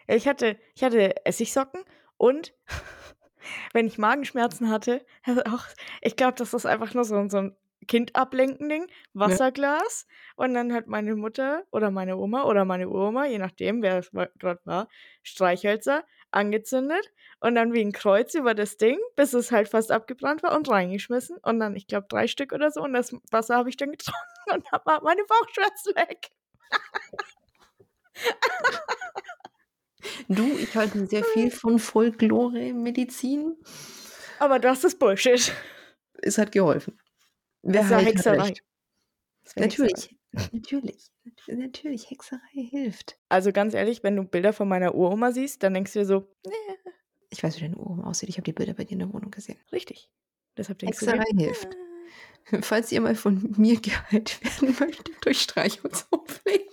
Ich 0.08 0.28
hatte, 0.28 0.58
ich 0.76 0.84
hatte 0.84 1.26
Essigsocken 1.26 1.84
und 2.18 2.54
wenn 3.74 3.88
ich 3.88 3.98
Magenschmerzen 3.98 4.70
hatte, 4.70 5.06
auch, 5.46 5.66
ich 6.02 6.16
glaube, 6.16 6.34
das 6.38 6.54
ist 6.54 6.66
einfach 6.66 6.94
nur 6.94 7.06
so, 7.06 7.28
so 7.30 7.38
ein 7.38 7.56
Kind 7.88 8.16
ablenken 8.16 8.70
Ding, 8.70 8.88
Wasserglas 9.14 10.08
und 10.36 10.54
dann 10.54 10.74
hat 10.74 10.88
meine 10.88 11.16
Mutter 11.16 11.64
oder 11.72 11.92
meine 11.92 12.18
Oma 12.18 12.44
oder 12.44 12.66
meine 12.66 12.90
Uroma, 12.90 13.26
je 13.26 13.40
nachdem, 13.40 13.82
wer 13.82 14.00
es 14.00 14.12
gerade 14.12 14.62
war, 14.66 14.88
Streichhölzer 15.24 16.04
angezündet 16.32 17.12
und 17.40 17.56
dann 17.56 17.74
wie 17.74 17.82
ein 17.82 17.92
Kreuz 17.92 18.34
über 18.36 18.54
das 18.54 18.78
Ding, 18.78 18.98
bis 19.16 19.34
es 19.34 19.52
halt 19.52 19.68
fast 19.68 19.92
abgebrannt 19.92 20.44
war 20.44 20.56
und 20.56 20.70
reingeschmissen 20.70 21.38
und 21.42 21.60
dann, 21.60 21.76
ich 21.76 21.88
glaube, 21.88 22.08
drei 22.10 22.28
Stück 22.28 22.54
oder 22.54 22.72
so 22.72 22.82
und 22.82 22.94
das 22.94 23.14
Wasser 23.32 23.56
habe 23.58 23.70
ich 23.70 23.78
dann 23.78 23.92
getrunken 23.98 24.54
und 24.54 24.66
dann 24.72 24.82
war 24.86 25.02
meine 25.04 25.24
Bauchschmerzen 25.26 25.96
weg. 25.96 26.30
Du, 30.28 30.58
ich 30.58 30.76
halte 30.76 31.06
sehr 31.08 31.24
viel 31.24 31.52
von 31.52 31.80
Folklore-Medizin. 31.80 33.58
Aber 34.40 34.60
das 34.60 34.84
ist 34.84 35.00
Bullshit. 35.00 35.54
Es 36.22 36.38
hat 36.38 36.52
geholfen. 36.52 36.98
Wer 37.64 37.74
Das 37.74 37.86
ist 37.86 37.92
ja 37.92 37.98
heilt, 37.98 38.08
hat 38.08 38.14
Hexerei. 38.16 38.54
Natürlich. 39.56 40.18
Natürlich. 40.54 41.12
Nat- 41.24 41.58
Natürlich. 41.58 42.10
Hexerei 42.10 42.40
hilft. 42.54 43.20
Also 43.30 43.52
ganz 43.52 43.74
ehrlich, 43.74 44.04
wenn 44.04 44.16
du 44.16 44.24
Bilder 44.24 44.54
von 44.54 44.68
meiner 44.68 44.96
Uroma 44.96 45.32
siehst, 45.32 45.62
dann 45.64 45.74
denkst 45.74 45.94
du 45.94 46.00
dir 46.00 46.06
so, 46.06 46.34
nee, 46.46 46.54
Ich 47.30 47.44
weiß, 47.44 47.58
wie 47.58 47.62
deine 47.62 47.78
Ohren 47.78 48.02
aussieht. 48.02 48.30
Ich 48.30 48.38
habe 48.38 48.46
die 48.46 48.54
Bilder 48.54 48.74
bei 48.74 48.84
dir 48.86 48.94
in 48.94 49.00
der 49.00 49.14
Wohnung 49.14 49.32
gesehen. 49.32 49.60
richtig. 49.72 50.10
Deshalb 50.58 50.80
denkst 50.80 51.00
Hexerei 51.02 51.24
du 51.32 51.38
dir, 51.38 51.46
hilft. 51.46 51.68
Falls 52.62 52.92
ihr 52.92 53.02
mal 53.02 53.16
von 53.16 53.54
mir 53.58 53.80
geheilt 53.80 54.44
werden 54.44 54.76
möchtet, 54.80 55.16
durch 55.26 55.42
Streichholz 55.42 56.08
auflegen. 56.12 56.68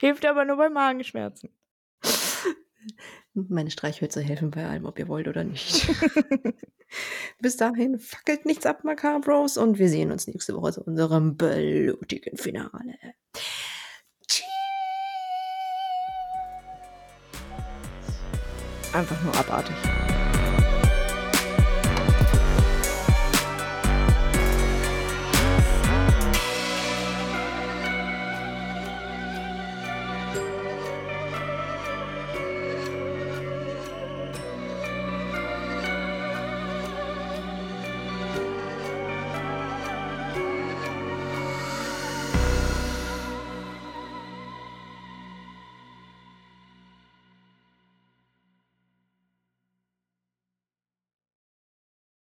hilft 0.00 0.24
aber 0.26 0.44
nur 0.44 0.56
bei 0.56 0.68
Magenschmerzen. 0.68 1.50
Meine 3.48 3.70
Streichhölzer 3.70 4.20
helfen 4.20 4.50
bei 4.50 4.66
allem, 4.66 4.86
ob 4.86 4.98
ihr 4.98 5.08
wollt 5.08 5.28
oder 5.28 5.44
nicht. 5.44 5.88
Bis 7.40 7.56
dahin, 7.56 7.98
fackelt 7.98 8.46
nichts 8.46 8.66
ab, 8.66 8.84
Macabros, 8.84 9.56
und 9.56 9.78
wir 9.78 9.88
sehen 9.88 10.10
uns 10.10 10.26
nächste 10.26 10.54
Woche 10.54 10.72
zu 10.72 10.82
unserem 10.82 11.36
blutigen 11.36 12.36
Finale. 12.36 12.94
Tschüss. 14.26 14.44
Einfach 18.92 19.22
nur 19.22 19.34
abartig. 19.36 19.76